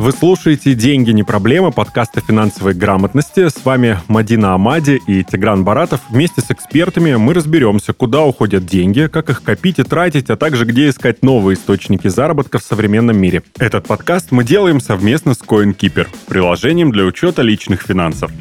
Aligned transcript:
Вы 0.00 0.12
слушаете 0.12 0.72
«Деньги 0.72 1.10
не 1.10 1.24
проблема» 1.24 1.72
подкаста 1.72 2.22
финансовой 2.22 2.72
грамотности. 2.72 3.50
С 3.50 3.62
вами 3.66 3.98
Мадина 4.08 4.54
Амади 4.54 4.98
и 5.06 5.22
Тигран 5.22 5.62
Баратов. 5.62 6.00
Вместе 6.08 6.40
с 6.40 6.50
экспертами 6.50 7.16
мы 7.16 7.34
разберемся, 7.34 7.92
куда 7.92 8.22
уходят 8.22 8.64
деньги, 8.64 9.08
как 9.12 9.28
их 9.28 9.42
копить 9.42 9.78
и 9.78 9.82
тратить, 9.82 10.30
а 10.30 10.38
также 10.38 10.64
где 10.64 10.88
искать 10.88 11.22
новые 11.22 11.54
источники 11.54 12.08
заработка 12.08 12.58
в 12.58 12.62
современном 12.62 13.18
мире. 13.18 13.42
Этот 13.58 13.86
подкаст 13.88 14.30
мы 14.30 14.42
делаем 14.42 14.80
совместно 14.80 15.34
с 15.34 15.42
CoinKeeper, 15.42 16.08
приложением 16.26 16.92
для 16.92 17.04
учета 17.04 17.42
личных 17.42 17.82
финансов. 17.82 18.32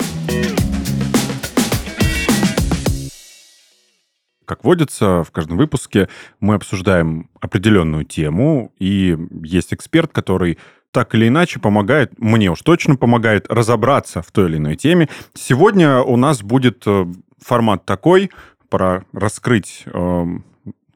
Как 4.45 4.63
водится, 4.63 5.23
в 5.23 5.31
каждом 5.31 5.57
выпуске 5.57 6.09
мы 6.39 6.55
обсуждаем 6.55 7.29
определенную 7.39 8.03
тему, 8.03 8.71
и 8.79 9.15
есть 9.43 9.73
эксперт, 9.73 10.11
который 10.11 10.57
так 10.91 11.15
или 11.15 11.27
иначе 11.27 11.59
помогает, 11.59 12.17
мне 12.17 12.49
уж 12.49 12.61
точно 12.61 12.95
помогает 12.95 13.45
разобраться 13.49 14.21
в 14.21 14.31
той 14.31 14.49
или 14.49 14.57
иной 14.57 14.75
теме. 14.75 15.09
Сегодня 15.33 16.01
у 16.01 16.17
нас 16.17 16.41
будет 16.41 16.83
э, 16.85 17.05
формат 17.41 17.85
такой, 17.85 18.31
пора 18.69 19.03
раскрыть 19.13 19.83
э, 19.85 20.25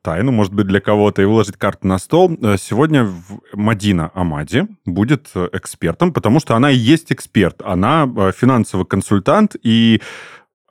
тайну, 0.01 0.31
может 0.31 0.53
быть, 0.53 0.67
для 0.67 0.79
кого-то, 0.79 1.21
и 1.21 1.25
выложить 1.25 1.57
карты 1.57 1.87
на 1.87 1.97
стол. 1.97 2.37
Э, 2.41 2.55
сегодня 2.59 3.09
Мадина 3.53 4.11
Амади 4.13 4.67
будет 4.85 5.29
э, 5.35 5.49
экспертом, 5.53 6.11
потому 6.11 6.39
что 6.39 6.55
она 6.55 6.71
и 6.71 6.75
есть 6.75 7.11
эксперт. 7.11 7.61
Она 7.63 8.07
финансовый 8.35 8.85
консультант, 8.85 9.55
и 9.61 10.01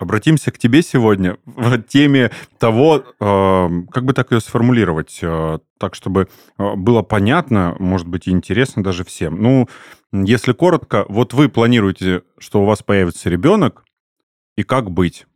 обратимся 0.02 0.50
к 0.50 0.58
тебе 0.58 0.82
сегодня 0.82 1.38
в 1.46 1.78
теме 1.82 2.30
того, 2.58 2.98
э, 2.98 3.68
как 3.90 4.04
бы 4.04 4.12
так 4.12 4.32
ее 4.32 4.40
сформулировать, 4.40 5.18
э, 5.22 5.58
так, 5.78 5.94
чтобы 5.94 6.28
э, 6.58 6.74
было 6.74 7.02
понятно, 7.02 7.76
может 7.78 8.06
быть, 8.06 8.26
и 8.26 8.30
интересно 8.30 8.82
даже 8.82 9.04
всем. 9.04 9.40
Ну, 9.42 9.68
если 10.12 10.52
коротко, 10.52 11.06
вот 11.08 11.32
вы 11.32 11.48
планируете, 11.48 12.22
что 12.38 12.62
у 12.62 12.66
вас 12.66 12.82
появится 12.82 13.30
ребенок, 13.30 13.84
и 14.56 14.62
как 14.62 14.90
быть? 14.90 15.26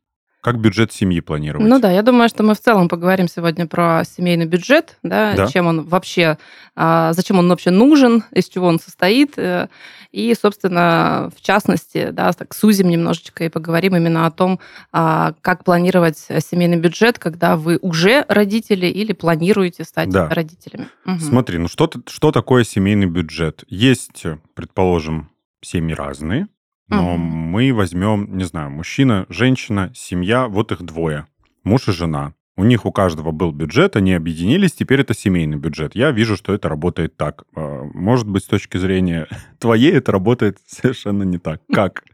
Как 0.40 0.60
бюджет 0.60 0.92
семьи 0.92 1.20
планировать? 1.20 1.68
Ну 1.68 1.80
да, 1.80 1.90
я 1.90 2.02
думаю, 2.02 2.28
что 2.28 2.44
мы 2.44 2.54
в 2.54 2.60
целом 2.60 2.88
поговорим 2.88 3.26
сегодня 3.26 3.66
про 3.66 4.02
семейный 4.04 4.46
бюджет, 4.46 4.96
да, 5.02 5.34
да. 5.34 5.46
чем 5.48 5.66
он 5.66 5.82
вообще, 5.82 6.38
а, 6.76 7.12
зачем 7.14 7.38
он 7.40 7.48
вообще 7.48 7.70
нужен, 7.70 8.22
из 8.30 8.48
чего 8.48 8.68
он 8.68 8.78
состоит, 8.78 9.36
э, 9.38 9.68
и, 10.12 10.34
собственно, 10.40 11.30
в 11.36 11.42
частности, 11.42 12.10
да, 12.12 12.32
так 12.32 12.54
сузим 12.54 12.88
немножечко 12.88 13.44
и 13.44 13.48
поговорим 13.48 13.96
именно 13.96 14.26
о 14.26 14.30
том, 14.30 14.60
а, 14.92 15.34
как 15.40 15.64
планировать 15.64 16.18
семейный 16.18 16.78
бюджет, 16.78 17.18
когда 17.18 17.56
вы 17.56 17.78
уже 17.82 18.24
родители 18.28 18.86
или 18.86 19.12
планируете 19.12 19.82
стать 19.82 20.10
да. 20.10 20.28
родителями. 20.28 20.86
Угу. 21.06 21.18
Смотри, 21.18 21.58
ну 21.58 21.66
что, 21.66 21.90
что 22.06 22.30
такое 22.30 22.62
семейный 22.62 23.06
бюджет? 23.06 23.64
Есть, 23.66 24.24
предположим, 24.54 25.30
семьи 25.60 25.94
разные, 25.94 26.46
но 26.88 27.14
угу. 27.14 27.18
мы 27.18 27.72
возьмем, 27.72 28.36
не 28.36 28.44
знаю, 28.44 28.70
мужчина, 28.70 29.26
женщина, 29.28 29.90
семья, 29.94 30.48
вот 30.48 30.72
их 30.72 30.82
двое, 30.82 31.26
муж 31.64 31.88
и 31.88 31.92
жена. 31.92 32.34
У 32.58 32.64
них 32.64 32.86
у 32.86 32.92
каждого 32.92 33.32
был 33.32 33.52
бюджет, 33.52 33.96
они 33.96 34.14
объединились, 34.14 34.72
теперь 34.72 35.02
это 35.02 35.14
семейный 35.14 35.58
бюджет. 35.58 35.94
Я 35.94 36.10
вижу, 36.10 36.36
что 36.36 36.54
это 36.54 36.70
работает 36.70 37.16
так. 37.16 37.44
А, 37.54 37.82
может 37.92 38.26
быть, 38.26 38.44
с 38.44 38.46
точки 38.46 38.78
зрения 38.78 39.26
твоей 39.58 39.92
это 39.92 40.12
работает 40.12 40.58
совершенно 40.66 41.22
не 41.22 41.38
так. 41.38 41.60
Как? 41.72 42.04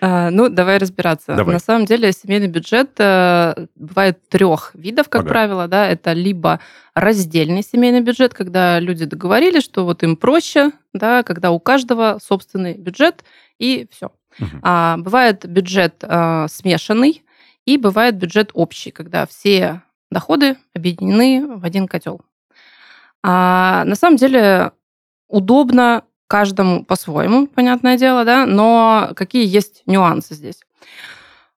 А, 0.00 0.30
ну, 0.30 0.50
давай 0.50 0.76
разбираться. 0.76 1.34
Давай. 1.34 1.54
На 1.54 1.58
самом 1.58 1.86
деле 1.86 2.12
семейный 2.12 2.48
бюджет 2.48 2.90
э, 2.98 3.66
бывает 3.76 4.28
трех 4.28 4.72
видов, 4.74 5.08
как 5.08 5.22
ага. 5.22 5.30
правило. 5.30 5.68
Да? 5.68 5.88
Это 5.88 6.12
либо 6.12 6.60
раздельный 6.94 7.62
семейный 7.62 8.02
бюджет, 8.02 8.34
когда 8.34 8.78
люди 8.78 9.06
договорились, 9.06 9.64
что 9.64 9.86
вот 9.86 10.02
им 10.02 10.16
проще, 10.16 10.72
да, 10.92 11.22
когда 11.22 11.50
у 11.50 11.60
каждого 11.60 12.18
собственный 12.22 12.74
бюджет, 12.74 13.24
и 13.58 13.88
все. 13.90 14.12
Угу. 14.38 14.58
А, 14.62 14.96
бывает 14.98 15.46
бюджет 15.46 16.02
а, 16.02 16.46
смешанный, 16.48 17.22
и 17.64 17.76
бывает 17.76 18.16
бюджет 18.16 18.50
общий, 18.54 18.90
когда 18.90 19.26
все 19.26 19.82
доходы 20.10 20.56
объединены 20.74 21.56
в 21.58 21.64
один 21.64 21.88
котел. 21.88 22.20
А, 23.22 23.84
на 23.84 23.96
самом 23.96 24.16
деле 24.16 24.72
удобно 25.28 26.04
каждому 26.28 26.84
по-своему, 26.84 27.46
понятное 27.46 27.98
дело, 27.98 28.24
да, 28.24 28.46
но 28.46 29.10
какие 29.16 29.46
есть 29.46 29.82
нюансы 29.86 30.34
здесь? 30.34 30.60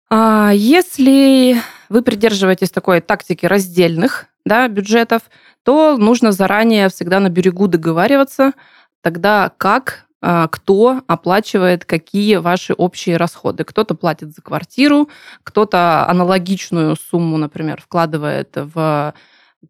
А, 0.10 0.52
если 0.54 1.62
вы 1.90 2.02
придерживаетесь 2.02 2.72
такой 2.72 3.02
тактики 3.02 3.46
раздельных 3.46 4.28
да, 4.46 4.68
бюджетов, 4.68 5.24
то 5.64 5.98
нужно 5.98 6.32
заранее 6.32 6.90
всегда 6.90 7.20
на 7.20 7.30
берегу 7.30 7.68
договариваться, 7.68 8.54
тогда 9.02 9.52
как 9.58 10.06
кто 10.22 11.02
оплачивает 11.08 11.86
какие 11.86 12.36
ваши 12.36 12.74
общие 12.74 13.18
расходы. 13.18 13.64
Кто-то 13.64 13.96
платит 13.96 14.34
за 14.36 14.42
квартиру, 14.42 15.10
кто-то 15.44 16.08
аналогичную 16.10 16.96
сумму, 16.98 17.38
например, 17.38 17.82
вкладывает 17.82 18.50
в 18.56 19.14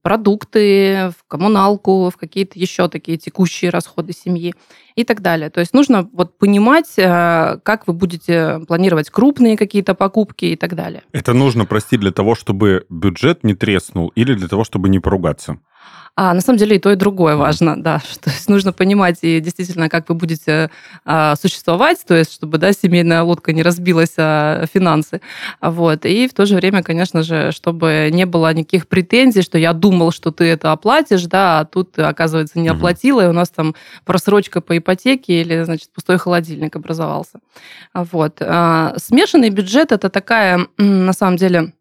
продукты, 0.01 1.11
в 1.17 1.27
коммуналку, 1.27 2.09
в 2.09 2.17
какие-то 2.17 2.59
еще 2.59 2.88
такие 2.89 3.17
текущие 3.17 3.71
расходы 3.71 4.13
семьи 4.13 4.53
и 4.95 5.03
так 5.03 5.21
далее. 5.21 5.49
То 5.49 5.59
есть 5.59 5.73
нужно 5.73 6.07
вот 6.13 6.38
понимать, 6.38 6.93
э, 6.97 7.59
как 7.63 7.88
вы 7.88 7.93
будете 7.93 8.59
планировать 8.67 9.09
крупные 9.09 9.57
какие-то 9.57 9.95
покупки 9.95 10.45
и 10.45 10.55
так 10.55 10.75
далее. 10.75 11.03
Это 11.11 11.33
нужно, 11.33 11.65
прости, 11.65 11.97
для 11.97 12.11
того, 12.11 12.35
чтобы 12.35 12.85
бюджет 12.89 13.43
не 13.43 13.55
треснул 13.55 14.09
или 14.09 14.33
для 14.33 14.47
того, 14.47 14.63
чтобы 14.63 14.89
не 14.89 14.99
поругаться? 14.99 15.59
А 16.22 16.33
на 16.33 16.41
самом 16.41 16.59
деле 16.59 16.75
и 16.75 16.79
то, 16.79 16.91
и 16.91 16.97
другое 16.97 17.38
важно, 17.38 17.81
да. 17.81 18.01
То 18.22 18.29
есть 18.29 18.50
нужно 18.50 18.73
понимать 18.73 19.19
и 19.22 19.39
действительно, 19.39 19.88
как 19.88 20.09
вы 20.09 20.16
будете 20.16 20.69
а, 21.05 21.38
существовать, 21.38 22.00
то 22.05 22.13
есть 22.13 22.33
чтобы, 22.33 22.57
да, 22.57 22.73
семейная 22.73 23.23
лодка 23.23 23.53
не 23.53 23.63
разбилась 23.63 24.16
о 24.17 24.66
финансы. 24.66 25.22
Вот. 25.61 26.05
И 26.05 26.27
в 26.27 26.33
то 26.33 26.45
же 26.45 26.57
время, 26.57 26.83
конечно 26.83 27.23
же, 27.23 27.53
чтобы 27.53 28.09
не 28.11 28.25
было 28.25 28.53
никаких 28.53 28.89
претензий, 28.89 29.44
что 29.44 29.57
я 29.57 29.72
думал, 29.72 30.11
что 30.11 30.31
ты 30.31 30.44
это 30.44 30.73
оплатишь, 30.73 31.23
да, 31.23 31.61
а 31.61 31.66
тут, 31.66 31.97
оказывается, 31.97 32.59
не 32.59 32.67
оплатила, 32.67 33.23
и 33.23 33.29
у 33.29 33.33
нас 33.33 33.50
там 33.50 33.73
просрочка 34.03 34.59
по 34.59 34.77
ипотеке 34.77 35.39
или, 35.39 35.63
значит, 35.63 35.89
пустой 35.94 36.17
холодильник 36.17 36.75
образовался. 36.75 37.39
Вот. 37.94 38.41
А, 38.41 38.94
смешанный 38.97 39.51
бюджет– 39.51 39.91
это 39.94 40.09
такая, 40.09 40.67
на 40.77 41.13
самом 41.13 41.38
деле, 41.38 41.59
а, 41.59 41.78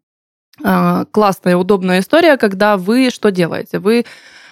классная, 1.11 1.57
удобная 1.57 1.99
история, 1.99 2.37
когда 2.37 2.77
вы 2.77 3.09
что 3.09 3.31
делаете? 3.31 3.79
Вы 3.79 4.05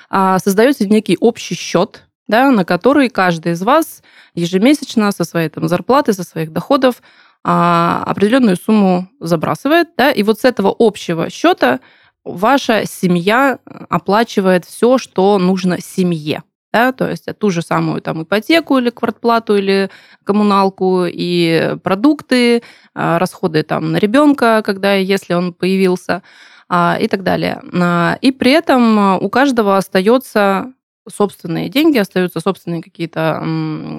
а, 0.09 0.40
создаете 0.40 0.88
некий 0.88 1.18
общий 1.19 1.56
счет, 1.56 2.03
да, 2.28 2.51
на 2.51 2.66
который 2.66 3.09
каждый 3.09 3.53
из 3.53 3.62
вас 3.62 4.01
ежемесячно 4.34 5.12
со 5.12 5.23
своей 5.23 5.50
там, 5.50 5.68
зарплаты, 5.68 6.13
со 6.13 6.23
своих 6.23 6.51
доходов 6.51 7.01
а, 7.44 8.03
определенную 8.06 8.57
сумму 8.57 9.09
забрасывает, 9.19 9.90
да, 9.97 10.12
и 10.12 10.23
вот 10.23 10.40
с 10.40 10.45
этого 10.45 10.73
общего 10.78 11.29
счета 11.29 11.79
ваша 12.24 12.85
семья 12.85 13.59
оплачивает 13.89 14.66
все, 14.66 14.97
что 14.97 15.38
нужно 15.38 15.79
семье 15.79 16.44
да, 16.73 16.91
то 16.91 17.09
есть 17.09 17.25
ту 17.39 17.50
же 17.50 17.61
самую 17.61 18.01
там 18.01 18.23
ипотеку 18.23 18.78
или 18.78 18.89
квартплату 18.89 19.55
или 19.55 19.89
коммуналку 20.23 21.05
и 21.05 21.75
продукты, 21.83 22.61
а, 22.94 23.19
расходы 23.19 23.63
там 23.63 23.91
на 23.91 23.97
ребенка, 23.97 24.61
когда 24.66 24.94
если 24.94 25.33
он 25.33 25.53
появился 25.53 26.23
а, 26.69 26.97
и 27.00 27.07
так 27.07 27.23
далее. 27.23 27.61
А, 27.73 28.17
и 28.22 28.31
при 28.31 28.51
этом 28.51 29.17
у 29.23 29.29
каждого 29.29 29.77
остается 29.77 30.73
собственные 31.07 31.69
деньги, 31.69 31.97
остаются 31.97 32.40
собственные 32.40 32.81
какие-то 32.81 33.44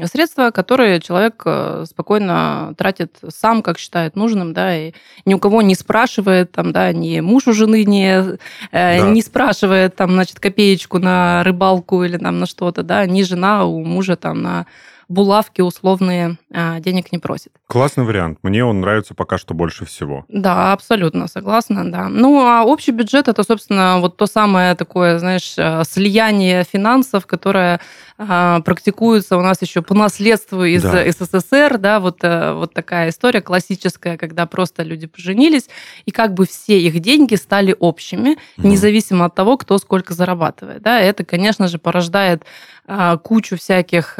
средства, 0.04 0.50
которые 0.50 1.00
человек 1.00 1.42
э, 1.44 1.84
спокойно 1.88 2.74
тратит 2.76 3.19
сам, 3.28 3.62
как 3.62 3.78
считает 3.78 4.16
нужным, 4.16 4.52
да, 4.52 4.76
и 4.76 4.92
ни 5.24 5.34
у 5.34 5.38
кого 5.38 5.62
не 5.62 5.74
спрашивает, 5.74 6.52
там, 6.52 6.72
да, 6.72 6.92
ни 6.92 7.20
муж 7.20 7.46
у 7.46 7.52
жены 7.52 7.84
не, 7.84 8.08
э, 8.19 8.36
да. 8.70 9.00
не 9.10 9.22
спрашивает, 9.22 9.96
там, 9.96 10.12
значит, 10.12 10.40
копеечку 10.40 10.99
на 10.99 11.43
рыбалку 11.44 12.05
или 12.05 12.16
там 12.16 12.38
на 12.38 12.46
что-то, 12.46 12.82
да, 12.82 13.06
ни 13.06 13.22
жена 13.22 13.64
у 13.64 13.84
мужа 13.84 14.16
там 14.16 14.43
на 14.43 14.66
булавки 15.08 15.62
условные 15.62 16.37
денег 16.50 17.12
не 17.12 17.18
просит. 17.18 17.52
Классный 17.66 18.04
вариант. 18.04 18.38
Мне 18.42 18.64
он 18.64 18.80
нравится 18.80 19.14
пока 19.14 19.36
что 19.36 19.54
больше 19.54 19.84
всего. 19.84 20.24
Да, 20.28 20.72
абсолютно 20.72 21.28
согласна, 21.28 21.90
да. 21.90 22.08
Ну, 22.08 22.40
а 22.40 22.64
общий 22.64 22.92
бюджет 22.92 23.28
это, 23.28 23.42
собственно, 23.42 23.98
вот 24.00 24.16
то 24.16 24.26
самое 24.26 24.74
такое, 24.74 25.18
знаешь, 25.18 25.54
э, 25.58 25.82
слияние 25.84 26.64
финансов, 26.64 27.26
которое 27.26 27.80
а, 28.16 28.60
практикуется 28.60 29.36
у 29.36 29.42
нас 29.42 29.60
еще 29.62 29.82
по 29.82 29.94
наследству 29.94 30.64
из 30.64 30.82
да. 30.82 31.04
СССР, 31.10 31.78
да, 31.78 32.00
вот, 32.00 32.18
э, 32.22 32.52
вот 32.52 32.72
такая 32.72 33.10
история 33.10 33.42
классическая, 33.42 34.16
когда 34.16 34.46
просто 34.46 34.82
люди 34.82 35.06
поженились, 35.06 35.68
и 36.06 36.10
как 36.10 36.34
бы 36.34 36.46
все 36.46 36.80
их 36.80 36.98
деньги 37.00 37.34
стали 37.34 37.76
общими, 37.78 38.38
угу. 38.56 38.68
независимо 38.68 39.26
от 39.26 39.34
того, 39.34 39.56
кто 39.56 39.78
сколько 39.78 40.14
зарабатывает. 40.14 40.82
Да. 40.82 40.98
Это, 41.00 41.24
конечно 41.24 41.68
же, 41.68 41.78
порождает 41.78 42.42
а, 42.86 43.18
кучу 43.18 43.56
всяких 43.56 44.18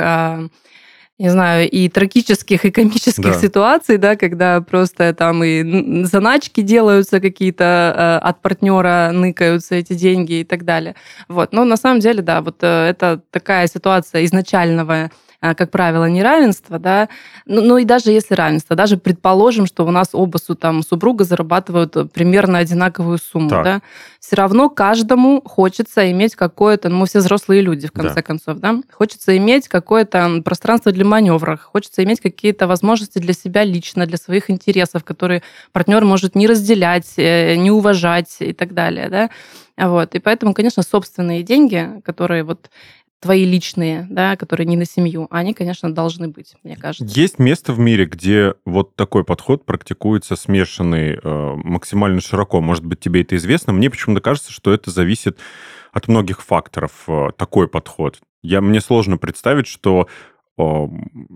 не 1.19 1.31
знаю, 1.31 1.69
и 1.69 1.89
трагических, 1.89 2.65
и 2.65 2.71
комических 2.71 3.33
да. 3.33 3.41
ситуаций, 3.41 3.99
да, 3.99 4.15
когда 4.15 4.61
просто 4.61 5.13
там 5.15 5.43
и 5.43 6.05
заначки 6.05 6.61
делаются 6.61 7.21
какие-то 7.21 8.21
э, 8.25 8.29
от 8.29 8.41
партнера, 8.41 9.11
ныкаются 9.13 9.75
эти 9.75 9.95
деньги 9.95 10.41
и 10.41 10.45
так 10.45 10.65
далее. 10.65 10.95
Вот. 11.29 11.53
Но 11.53 11.65
на 11.65 11.77
самом 11.77 11.99
деле, 12.01 12.23
да, 12.23 12.41
вот 12.41 12.59
э, 12.63 12.91
это 12.91 13.21
такая 13.33 13.67
ситуация 13.67 14.25
изначального 14.25 15.11
как 15.41 15.71
правило, 15.71 16.07
неравенство, 16.07 16.79
да, 16.79 17.09
ну, 17.47 17.63
ну 17.63 17.79
и 17.79 17.85
даже 17.85 18.11
если 18.11 18.35
равенство, 18.35 18.75
даже 18.75 18.97
предположим, 18.97 19.67
что 19.67 19.87
у 19.87 19.91
нас 19.91 20.09
оба 20.13 20.39
там 20.59 20.83
супруга 20.83 21.25
зарабатывают 21.25 22.13
примерно 22.13 22.59
одинаковую 22.59 23.19
сумму, 23.19 23.51
так. 23.51 23.65
да, 23.65 23.83
все 24.19 24.35
равно 24.35 24.69
каждому 24.69 25.41
хочется 25.43 26.11
иметь 26.11 26.35
какое-то, 26.35 26.89
ну, 26.89 26.99
мы 26.99 27.07
все 27.07 27.21
взрослые 27.21 27.61
люди, 27.63 27.87
в 27.87 27.93
конце 27.93 28.17
да. 28.17 28.23
концов, 28.23 28.59
да, 28.59 28.81
хочется 28.91 29.37
иметь 29.37 29.69
какое-то 29.69 30.43
пространство 30.45 30.91
для 30.91 31.05
маневра, 31.05 31.57
хочется 31.57 32.03
иметь 32.03 32.21
какие-то 32.21 32.67
возможности 32.67 33.19
для 33.19 33.33
себя 33.33 33.63
лично, 33.63 34.07
для 34.07 34.19
своих 34.19 34.51
интересов, 34.51 35.05
которые 35.05 35.43
партнер 35.71 36.05
может 36.05 36.35
не 36.35 36.49
разделять, 36.49 37.15
э, 37.17 37.55
не 37.55 37.71
уважать 37.71 38.37
и 38.41 38.53
так 38.53 38.75
далее, 38.75 39.09
да. 39.09 39.31
Вот. 39.77 40.17
И 40.17 40.19
поэтому, 40.19 40.55
конечно, 40.55 40.83
собственные 40.83 41.45
деньги, 41.45 42.01
которые 42.05 42.43
вот 42.43 42.69
твои 43.21 43.45
личные, 43.45 44.07
да, 44.11 44.37
которые 44.37 44.67
не 44.67 44.77
на 44.77 44.85
семью, 44.85 45.27
они, 45.31 45.55
конечно, 45.55 45.93
должны 45.93 46.29
быть, 46.29 46.55
мне 46.63 46.77
кажется. 46.77 47.19
Есть 47.19 47.39
место 47.39 47.73
в 47.73 47.79
мире, 47.79 48.07
где 48.07 48.55
вот 48.65 48.95
такой 48.97 49.25
подход 49.25 49.65
практикуется 49.65 50.37
смешанный 50.37 51.19
э, 51.23 51.55
максимально 51.57 52.21
широко. 52.21 52.61
Может 52.61 52.85
быть, 52.85 53.01
тебе 53.01 53.23
это 53.23 53.37
известно. 53.37 53.73
Мне 53.73 53.91
почему-то 53.91 54.21
кажется, 54.21 54.53
что 54.53 54.73
это 54.73 54.91
зависит 54.91 55.39
от 55.93 56.07
многих 56.07 56.43
факторов, 56.43 56.93
э, 57.09 57.29
такой 57.37 57.69
подход. 57.69 58.19
Я, 58.43 58.61
мне 58.61 58.81
сложно 58.81 59.19
представить, 59.19 59.67
что 59.67 60.07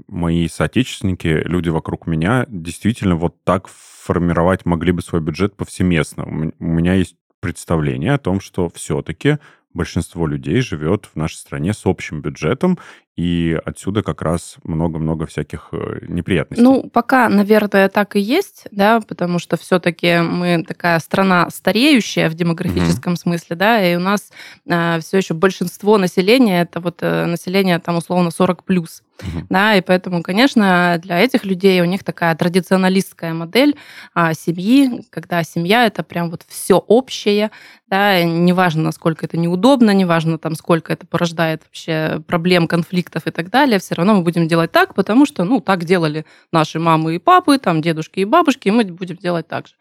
мои 0.08 0.48
соотечественники, 0.48 1.42
люди 1.44 1.68
вокруг 1.68 2.08
меня, 2.08 2.44
действительно 2.48 3.14
вот 3.14 3.36
так 3.44 3.68
формировать 3.68 4.66
могли 4.66 4.90
бы 4.90 5.00
свой 5.00 5.20
бюджет 5.20 5.56
повсеместно. 5.56 6.24
У 6.58 6.64
меня 6.64 6.94
есть 6.94 7.14
представление 7.38 8.14
о 8.14 8.18
том, 8.18 8.40
что 8.40 8.68
все-таки 8.74 9.38
большинство 9.74 10.26
людей 10.26 10.60
живет 10.60 11.06
в 11.06 11.16
нашей 11.16 11.36
стране 11.36 11.72
с 11.72 11.86
общим 11.86 12.20
бюджетом, 12.20 12.78
и 13.16 13.58
отсюда 13.64 14.02
как 14.02 14.22
раз 14.22 14.56
много-много 14.64 15.26
всяких 15.26 15.68
э, 15.72 16.06
неприятностей. 16.08 16.62
Ну, 16.62 16.88
пока, 16.90 17.28
наверное, 17.28 17.90
так 17.90 18.16
и 18.16 18.20
есть, 18.20 18.66
да, 18.70 19.00
потому 19.00 19.38
что 19.38 19.58
все-таки 19.58 20.20
мы 20.20 20.64
такая 20.66 20.98
страна 20.98 21.50
стареющая 21.50 22.30
в 22.30 22.34
демографическом 22.34 23.12
mm-hmm. 23.12 23.16
смысле, 23.16 23.56
да, 23.56 23.86
и 23.86 23.96
у 23.96 24.00
нас 24.00 24.30
э, 24.66 25.00
все 25.00 25.18
еще 25.18 25.34
большинство 25.34 25.98
населения 25.98 26.62
это 26.62 26.80
вот 26.80 26.98
э, 27.02 27.26
население 27.26 27.78
там 27.80 27.96
условно 27.96 28.30
40 28.30 28.64
плюс. 28.64 29.02
Да, 29.48 29.76
и 29.76 29.80
поэтому, 29.80 30.22
конечно, 30.22 30.98
для 31.00 31.20
этих 31.20 31.44
людей 31.44 31.80
у 31.80 31.84
них 31.84 32.02
такая 32.02 32.34
традиционалистская 32.34 33.32
модель 33.34 33.76
а, 34.14 34.34
семьи, 34.34 35.04
когда 35.10 35.42
семья 35.44 35.86
это 35.86 36.02
прям 36.02 36.30
вот 36.30 36.42
все 36.48 36.78
общее, 36.78 37.50
да, 37.88 38.22
неважно, 38.24 38.84
насколько 38.84 39.26
это 39.26 39.36
неудобно, 39.36 39.90
неважно, 39.92 40.38
там, 40.38 40.54
сколько 40.54 40.92
это 40.92 41.06
порождает 41.06 41.62
вообще 41.64 42.22
проблем, 42.26 42.66
конфликтов 42.66 43.01
и 43.26 43.30
так 43.30 43.50
далее, 43.50 43.78
все 43.78 43.94
равно 43.94 44.14
мы 44.14 44.22
будем 44.22 44.48
делать 44.48 44.72
так, 44.72 44.94
потому 44.94 45.26
что, 45.26 45.44
ну, 45.44 45.60
так 45.60 45.84
делали 45.84 46.24
наши 46.52 46.78
мамы 46.78 47.14
и 47.14 47.18
папы, 47.18 47.58
там, 47.58 47.82
дедушки 47.82 48.20
и 48.20 48.24
бабушки, 48.24 48.68
и 48.68 48.70
мы 48.70 48.84
будем 48.84 49.16
делать 49.16 49.48
так 49.48 49.68
же. 49.68 49.74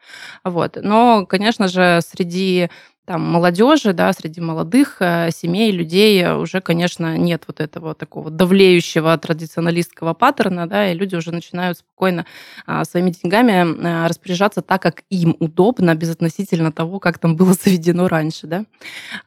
Вот. 0.44 0.78
Но, 0.82 1.26
конечно 1.26 1.68
же, 1.68 2.00
среди 2.06 2.70
там, 3.12 3.24
молодежи, 3.24 3.92
да, 3.92 4.14
среди 4.14 4.40
молодых 4.40 5.02
э, 5.02 5.32
семей, 5.32 5.74
людей 5.74 6.32
уже, 6.32 6.62
конечно, 6.62 7.18
нет 7.18 7.44
вот 7.46 7.60
этого 7.60 7.94
такого 7.94 8.32
давлеющего 8.32 9.18
традиционалистского 9.18 10.14
паттерна, 10.14 10.66
да, 10.66 10.90
и 10.90 10.96
люди 10.96 11.16
уже 11.16 11.34
начинают 11.34 11.80
спокойно 11.80 12.26
а, 12.66 12.86
своими 12.86 13.10
деньгами 13.10 13.54
а, 13.86 14.08
распоряжаться 14.08 14.62
так, 14.62 14.82
как 14.82 15.04
им 15.10 15.36
удобно, 15.40 15.94
безотносительно 15.94 16.72
того, 16.72 17.00
как 17.00 17.20
там 17.20 17.36
было 17.36 17.52
заведено 17.66 18.08
раньше, 18.08 18.48
да. 18.48 18.64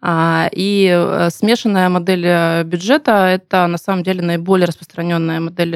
А, 0.00 0.48
и 0.50 0.90
э, 0.90 1.28
смешанная 1.28 1.90
модель 1.90 2.25
э, 2.25 2.62
бюджета– 2.64 3.26
это, 3.28 3.66
на 3.66 3.76
самом 3.76 4.02
деле, 4.02 4.22
наиболее 4.22 4.66
распространенная 4.66 5.40
модель 5.40 5.75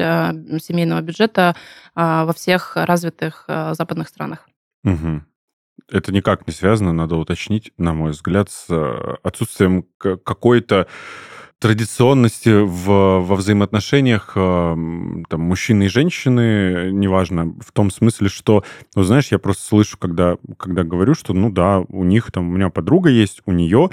семейного 0.59 1.01
бюджета 1.01 1.55
во 1.93 2.33
всех 2.33 2.75
развитых 2.75 3.45
западных 3.47 4.07
странах. 4.07 4.49
Угу 4.83 5.28
это 5.89 6.11
никак 6.11 6.47
не 6.47 6.53
связано, 6.53 6.93
надо 6.93 7.15
уточнить, 7.15 7.71
на 7.77 7.93
мой 7.93 8.11
взгляд, 8.11 8.49
с 8.49 8.65
э, 8.69 9.15
отсутствием 9.23 9.85
какой-то 9.97 10.87
традиционности 11.59 12.63
в, 12.63 12.85
во 13.19 13.35
взаимоотношениях 13.35 14.31
э, 14.35 14.75
там, 15.29 15.41
мужчины 15.41 15.83
и 15.83 15.89
женщины, 15.89 16.89
неважно, 16.91 17.53
в 17.59 17.71
том 17.73 17.91
смысле, 17.91 18.29
что, 18.29 18.63
ну, 18.95 19.03
знаешь, 19.03 19.27
я 19.31 19.39
просто 19.39 19.63
слышу, 19.63 19.97
когда, 19.97 20.37
когда 20.57 20.83
говорю, 20.83 21.15
что, 21.15 21.33
ну 21.33 21.51
да, 21.51 21.79
у 21.89 22.03
них 22.05 22.31
там, 22.31 22.49
у 22.49 22.53
меня 22.53 22.69
подруга 22.69 23.09
есть, 23.09 23.41
у 23.45 23.51
нее 23.51 23.89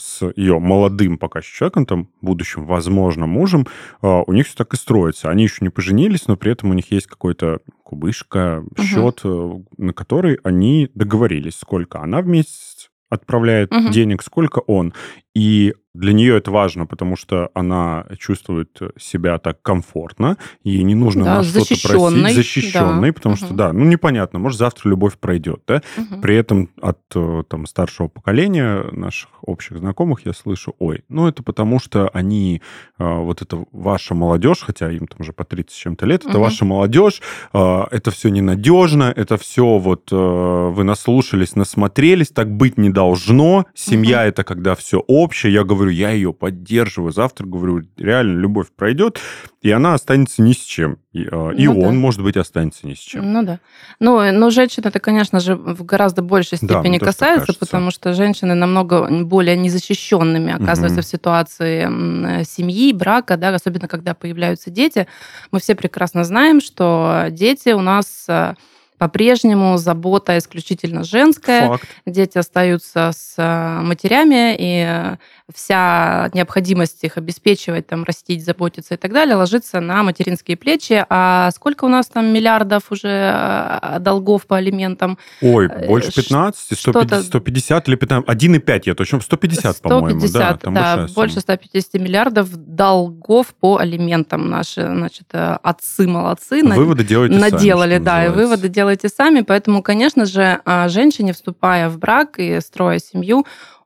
с 0.00 0.28
ее 0.34 0.58
молодым 0.58 1.18
пока 1.18 1.38
еще 1.38 1.56
человеком, 1.56 1.86
там, 1.86 2.08
будущим, 2.20 2.66
возможно, 2.66 3.26
мужем, 3.26 3.66
а, 4.02 4.22
у 4.26 4.32
них 4.32 4.46
все 4.46 4.56
так 4.56 4.74
и 4.74 4.76
строится. 4.76 5.30
Они 5.30 5.44
еще 5.44 5.58
не 5.60 5.68
поженились, 5.68 6.26
но 6.26 6.36
при 6.36 6.52
этом 6.52 6.70
у 6.70 6.74
них 6.74 6.90
есть 6.90 7.06
какой-то 7.06 7.60
кубышка, 7.84 8.64
угу. 8.64 8.82
счет, 8.82 9.20
э, 9.24 9.52
на 9.76 9.92
который 9.92 10.38
они 10.42 10.90
договорились, 10.94 11.56
сколько 11.56 12.00
она 12.00 12.22
в 12.22 12.26
месяц 12.26 12.90
отправляет 13.10 13.72
угу. 13.72 13.88
денег, 13.88 14.22
сколько 14.22 14.58
он. 14.58 14.92
И 15.34 15.74
для 15.98 16.12
нее 16.12 16.36
это 16.36 16.50
важно, 16.50 16.86
потому 16.86 17.16
что 17.16 17.50
она 17.54 18.06
чувствует 18.18 18.78
себя 18.98 19.38
так 19.38 19.60
комфортно, 19.62 20.36
ей 20.62 20.82
не 20.84 20.94
нужно 20.94 21.24
да, 21.24 21.36
на 21.38 21.42
что-то 21.42 21.74
просить, 21.88 22.34
защищенной, 22.34 23.10
да. 23.10 23.14
потому 23.14 23.34
угу. 23.34 23.44
что, 23.44 23.54
да, 23.54 23.72
ну 23.72 23.84
непонятно, 23.84 24.38
может, 24.38 24.58
завтра 24.58 24.90
любовь 24.90 25.18
пройдет, 25.18 25.62
да? 25.66 25.82
Угу. 25.96 26.20
При 26.20 26.36
этом 26.36 26.70
от 26.80 27.00
э, 27.14 27.42
там 27.48 27.66
старшего 27.66 28.08
поколения 28.08 28.84
наших 28.92 29.30
общих 29.42 29.78
знакомых 29.78 30.24
я 30.24 30.32
слышу, 30.32 30.76
ой, 30.78 31.04
ну 31.08 31.26
это 31.26 31.42
потому 31.42 31.80
что 31.80 32.08
они, 32.12 32.62
э, 32.98 33.04
вот 33.04 33.42
это 33.42 33.64
ваша 33.72 34.14
молодежь, 34.14 34.60
хотя 34.60 34.90
им 34.92 35.08
там 35.08 35.18
уже 35.20 35.32
по 35.32 35.44
30 35.44 35.70
с 35.72 35.76
чем-то 35.76 36.06
лет, 36.06 36.22
угу. 36.22 36.30
это 36.30 36.38
ваша 36.38 36.64
молодежь, 36.64 37.22
э, 37.52 37.84
это 37.90 38.10
все 38.12 38.28
ненадежно, 38.28 39.12
это 39.16 39.36
все 39.36 39.78
вот 39.78 40.10
вы 40.10 40.84
наслушались, 40.84 41.56
насмотрелись, 41.56 42.28
так 42.28 42.50
быть 42.50 42.78
не 42.78 42.90
должно, 42.90 43.66
семья 43.74 44.20
угу. 44.20 44.28
это 44.28 44.44
когда 44.44 44.74
все 44.74 45.02
общее, 45.18 45.52
я 45.52 45.64
говорю, 45.64 45.90
я 45.90 46.10
ее 46.10 46.32
поддерживаю. 46.32 47.12
Завтра, 47.12 47.46
говорю, 47.46 47.82
реально 47.96 48.38
любовь 48.40 48.68
пройдет, 48.74 49.20
и 49.60 49.70
она 49.70 49.94
останется 49.94 50.42
ни 50.42 50.52
с 50.52 50.58
чем. 50.58 50.98
И, 51.12 51.26
а, 51.30 51.50
и 51.50 51.66
ну, 51.66 51.80
он, 51.80 51.94
да. 51.94 52.00
может 52.00 52.22
быть, 52.22 52.36
останется 52.36 52.86
ни 52.86 52.94
с 52.94 52.98
чем. 52.98 53.32
Ну 53.32 53.42
да. 53.42 53.60
Ну, 54.00 54.32
но 54.32 54.50
женщин 54.50 54.82
это, 54.86 55.00
конечно 55.00 55.40
же, 55.40 55.56
в 55.56 55.84
гораздо 55.84 56.22
большей 56.22 56.58
степени 56.58 56.98
да, 56.98 57.06
касается, 57.06 57.52
потому 57.58 57.90
что 57.90 58.14
женщины 58.14 58.54
намного 58.54 59.08
более 59.24 59.56
незащищенными 59.56 60.52
оказываются 60.52 61.00
угу. 61.00 61.06
в 61.06 61.10
ситуации 61.10 62.44
семьи, 62.44 62.92
брака, 62.92 63.36
да, 63.36 63.54
особенно 63.54 63.88
когда 63.88 64.14
появляются 64.14 64.70
дети. 64.70 65.06
Мы 65.50 65.60
все 65.60 65.74
прекрасно 65.74 66.24
знаем, 66.24 66.60
что 66.60 67.26
дети 67.30 67.70
у 67.70 67.80
нас 67.80 68.24
а, 68.28 68.54
по-прежнему 68.98 69.78
забота 69.78 70.36
исключительно 70.38 71.04
женская. 71.04 71.68
Факт. 71.68 71.88
Дети 72.04 72.36
остаются 72.36 73.12
с 73.14 73.34
э, 73.36 73.80
матерями, 73.80 74.56
и 74.58 74.84
э, 74.86 75.16
вся 75.54 76.30
необходимость 76.34 77.02
их 77.04 77.16
обеспечивать, 77.16 77.86
там, 77.86 78.04
растить, 78.04 78.44
заботиться 78.44 78.94
и 78.94 78.96
так 78.96 79.12
далее 79.12 79.36
ложится 79.36 79.80
на 79.80 80.02
материнские 80.02 80.56
плечи. 80.56 81.04
А 81.08 81.50
сколько 81.52 81.84
у 81.84 81.88
нас 81.88 82.06
там 82.06 82.26
миллиардов 82.26 82.90
уже 82.90 83.08
э, 83.08 83.98
долгов 84.00 84.46
по 84.46 84.56
алиментам? 84.56 85.16
Ой, 85.40 85.68
больше 85.86 86.12
15, 86.12 86.78
150, 86.78 87.24
150 87.24 87.88
или 87.88 87.96
15, 87.96 88.28
1,5 88.28 88.82
я 88.86 88.94
точно, 88.94 89.20
150, 89.20 89.76
150 89.76 89.82
по-моему. 89.82 90.28
Да, 90.32 90.56
там 90.56 90.74
да 90.74 91.06
больше 91.14 91.40
150 91.40 91.94
миллиардов 91.94 92.48
долгов 92.56 93.54
по 93.60 93.78
алиментам 93.78 94.50
наши, 94.50 94.82
значит, 94.82 95.28
отцы 95.32 96.08
молодцы. 96.08 96.62
Выводы 96.64 97.04
делаете 97.04 97.36
Наделали, 97.36 97.94
сами, 97.94 98.04
да, 98.04 98.26
и 98.26 98.28
выводы 98.28 98.68
делаете 98.68 98.87
делайте 98.88 99.08
сами. 99.08 99.42
Поэтому, 99.42 99.82
конечно 99.82 100.24
же, 100.24 100.60
а, 100.64 100.88
женщине, 100.88 101.32
вступая 101.34 101.90
в 101.90 101.98
брак 101.98 102.38
и 102.38 102.60
строя 102.60 102.98
семью, 102.98 103.44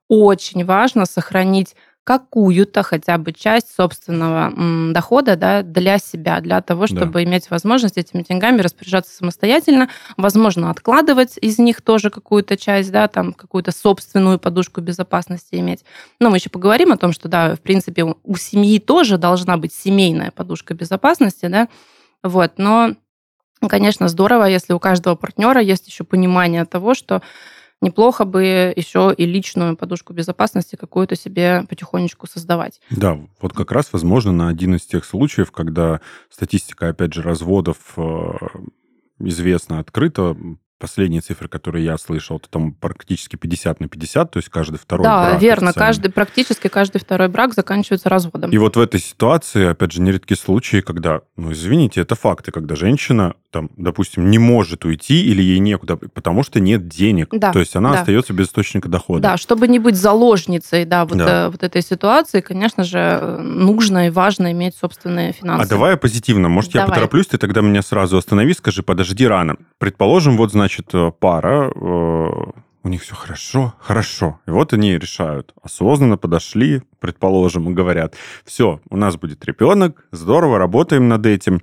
очень 0.08 0.64
важно 0.64 1.06
сохранить 1.06 1.74
какую-то 2.04 2.82
хотя 2.82 3.16
бы 3.16 3.32
часть 3.32 3.74
собственного 3.74 4.92
дохода 4.92 5.36
да, 5.36 5.62
для 5.62 5.98
себя, 5.98 6.40
для 6.40 6.60
того, 6.60 6.86
чтобы 6.86 7.12
да. 7.12 7.24
иметь 7.24 7.48
возможность 7.50 7.96
этими 7.96 8.22
деньгами 8.28 8.60
распоряжаться 8.60 9.14
самостоятельно, 9.14 9.88
возможно, 10.16 10.70
откладывать 10.70 11.38
из 11.40 11.58
них 11.58 11.80
тоже 11.80 12.10
какую-то 12.10 12.56
часть, 12.56 12.90
да, 12.90 13.06
там 13.06 13.32
какую-то 13.32 13.70
собственную 13.70 14.38
подушку 14.38 14.80
безопасности 14.80 15.54
иметь. 15.54 15.84
Но 16.20 16.30
мы 16.30 16.38
еще 16.38 16.50
поговорим 16.50 16.92
о 16.92 16.96
том, 16.96 17.12
что, 17.12 17.28
да, 17.28 17.54
в 17.54 17.60
принципе, 17.60 18.04
у 18.04 18.36
семьи 18.36 18.78
тоже 18.80 19.16
должна 19.16 19.56
быть 19.56 19.72
семейная 19.72 20.32
подушка 20.32 20.74
безопасности, 20.74 21.46
да, 21.46 21.68
вот, 22.24 22.52
но 22.56 22.94
Конечно, 23.68 24.08
здорово, 24.08 24.44
если 24.44 24.72
у 24.72 24.78
каждого 24.78 25.14
партнера 25.14 25.60
есть 25.60 25.86
еще 25.86 26.04
понимание 26.04 26.64
того, 26.64 26.94
что 26.94 27.22
неплохо 27.80 28.24
бы 28.24 28.72
еще 28.74 29.12
и 29.16 29.26
личную 29.26 29.76
подушку 29.76 30.12
безопасности 30.12 30.76
какую-то 30.76 31.16
себе 31.16 31.64
потихонечку 31.68 32.26
создавать. 32.26 32.80
Да, 32.90 33.18
вот 33.40 33.52
как 33.52 33.72
раз, 33.72 33.92
возможно, 33.92 34.32
на 34.32 34.48
один 34.48 34.76
из 34.76 34.82
тех 34.82 35.04
случаев, 35.04 35.50
когда 35.50 36.00
статистика, 36.30 36.88
опять 36.88 37.12
же, 37.12 37.22
разводов 37.22 37.76
э, 37.96 38.32
известна 39.18 39.80
открыто, 39.80 40.36
последние 40.82 41.20
цифры, 41.20 41.48
которые 41.48 41.84
я 41.84 41.96
слышал, 41.96 42.38
это 42.38 42.48
там 42.50 42.72
практически 42.72 43.36
50 43.36 43.78
на 43.78 43.86
50, 43.88 44.32
то 44.32 44.38
есть 44.38 44.48
каждый 44.48 44.78
второй 44.78 45.04
да, 45.04 45.28
брак. 45.28 45.40
верно, 45.40 45.68
официально. 45.68 45.86
каждый, 45.86 46.10
практически 46.10 46.66
каждый 46.66 46.98
второй 46.98 47.28
брак 47.28 47.54
заканчивается 47.54 48.08
разводом. 48.08 48.50
И 48.50 48.58
вот 48.58 48.74
в 48.74 48.80
этой 48.80 48.98
ситуации, 48.98 49.68
опять 49.68 49.92
же, 49.92 50.00
нередки 50.00 50.34
случаи, 50.34 50.80
когда, 50.80 51.20
ну, 51.36 51.52
извините, 51.52 52.00
это 52.00 52.16
факты, 52.16 52.50
когда 52.50 52.74
женщина, 52.74 53.34
там, 53.52 53.70
допустим, 53.76 54.28
не 54.28 54.38
может 54.38 54.84
уйти 54.84 55.24
или 55.24 55.40
ей 55.40 55.60
некуда, 55.60 55.96
потому 55.96 56.42
что 56.42 56.58
нет 56.58 56.88
денег. 56.88 57.28
Да, 57.30 57.52
То 57.52 57.60
есть 57.60 57.76
она 57.76 57.92
да. 57.92 58.00
остается 58.00 58.32
без 58.32 58.46
источника 58.46 58.88
дохода. 58.88 59.22
Да, 59.22 59.36
чтобы 59.36 59.68
не 59.68 59.78
быть 59.78 59.94
заложницей, 59.94 60.84
да, 60.84 61.04
вот, 61.04 61.18
Да. 61.18 61.46
э, 61.46 61.48
вот 61.50 61.62
этой 61.62 61.82
ситуации, 61.82 62.40
конечно 62.40 62.82
же, 62.82 63.38
нужно 63.40 64.08
и 64.08 64.10
важно 64.10 64.50
иметь 64.50 64.74
собственные 64.74 65.32
финансы. 65.32 65.66
А 65.66 65.68
давай 65.68 65.96
позитивно. 65.96 66.48
Может, 66.48 66.74
я 66.74 66.80
Давай. 66.80 66.94
потороплюсь, 66.94 67.26
ты 67.28 67.38
тогда 67.38 67.60
меня 67.60 67.82
сразу 67.82 68.16
останови, 68.16 68.54
скажи, 68.54 68.82
подожди 68.82 69.26
рано. 69.28 69.56
Предположим, 69.78 70.36
вот, 70.36 70.50
значит, 70.50 70.71
э, 70.94 71.10
пара, 71.18 71.70
э, 71.74 72.30
у 72.84 72.88
них 72.88 73.02
все 73.02 73.14
хорошо, 73.14 73.74
хорошо. 73.78 74.40
И 74.46 74.50
вот 74.50 74.72
они 74.72 74.98
решают, 74.98 75.54
осознанно 75.62 76.16
подошли, 76.16 76.82
предположим, 76.98 77.70
и 77.70 77.74
говорят, 77.74 78.14
все, 78.44 78.80
у 78.90 78.96
нас 78.96 79.16
будет 79.16 79.44
ребенок, 79.44 80.04
здорово, 80.10 80.58
работаем 80.58 81.08
над 81.08 81.24
этим. 81.26 81.60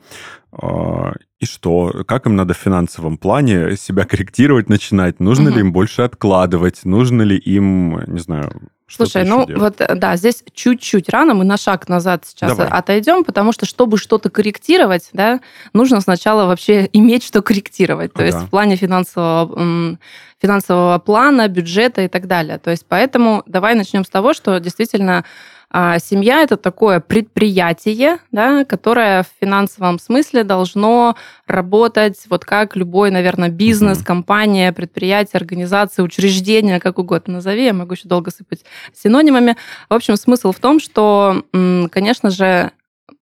А, 0.52 1.14
И 1.42 1.46
что? 1.46 2.04
Как 2.06 2.26
им 2.26 2.36
надо 2.36 2.54
в 2.54 2.58
финансовом 2.58 3.18
плане 3.18 3.78
себя 3.78 4.04
корректировать 4.06 4.70
начинать? 4.70 5.20
Нужно 5.22 5.50
Мгм. 5.50 5.54
ли 5.56 5.60
им 5.62 5.72
больше 5.74 6.02
откладывать? 6.04 6.86
Нужно 6.86 7.22
ли 7.24 7.38
им, 7.38 8.02
не 8.08 8.20
знаю, 8.20 8.52
Слушай, 8.90 9.24
ну 9.26 9.46
делать? 9.46 9.62
вот 9.62 9.82
э, 9.82 9.96
да, 9.96 10.16
здесь 10.16 10.44
чуть-чуть 10.54 11.10
рано, 11.10 11.34
мы 11.34 11.46
на 11.46 11.58
шаг 11.58 11.88
назад 11.88 12.26
сейчас 12.26 12.58
Давай. 12.58 12.68
отойдем, 12.68 13.24
потому 13.24 13.52
что 13.52 13.66
чтобы 13.66 13.98
что-то 13.98 14.30
корректировать, 14.30 15.10
да, 15.14 15.40
нужно 15.74 16.02
сначала 16.02 16.46
вообще 16.46 16.90
иметь 16.94 17.24
что 17.24 17.42
корректировать, 17.42 18.14
то 18.14 18.24
есть 18.24 18.38
Ага. 18.38 18.46
в 18.48 18.50
плане 18.50 18.76
финансового, 18.76 19.98
финансового 20.42 20.98
плана, 21.00 21.48
бюджета 21.48 22.02
и 22.02 22.08
так 22.08 22.28
далее. 22.28 22.58
То 22.58 22.72
есть 22.72 22.86
поэтому 22.88 23.44
давай 23.46 23.76
начнем 23.76 24.04
с 24.04 24.10
того, 24.10 24.34
что 24.34 24.60
действительно 24.60 25.26
а, 25.72 26.00
семья 26.00 26.42
это 26.42 26.58
такое 26.58 27.00
предприятие, 27.00 28.18
да, 28.32 28.66
которое 28.66 29.24
в 29.24 29.28
финансовом 29.40 30.00
смысле 30.00 30.44
должно 30.44 31.16
работать 31.46 32.24
вот 32.30 32.44
как 32.44 32.76
любой, 32.76 33.12
наверное, 33.12 33.50
бизнес, 33.50 34.04
компания, 34.04 34.74
предприятие, 34.74 35.38
организация, 35.38 36.04
учреждение, 36.04 36.80
как 36.80 36.98
угодно 36.98 37.36
назови, 37.36 37.66
я 37.66 37.74
могу 37.74 37.94
еще 37.94 38.08
долго 38.08 38.32
сыпать 38.32 38.66
синонимами. 38.94 39.58
В 39.90 39.94
общем, 39.94 40.16
смысл 40.16 40.52
в 40.52 40.60
том, 40.60 40.80
что, 40.80 41.44
конечно 41.92 42.32
же, 42.32 42.72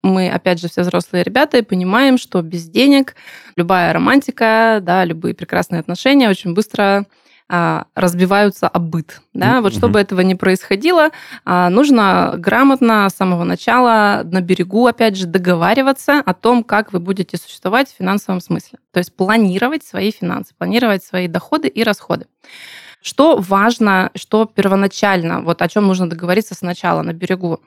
мы, 0.01 0.29
опять 0.29 0.61
же, 0.61 0.69
все 0.69 0.81
взрослые 0.81 1.23
ребята 1.23 1.57
и 1.57 1.61
понимаем, 1.61 2.17
что 2.17 2.41
без 2.41 2.65
денег 2.65 3.15
любая 3.57 3.91
романтика, 3.91 4.79
да, 4.81 5.03
любые 5.03 5.33
прекрасные 5.33 5.79
отношения 5.79 6.29
очень 6.29 6.53
быстро 6.53 7.05
разбиваются 7.49 8.67
об 8.67 8.89
быт. 8.89 9.21
Да? 9.33 9.61
Вот 9.61 9.73
чтобы 9.73 9.99
этого 9.99 10.21
не 10.21 10.35
происходило, 10.35 11.11
а, 11.45 11.69
нужно 11.69 12.33
грамотно 12.37 13.09
с 13.09 13.15
самого 13.15 13.43
начала 13.45 14.21
на 14.25 14.41
берегу, 14.41 14.85
опять 14.87 15.15
же, 15.15 15.27
договариваться 15.27 16.19
о 16.19 16.33
том, 16.33 16.63
как 16.63 16.91
вы 16.91 16.99
будете 16.99 17.37
существовать 17.37 17.89
в 17.89 17.95
финансовом 17.95 18.41
смысле. 18.41 18.79
То 18.91 18.99
есть 18.99 19.15
планировать 19.15 19.83
свои 19.83 20.11
финансы, 20.11 20.53
планировать 20.57 21.03
свои 21.03 21.27
доходы 21.27 21.67
и 21.69 21.83
расходы. 21.83 22.27
Что 23.01 23.37
важно, 23.37 24.11
что 24.15 24.45
первоначально, 24.45 25.41
вот 25.41 25.61
о 25.61 25.67
чем 25.69 25.87
нужно 25.87 26.09
договориться 26.09 26.55
сначала 26.55 27.01
на 27.01 27.13
берегу, 27.13 27.61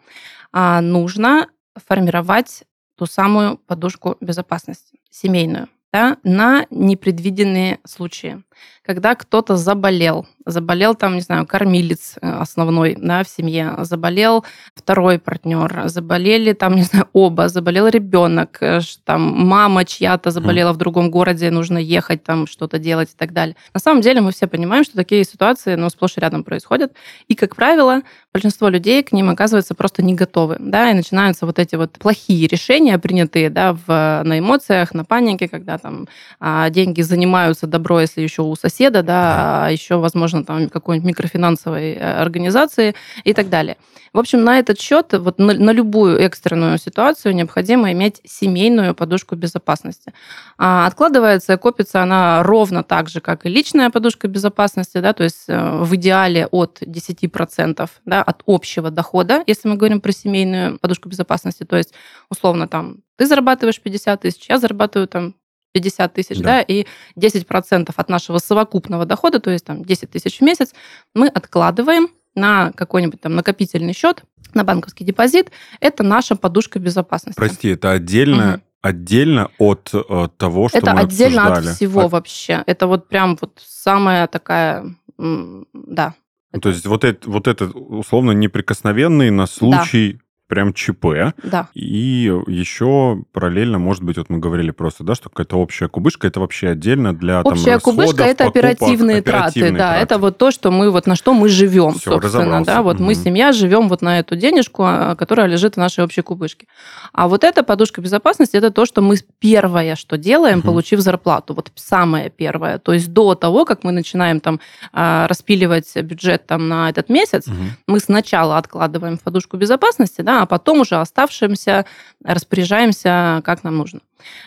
А, 0.53 0.81
нужно 0.81 1.47
формировать 1.87 2.65
ту 2.99 3.07
самую 3.07 3.57
подушку 3.57 4.17
безопасности, 4.21 4.99
семейную, 5.11 5.69
да, 5.93 6.19
на 6.23 6.67
непредвиденные 6.71 7.79
случаи. 7.85 8.43
Когда 8.85 9.15
кто-то 9.15 9.57
заболел, 9.57 10.27
заболел 10.47 10.95
там, 10.95 11.15
не 11.15 11.21
знаю, 11.21 11.47
кормилец 11.47 12.15
э, 12.21 12.29
основной 12.29 12.97
да, 12.99 13.23
в 13.23 13.29
семье, 13.29 13.75
заболел 13.81 14.45
второй 14.75 15.19
партнер, 15.19 15.83
заболели 15.87 16.53
там, 16.53 16.77
не 16.77 16.83
знаю, 16.83 17.09
оба, 17.13 17.49
заболел 17.49 17.89
ребенок, 17.89 18.59
э, 18.61 18.81
там 19.05 19.23
мама 19.23 19.85
чья-то 19.85 20.31
заболела 20.31 20.73
в 20.73 20.77
другом 20.77 21.11
городе, 21.11 21.51
нужно 21.51 21.79
ехать 21.79 22.25
там 22.25 22.47
что-то 22.47 22.79
делать 22.79 23.11
и 23.11 23.17
так 23.17 23.33
далее. 23.33 23.55
На 23.75 23.81
самом 23.81 24.01
деле 24.01 24.21
мы 24.21 24.33
все 24.33 24.47
понимаем, 24.47 24.85
что 24.85 24.97
такие 24.97 25.25
ситуации, 25.25 25.75
ну, 25.75 25.91
сплошь 25.91 26.17
и 26.17 26.21
рядом 26.21 26.43
происходят, 26.43 26.93
и, 27.29 27.35
как 27.35 27.57
правило, 27.57 28.03
большинство 28.33 28.69
людей 28.69 29.03
к 29.03 29.13
ним 29.13 29.31
оказывается 29.31 29.75
просто 29.75 30.03
не 30.03 30.15
готовы, 30.15 30.57
да, 30.59 30.91
и 30.91 30.95
начинаются 30.95 31.47
вот 31.47 31.59
эти 31.59 31.77
вот 31.77 31.93
плохие 31.93 32.47
решения, 32.47 32.99
принятые, 32.99 33.51
да, 33.51 33.73
в, 33.73 34.23
на 34.25 34.39
эмоциях, 34.39 34.95
на 34.95 35.05
панике, 35.05 35.49
когда 35.49 35.79
там 35.79 36.09
а, 36.39 36.71
деньги 36.71 37.03
занимаются 37.03 37.67
добро, 37.67 38.01
если 38.01 38.23
еще 38.23 38.43
у 38.51 38.57
соседа, 38.57 39.03
да, 39.03 39.67
а 39.67 39.71
еще, 39.71 39.97
возможно, 39.97 40.45
там 40.45 40.69
какой-нибудь 40.69 41.09
микрофинансовой 41.09 41.93
э, 41.93 42.21
организации 42.21 42.95
и 43.25 43.33
так 43.33 43.49
далее. 43.49 43.77
В 44.13 44.19
общем, 44.19 44.43
на 44.43 44.59
этот 44.59 44.81
счет, 44.81 45.13
вот 45.13 45.39
на, 45.39 45.55
на 45.55 45.71
любую 45.71 46.19
экстренную 46.19 46.79
ситуацию 46.79 47.35
необходимо 47.35 47.93
иметь 47.93 48.21
семейную 48.25 48.95
подушку 48.95 49.37
безопасности. 49.37 50.13
А, 50.59 50.87
откладывается 50.87 51.53
и 51.53 51.57
копится 51.57 52.03
она 52.03 52.43
ровно 52.43 52.83
так 52.83 53.09
же, 53.09 53.21
как 53.21 53.47
и 53.47 53.49
личная 53.49 53.91
подушка 53.91 54.27
безопасности, 54.27 54.99
да, 54.99 55.13
то 55.13 55.23
есть 55.23 55.45
э, 55.49 55.83
в 55.83 55.95
идеале 55.95 56.47
от 56.47 56.83
10% 56.83 57.89
да, 58.05 58.23
от 58.23 58.43
общего 58.47 58.91
дохода, 58.91 59.45
если 59.47 59.69
мы 59.69 59.77
говорим 59.77 60.01
про 60.01 60.13
семейную 60.13 60.79
подушку 60.79 61.09
безопасности, 61.09 61.65
то 61.65 61.77
есть 61.77 61.95
условно 62.31 62.67
там 62.67 62.99
ты 63.17 63.27
зарабатываешь 63.27 63.81
50 63.81 64.23
тысяч, 64.23 64.47
я 64.49 64.59
зарабатываю 64.59 65.07
там 65.07 65.35
50 65.73 66.13
тысяч, 66.15 66.39
Да. 66.39 66.43
да. 66.59 66.61
и 66.63 66.87
10% 67.17 67.93
от 67.97 68.09
нашего 68.09 68.39
совокупного 68.39 69.05
дохода, 69.05 69.41
то 69.41 69.51
есть 69.51 69.65
там 69.65 69.85
10 69.85 70.11
тысяч 70.11 70.39
в 70.39 70.41
месяц, 70.43 70.73
мы 71.15 71.29
откладываем 71.29 72.09
на 72.35 72.73
какой-нибудь 72.73 73.21
там 73.21 73.35
накопительный 73.35 73.93
счет, 73.93 74.23
на 74.55 74.65
банковский 74.65 75.05
депозит. 75.05 75.51
Это 75.81 76.03
наша 76.03 76.35
подушка 76.37 76.79
безопасности. 76.79 77.37
Прости, 77.37 77.69
это 77.69 77.93
отдельно, 77.93 78.47
Мгм. 78.53 78.63
отдельно 78.83 79.51
от 79.59 79.91
э, 79.93 80.29
того, 80.37 80.69
что 80.69 80.79
это 80.79 80.93
мы 80.95 81.01
отдельно 81.03 81.43
обсуждали? 81.49 81.69
от 81.71 81.77
всего 81.77 82.01
От- 82.07 82.13
вообще. 82.13 82.63
Это 82.67 82.87
вот 82.87 83.09
прям 83.09 83.37
вот 83.41 83.61
самая 83.65 84.27
такая, 84.27 84.95
да. 85.19 86.15
Ну, 86.53 86.61
То 86.61 86.71
есть 86.71 86.85
вот 86.87 87.05
это, 87.05 87.31
вот 87.31 87.47
это 87.47 87.67
условно 87.67 88.33
неприкосновенный 88.33 89.31
на 89.31 89.47
случай 89.47 90.21
прям 90.51 90.75
ЧП. 90.75 91.33
Да. 91.45 91.69
И 91.73 92.31
еще 92.49 93.23
параллельно, 93.33 93.79
может 93.79 94.03
быть, 94.03 94.19
вот 94.19 94.29
мы 94.29 94.39
говорили 94.39 94.73
просто, 94.73 95.05
да, 95.05 95.15
что 95.15 95.31
какая-то 95.31 95.57
общая 95.57 95.89
кубышка, 95.89 96.27
это 96.27 96.41
вообще 96.41 96.69
отдельно 96.69 97.15
для 97.15 97.43
там, 97.43 97.53
Общая 97.53 97.75
расходов, 97.75 97.83
кубышка 98.01 98.25
это 98.25 98.45
покупок, 98.45 98.57
оперативные, 98.57 99.23
траты, 99.23 99.39
оперативные 99.39 99.79
да, 99.79 99.89
траты. 99.93 100.03
это 100.03 100.19
вот 100.19 100.39
то, 100.39 100.51
что 100.51 100.71
мы 100.71 100.91
вот 100.91 101.07
на 101.07 101.17
что 101.17 101.33
мы 101.33 101.49
живем, 101.49 101.93
Всё, 101.93 102.13
собственно, 102.13 102.45
разобрался. 102.45 102.67
да, 102.73 102.83
вот 102.83 102.99
мы 103.01 103.13
Мгм. 103.15 103.23
семья 103.25 103.53
живем 103.53 103.89
вот 103.89 104.03
на 104.03 104.19
эту 104.19 104.37
денежку, 104.37 104.83
а, 104.85 105.15
которая 105.15 105.47
лежит 105.47 105.75
в 105.75 105.79
нашей 105.79 106.05
общей 106.05 106.23
кубышке. 106.23 106.67
А 107.13 107.29
вот 107.29 107.45
эта 107.45 107.63
подушка 107.63 108.01
безопасности 108.01 108.57
это 108.57 108.71
то, 108.73 108.85
что 108.87 109.01
мы 109.03 109.17
первое, 109.39 109.95
что 109.97 110.19
делаем, 110.19 110.59
Мгм. 110.59 110.67
получив 110.67 111.01
зарплату, 111.01 111.55
вот 111.55 111.71
самое 111.77 112.29
первое, 112.31 112.79
то 112.79 112.93
есть 112.93 113.13
до 113.13 113.35
того, 113.37 113.65
как 113.65 113.85
мы 113.85 113.93
начинаем 113.93 114.41
там 114.41 114.59
а, 114.93 115.29
распиливать 115.29 115.97
бюджет 116.03 116.47
там 116.47 116.69
на 116.69 116.91
этот 116.91 117.09
месяц, 117.09 117.47
Мгм. 117.47 117.77
мы 117.87 118.01
сначала 118.01 118.57
откладываем 118.59 119.17
в 119.17 119.23
подушку 119.23 119.57
безопасности, 119.57 120.23
да, 120.23 120.40
а 120.43 120.47
потом 120.47 120.81
уже 120.81 120.97
оставшимся 120.97 121.85
распоряжаемся, 122.25 123.43
как 123.45 123.65
нам 123.65 123.77
нужно. 123.79 124.01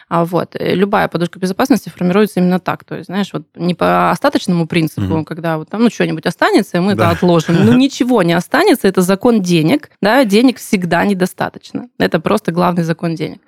А 0.08 0.24
вот 0.26 0.56
э, 0.56 0.76
любая 0.76 1.08
подушка 1.08 1.40
безопасности 1.40 1.90
формируется 1.90 2.40
именно 2.40 2.60
так, 2.60 2.84
то 2.84 2.96
есть, 2.96 3.08
знаешь, 3.08 3.32
вот 3.34 3.44
не 3.56 3.74
по 3.74 4.12
остаточному 4.12 4.68
принципу, 4.68 5.02
Мгм. 5.02 5.26
когда 5.26 5.58
вот 5.58 5.70
там 5.70 5.82
ну 5.84 5.90
что-нибудь 5.90 6.26
останется, 6.28 6.78
и 6.78 6.80
мы 6.80 6.94
Да. 6.94 7.06
это 7.06 7.18
отложим. 7.18 7.56
Ну 7.66 7.74
ничего 7.74 8.22
не 8.22 8.34
останется, 8.34 8.88
это 8.88 9.02
закон 9.02 9.42
денег, 9.42 9.90
да, 10.02 10.24
денег 10.26 10.58
всегда 10.60 11.04
недостаточно. 11.06 11.88
Это 11.98 12.20
просто 12.20 12.52
главный 12.52 12.84
закон 12.84 13.16
денег. 13.16 13.42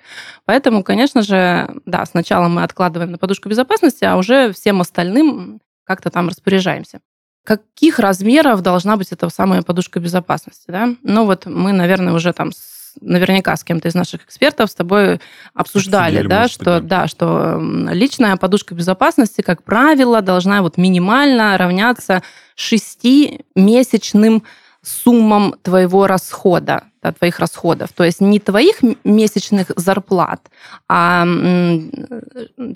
Поэтому, 0.44 0.82
конечно 0.82 1.22
же, 1.22 1.70
да, 1.86 2.04
сначала 2.06 2.48
мы 2.48 2.64
откладываем 2.64 3.12
на 3.12 3.18
подушку 3.18 3.48
безопасности, 3.48 4.04
а 4.04 4.16
уже 4.16 4.52
всем 4.52 4.80
остальным 4.80 5.60
как-то 5.84 6.10
там 6.10 6.28
распоряжаемся 6.28 6.98
каких 7.46 7.98
размеров 7.98 8.60
должна 8.60 8.96
быть 8.96 9.12
эта 9.12 9.28
самая 9.30 9.62
подушка 9.62 10.00
безопасности, 10.00 10.64
да? 10.68 10.90
Ну 11.02 11.24
вот 11.24 11.46
мы, 11.46 11.72
наверное, 11.72 12.12
уже 12.12 12.32
там 12.32 12.52
с- 12.52 12.94
наверняка 13.00 13.56
с 13.56 13.62
кем-то 13.64 13.88
из 13.88 13.94
наших 13.94 14.24
экспертов 14.24 14.70
с 14.70 14.74
тобой 14.74 15.20
обсуждали, 15.54 16.16
Обсудили, 16.16 16.28
да, 16.28 16.40
может 16.40 16.52
что, 16.54 16.78
быть, 16.80 16.86
да, 16.88 17.06
что 17.06 17.26
м, 17.26 17.88
личная 17.90 18.36
подушка 18.36 18.74
безопасности, 18.74 19.42
как 19.42 19.62
правило, 19.62 20.22
должна 20.22 20.62
вот 20.62 20.76
минимально 20.76 21.56
равняться 21.58 22.22
шестимесячным 22.54 24.42
суммам 24.82 25.54
твоего 25.62 26.06
расхода, 26.06 26.64
да, 26.66 26.82
твоих 27.12 27.38
расходов. 27.38 27.90
То 27.94 28.04
есть 28.04 28.20
не 28.20 28.38
твоих 28.40 28.76
месячных 29.04 29.70
зарплат, 29.76 30.40
а 30.88 31.26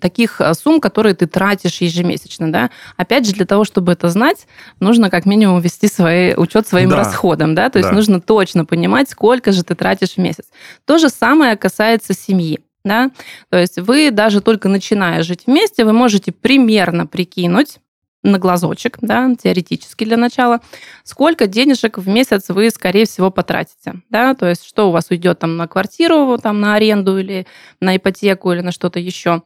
таких 0.00 0.40
э, 0.40 0.54
сумм, 0.54 0.80
которые 0.80 1.14
ты 1.14 1.26
тратишь 1.26 1.80
ежемесячно. 1.80 2.52
Да? 2.52 2.70
Опять 2.96 3.26
же, 3.26 3.32
для 3.32 3.46
того, 3.46 3.64
чтобы 3.64 3.92
это 3.92 4.08
знать, 4.08 4.46
нужно 4.80 5.10
как 5.10 5.26
минимум 5.26 5.60
вести 5.60 5.88
свои, 5.88 6.34
учет 6.34 6.66
своим 6.66 6.90
Да. 6.90 6.96
расходам. 6.96 7.54
Да? 7.54 7.70
То 7.70 7.78
есть 7.78 7.90
Да. 7.90 7.94
нужно 7.94 8.20
точно 8.20 8.64
понимать, 8.64 9.08
сколько 9.10 9.52
же 9.52 9.62
ты 9.64 9.74
тратишь 9.74 10.14
в 10.14 10.18
месяц. 10.18 10.44
То 10.84 10.98
же 10.98 11.08
самое 11.08 11.56
касается 11.56 12.14
семьи. 12.14 12.60
Да? 12.84 13.10
То 13.50 13.58
есть 13.58 13.78
вы 13.78 14.10
даже 14.10 14.40
только 14.40 14.68
начиная 14.68 15.22
жить 15.22 15.42
вместе, 15.46 15.84
вы 15.84 15.92
можете 15.92 16.32
примерно 16.32 17.06
прикинуть, 17.06 17.78
на 18.22 18.38
глазочек, 18.38 18.98
да, 19.00 19.34
теоретически 19.34 20.04
для 20.04 20.16
начала, 20.16 20.60
сколько 21.04 21.46
денежек 21.46 21.98
в 21.98 22.08
месяц 22.08 22.48
вы, 22.48 22.70
скорее 22.70 23.06
всего, 23.06 23.30
потратите, 23.30 24.02
да, 24.10 24.34
то 24.34 24.46
есть 24.46 24.64
что 24.64 24.88
у 24.88 24.92
вас 24.92 25.10
уйдет 25.10 25.38
там 25.38 25.56
на 25.56 25.66
квартиру, 25.66 26.38
там 26.38 26.60
на 26.60 26.74
аренду 26.74 27.18
или 27.18 27.46
на 27.80 27.96
ипотеку 27.96 28.52
или 28.52 28.60
на 28.60 28.72
что-то 28.72 28.98
еще, 28.98 29.42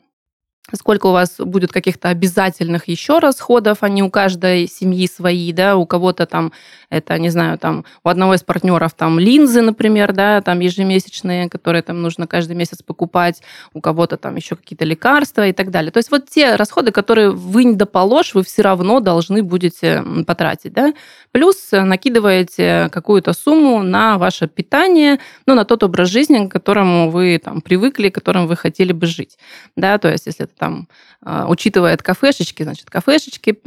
сколько 0.73 1.06
у 1.06 1.12
вас 1.12 1.37
будет 1.38 1.73
каких-то 1.73 2.09
обязательных 2.09 2.88
еще 2.88 3.18
расходов, 3.18 3.78
они 3.83 4.02
у 4.02 4.11
каждой 4.11 4.66
семьи 4.66 5.06
свои, 5.06 5.52
да, 5.52 5.76
у 5.76 5.85
кого-то 5.85 6.25
там 6.26 6.52
это, 6.88 7.18
не 7.18 7.28
знаю, 7.28 7.59
там 7.59 7.85
у 8.02 8.09
одного 8.09 8.35
из 8.35 8.42
партнеров 8.42 8.94
там 8.94 9.18
линзы, 9.18 9.61
например, 9.61 10.12
да, 10.12 10.40
там 10.40 10.61
ежемесячные, 10.61 11.50
которые 11.50 11.83
там 11.83 12.00
нужно 12.00 12.26
каждый 12.26 12.56
месяц 12.56 12.83
покупать, 12.83 13.42
у 13.75 13.80
кого-то 13.80 14.16
там 14.16 14.37
еще 14.37 14.56
какие-то 14.56 14.85
лекарства 14.85 15.47
и 15.47 15.52
так 15.52 15.71
далее. 15.71 15.90
То 15.90 15.99
есть 15.99 16.11
вот 16.11 16.28
те 16.30 16.54
расходы, 16.54 16.92
которые 16.92 17.30
вы 17.30 17.64
не 17.64 17.75
доположь, 17.75 18.35
вы 18.35 18.42
все 18.42 18.62
равно 18.62 19.00
должны 19.00 19.42
будете 19.42 20.02
потратить, 20.26 20.73
да. 20.73 20.94
Плюс 21.33 21.56
накидываете 21.73 22.88
какую-то 22.90 23.33
сумму 23.35 23.83
на 23.83 24.16
ваше 24.16 24.49
питание, 24.49 25.18
ну, 25.47 25.54
на 25.54 25.64
тот 25.64 25.83
образ 25.83 26.09
жизни, 26.09 26.47
к 26.47 26.52
которому 26.52 27.11
вы 27.11 27.38
там 27.42 27.61
привыкли, 27.61 28.09
которым 28.09 28.47
вы 28.47 28.56
хотели 28.56 28.92
бы 28.92 29.06
жить, 29.06 29.37
да, 29.76 29.99
то 29.99 30.11
есть 30.11 30.26
если 30.26 30.49
там 30.58 30.88
а, 31.23 31.46
учитывает 31.49 32.02
кафешечки, 32.02 32.62
значит, 32.62 32.90
кафешечки 32.90 33.58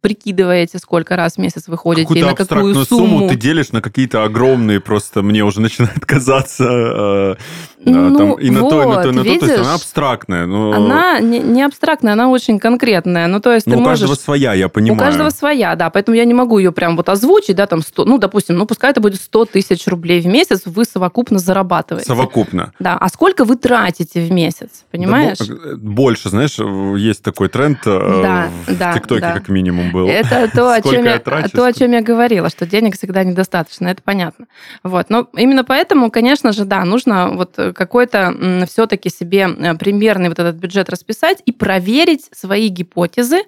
прикидываете, 0.00 0.78
сколько 0.78 1.16
раз 1.16 1.34
в 1.34 1.38
месяц 1.38 1.68
вы 1.68 1.76
ходите 1.76 2.14
и 2.14 2.22
на 2.22 2.34
какую 2.34 2.74
сумму. 2.74 2.84
сумму 2.86 3.28
ты 3.28 3.36
делишь 3.36 3.72
на 3.72 3.82
какие-то 3.82 4.24
огромные, 4.24 4.80
просто 4.80 5.22
мне 5.22 5.44
уже 5.44 5.60
начинает 5.66 6.04
казаться 6.06 6.64
э, 6.64 7.34
ну, 7.84 8.16
там, 8.16 8.32
и 8.32 8.50
на 8.50 8.62
вот, 8.62 8.70
то, 8.70 8.82
и 8.82 8.86
на 8.86 9.02
то, 9.02 9.08
и 9.08 9.12
на 9.12 9.20
видишь, 9.20 9.40
то. 9.40 9.46
То 9.46 9.52
есть 9.52 9.64
она 9.64 9.74
абстрактная. 9.74 10.46
Но... 10.46 10.72
Она 10.72 11.20
не, 11.20 11.38
не 11.38 11.62
абстрактная, 11.62 12.14
она 12.14 12.28
очень 12.28 12.58
конкретная. 12.58 13.26
Ну, 13.28 13.40
то 13.40 13.52
есть 13.52 13.66
но 13.66 13.74
ты 13.74 13.78
у 13.78 13.80
можешь... 13.82 14.00
каждого 14.00 14.16
своя, 14.16 14.54
я 14.54 14.68
понимаю. 14.68 14.96
У 14.96 14.98
каждого 14.98 15.30
своя, 15.30 15.76
да. 15.76 15.90
Поэтому 15.90 16.16
я 16.16 16.24
не 16.24 16.34
могу 16.34 16.58
ее 16.58 16.72
прям 16.72 16.96
вот 16.96 17.08
озвучить, 17.08 17.56
да, 17.56 17.66
там 17.66 17.82
100, 17.82 18.04
ну, 18.04 18.18
допустим, 18.18 18.56
ну, 18.56 18.66
пускай 18.66 18.90
это 18.90 19.00
будет 19.00 19.20
100 19.20 19.44
тысяч 19.46 19.86
рублей 19.86 20.20
в 20.20 20.26
месяц, 20.26 20.62
вы 20.64 20.84
совокупно 20.84 21.38
зарабатываете. 21.38 22.08
Совокупно. 22.08 22.72
Да. 22.80 22.96
А 22.98 23.08
сколько 23.08 23.44
вы 23.44 23.56
тратите 23.56 24.20
в 24.20 24.32
месяц, 24.32 24.84
понимаешь? 24.90 25.38
Да, 25.38 25.76
больше, 25.76 26.15
знаешь, 26.24 26.58
есть 26.98 27.22
такой 27.22 27.48
тренд 27.48 27.78
э, 27.86 28.22
да, 28.22 28.50
в 28.66 28.78
да, 28.78 28.92
ТикТоке 28.94 29.20
да. 29.20 29.32
как 29.32 29.48
минимум 29.48 29.90
был. 29.90 30.08
Это 30.08 30.50
то, 30.52 30.72
о 30.72 30.82
чем 30.82 31.04
я, 31.04 31.18
трачу, 31.18 31.50
то, 31.50 31.64
о 31.64 31.72
чем 31.72 31.92
я 31.92 32.02
говорила, 32.02 32.48
что 32.48 32.66
денег 32.66 32.96
всегда 32.96 33.24
недостаточно, 33.24 33.88
это 33.88 34.02
понятно. 34.02 34.46
Вот. 34.82 35.10
Но 35.10 35.28
именно 35.36 35.64
поэтому, 35.64 36.10
конечно 36.10 36.52
же, 36.52 36.64
да, 36.64 36.84
нужно 36.84 37.30
вот 37.30 37.54
какой-то 37.74 38.66
все-таки 38.68 39.10
себе 39.10 39.48
э, 39.48 39.74
примерный 39.74 40.28
вот 40.28 40.38
этот 40.38 40.56
бюджет 40.56 40.90
расписать 40.90 41.42
и 41.46 41.52
проверить 41.52 42.28
свои 42.32 42.68
гипотезы, 42.68 43.42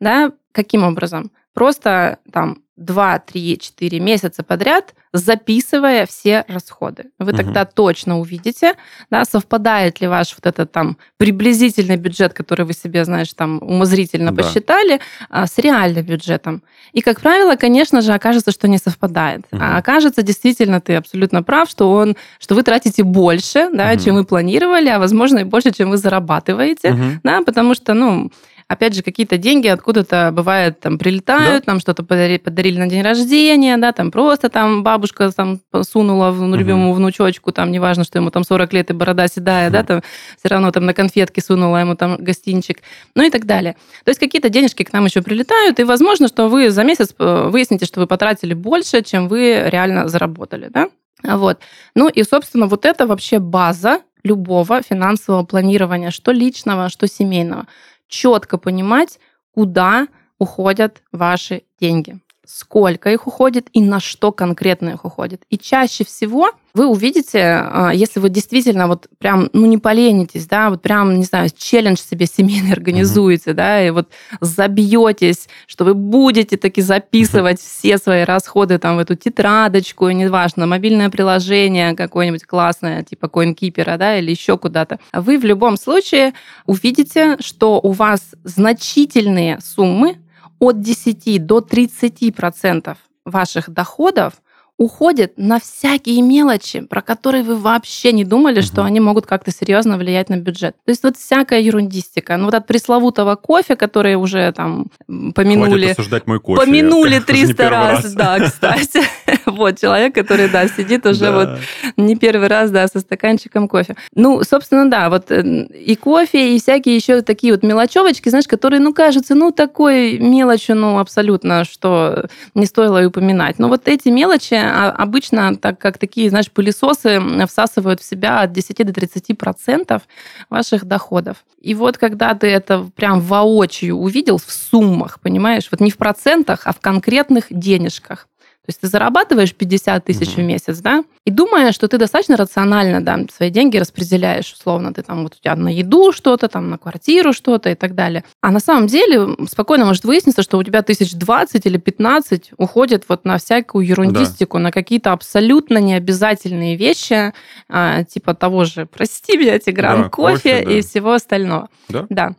да, 0.00 0.32
каким 0.52 0.84
образом? 0.84 1.30
Просто 1.54 2.18
там 2.32 2.58
2, 2.80 3.18
3, 3.18 3.58
4 3.58 4.00
месяца 4.00 4.42
подряд, 4.42 4.94
записывая 5.12 6.06
все 6.06 6.44
расходы. 6.48 7.10
Вы 7.18 7.32
угу. 7.32 7.36
тогда 7.36 7.64
точно 7.66 8.18
увидите, 8.18 8.74
да, 9.10 9.24
совпадает 9.24 10.00
ли 10.00 10.08
ваш 10.08 10.34
вот 10.34 10.46
этот 10.46 10.72
там 10.72 10.96
приблизительный 11.18 11.96
бюджет, 11.96 12.32
который 12.32 12.64
вы 12.64 12.72
себе, 12.72 13.04
знаешь, 13.04 13.32
там 13.34 13.58
умозрительно 13.62 14.32
да. 14.32 14.42
посчитали, 14.42 15.00
а, 15.28 15.46
с 15.46 15.58
реальным 15.58 16.06
бюджетом. 16.06 16.62
И, 16.92 17.02
как 17.02 17.20
правило, 17.20 17.56
конечно 17.56 18.00
же, 18.00 18.14
окажется, 18.14 18.50
что 18.50 18.66
не 18.66 18.78
совпадает. 18.78 19.44
Угу. 19.52 19.60
А 19.62 19.76
окажется, 19.76 20.22
действительно, 20.22 20.80
ты 20.80 20.94
абсолютно 20.94 21.42
прав, 21.42 21.68
что 21.68 21.92
он, 21.92 22.16
что 22.38 22.54
вы 22.54 22.62
тратите 22.62 23.02
больше, 23.02 23.68
да, 23.74 23.92
угу. 23.92 24.00
чем 24.00 24.14
вы 24.14 24.24
планировали, 24.24 24.88
а 24.88 24.98
возможно 24.98 25.40
и 25.40 25.44
больше, 25.44 25.70
чем 25.70 25.90
вы 25.90 25.98
зарабатываете, 25.98 26.92
угу. 26.92 27.04
да, 27.22 27.42
потому 27.42 27.74
что, 27.74 27.92
ну, 27.92 28.30
опять 28.70 28.94
же, 28.94 29.02
какие-то 29.02 29.36
деньги 29.36 29.66
откуда-то, 29.66 30.30
бывает, 30.32 30.78
там, 30.78 30.96
прилетают, 30.96 31.64
да. 31.66 31.72
нам 31.72 31.80
что-то 31.80 32.04
подарили, 32.04 32.38
подарили 32.38 32.78
на 32.78 32.86
день 32.86 33.02
рождения, 33.02 33.76
да, 33.76 33.90
там, 33.90 34.12
просто 34.12 34.48
там 34.48 34.84
бабушка 34.84 35.32
там 35.32 35.58
сунула 35.82 36.30
в, 36.30 36.40
ну, 36.40 36.54
любимому 36.54 36.90
угу. 36.90 36.98
внучочку, 36.98 37.50
там, 37.50 37.72
неважно, 37.72 38.04
что 38.04 38.18
ему 38.18 38.30
там 38.30 38.44
40 38.44 38.72
лет 38.72 38.90
и 38.90 38.92
борода 38.92 39.26
седая, 39.26 39.66
угу. 39.66 39.72
да, 39.72 39.82
там, 39.82 40.02
все 40.38 40.48
равно 40.48 40.70
там 40.70 40.86
на 40.86 40.94
конфетки 40.94 41.40
сунула 41.40 41.78
ему 41.78 41.96
там 41.96 42.16
гостинчик, 42.18 42.78
ну 43.16 43.24
и 43.24 43.30
так 43.30 43.44
далее. 43.44 43.74
То 44.04 44.10
есть 44.10 44.20
какие-то 44.20 44.50
денежки 44.50 44.84
к 44.84 44.92
нам 44.92 45.04
еще 45.04 45.20
прилетают, 45.20 45.80
и 45.80 45.84
возможно, 45.84 46.28
что 46.28 46.48
вы 46.48 46.70
за 46.70 46.84
месяц 46.84 47.12
э, 47.18 47.48
выясните, 47.50 47.86
что 47.86 47.98
вы 47.98 48.06
потратили 48.06 48.54
больше, 48.54 49.02
чем 49.02 49.26
вы 49.26 49.64
реально 49.66 50.06
заработали, 50.06 50.68
да. 50.68 50.90
Вот. 51.24 51.58
Ну 51.96 52.08
и, 52.08 52.22
собственно, 52.22 52.66
вот 52.66 52.84
это 52.84 53.08
вообще 53.08 53.40
база 53.40 54.00
любого 54.22 54.82
финансового 54.82 55.44
планирования, 55.44 56.10
что 56.10 56.32
личного, 56.32 56.88
что 56.88 57.06
семейного 57.06 57.66
четко 58.10 58.58
понимать, 58.58 59.18
куда 59.54 60.08
уходят 60.38 61.02
ваши 61.12 61.62
деньги 61.80 62.20
сколько 62.52 63.10
их 63.10 63.26
уходит 63.26 63.68
и 63.72 63.80
на 63.80 64.00
что 64.00 64.32
конкретно 64.32 64.90
их 64.90 65.04
уходит. 65.04 65.42
И 65.50 65.58
чаще 65.58 66.04
всего 66.04 66.50
вы 66.74 66.86
увидите, 66.86 67.40
а, 67.42 67.90
если 67.92 68.20
вы 68.20 68.28
действительно 68.28 68.86
вот 68.86 69.08
прям, 69.18 69.50
ну, 69.52 69.66
не 69.66 69.78
поленитесь, 69.78 70.46
да, 70.46 70.70
вот 70.70 70.82
прям, 70.82 71.16
не 71.16 71.24
знаю, 71.24 71.48
челлендж 71.56 71.98
себе 71.98 72.26
семейный 72.26 72.72
организуете, 72.72 73.50
mm-hmm. 73.50 73.54
да, 73.54 73.86
и 73.86 73.90
вот 73.90 74.08
забьетесь, 74.40 75.48
что 75.66 75.84
вы 75.84 75.94
будете 75.94 76.56
таки 76.56 76.80
записывать 76.80 77.58
mm-hmm. 77.58 77.78
все 77.78 77.98
свои 77.98 78.22
расходы 78.22 78.78
там 78.78 78.96
в 78.96 79.00
эту 79.00 79.14
тетрадочку, 79.14 80.08
неважно, 80.10 80.66
мобильное 80.66 81.10
приложение 81.10 81.94
какое-нибудь 81.94 82.44
классное, 82.44 83.02
типа 83.02 83.26
CoinKeeper, 83.26 83.96
да, 83.96 84.18
или 84.18 84.30
еще 84.30 84.58
куда-то. 84.58 84.98
Вы 85.12 85.38
в 85.38 85.44
любом 85.44 85.76
случае 85.76 86.34
увидите, 86.66 87.36
что 87.40 87.80
у 87.80 87.92
вас 87.92 88.20
значительные 88.44 89.58
суммы 89.60 90.18
от 90.60 90.80
10 90.80 91.46
до 91.46 91.60
30 91.60 92.34
процентов 92.36 92.98
ваших 93.24 93.70
доходов 93.70 94.34
уходит 94.80 95.34
на 95.36 95.60
всякие 95.60 96.22
мелочи, 96.22 96.80
про 96.80 97.02
которые 97.02 97.42
вы 97.42 97.56
вообще 97.56 98.12
не 98.12 98.24
думали, 98.24 98.62
что 98.62 98.82
они 98.82 98.98
могут 98.98 99.26
как-то 99.26 99.50
серьезно 99.50 99.98
влиять 99.98 100.30
на 100.30 100.38
бюджет. 100.38 100.74
То 100.86 100.90
есть 100.90 101.02
вот 101.02 101.18
всякая 101.18 101.60
ерундистика. 101.60 102.38
Ну 102.38 102.46
вот 102.46 102.54
от 102.54 102.66
пресловутого 102.66 103.36
кофе, 103.36 103.76
который 103.76 104.14
уже 104.14 104.50
там 104.52 104.86
помянули... 105.34 105.84
Хватит 105.84 105.98
осуждать 105.98 106.26
мой 106.26 106.40
кофе. 106.40 106.64
Помянули 106.64 107.18
300 107.26 107.68
раз, 107.68 108.04
раз, 108.04 108.14
да, 108.14 108.38
кстати. 108.40 109.02
Вот 109.46 109.78
человек, 109.78 110.14
который, 110.14 110.48
да, 110.48 110.66
сидит 110.68 111.04
уже 111.04 111.30
вот 111.30 111.48
не 111.96 112.16
первый 112.16 112.48
раз, 112.48 112.70
да, 112.70 112.86
со 112.88 113.00
стаканчиком 113.00 113.68
кофе. 113.68 113.96
Ну, 114.14 114.42
собственно, 114.44 114.88
да, 114.88 115.10
вот 115.10 115.30
э, 115.30 115.42
и 115.42 115.96
кофе, 115.96 116.54
и 116.54 116.60
всякие 116.60 116.94
еще 116.96 117.20
такие 117.22 117.52
вот 117.52 117.62
мелочевочки, 117.62 118.28
знаешь, 118.28 118.46
которые, 118.46 118.80
ну, 118.80 118.94
кажутся, 118.94 119.34
ну, 119.34 119.50
такой 119.50 120.18
мелочью, 120.18 120.76
ну, 120.76 120.98
абсолютно, 120.98 121.64
что 121.64 122.28
не 122.54 122.64
стоило 122.64 123.02
и 123.02 123.06
упоминать. 123.06 123.58
Но 123.58 123.68
вот 123.68 123.88
эти 123.88 124.08
мелочи, 124.08 124.54
обычно, 124.70 125.56
так 125.56 125.78
как 125.78 125.98
такие, 125.98 126.30
знаешь, 126.30 126.50
пылесосы 126.50 127.20
всасывают 127.46 128.00
в 128.00 128.04
себя 128.04 128.40
от 128.40 128.52
10 128.52 128.86
до 128.86 128.92
30 128.92 129.36
процентов 129.36 130.02
ваших 130.48 130.84
доходов. 130.84 131.44
И 131.60 131.74
вот 131.74 131.98
когда 131.98 132.34
ты 132.34 132.46
это 132.46 132.88
прям 132.96 133.20
воочию 133.20 133.96
увидел 133.96 134.38
в 134.38 134.50
суммах, 134.50 135.20
понимаешь, 135.20 135.68
вот 135.70 135.80
не 135.80 135.90
в 135.90 135.96
процентах, 135.96 136.62
а 136.64 136.72
в 136.72 136.80
конкретных 136.80 137.46
денежках, 137.50 138.26
то 138.66 138.68
есть 138.68 138.80
ты 138.82 138.88
зарабатываешь 138.88 139.54
50 139.54 140.04
тысяч 140.04 140.34
угу. 140.34 140.42
в 140.42 140.44
месяц, 140.44 140.78
да, 140.78 141.02
и 141.24 141.30
думая, 141.30 141.72
что 141.72 141.88
ты 141.88 141.96
достаточно 141.96 142.36
рационально, 142.36 143.02
да, 143.02 143.18
свои 143.34 143.50
деньги 143.50 143.78
распределяешь, 143.78 144.52
условно, 144.52 144.92
ты 144.92 145.02
там 145.02 145.22
вот 145.22 145.34
у 145.34 145.42
тебя 145.42 145.56
на 145.56 145.68
еду 145.68 146.12
что-то, 146.12 146.48
там 146.48 146.70
на 146.70 146.78
квартиру 146.78 147.32
что-то 147.32 147.70
и 147.70 147.74
так 147.74 147.94
далее. 147.94 148.24
А 148.42 148.50
на 148.50 148.60
самом 148.60 148.86
деле 148.86 149.36
спокойно 149.48 149.86
может 149.86 150.04
выясниться, 150.04 150.42
что 150.42 150.58
у 150.58 150.62
тебя 150.62 150.82
тысяч 150.82 151.14
20 151.14 151.64
или 151.66 151.78
15 151.78 152.52
уходит 152.58 153.04
вот 153.08 153.24
на 153.24 153.38
всякую 153.38 153.86
ерундистику, 153.86 154.58
да. 154.58 154.64
на 154.64 154.72
какие-то 154.72 155.12
абсолютно 155.12 155.78
необязательные 155.78 156.76
вещи, 156.76 157.32
а, 157.68 158.04
типа 158.04 158.34
того 158.34 158.64
же, 158.64 158.86
прости 158.86 159.36
меня, 159.36 159.58
Тигран, 159.58 160.04
да, 160.04 160.08
кофе, 160.08 160.34
кофе 160.34 160.64
да. 160.64 160.72
и 160.72 160.80
всего 160.82 161.12
остального. 161.12 161.68
Да? 161.88 162.06
Да. 162.08 162.32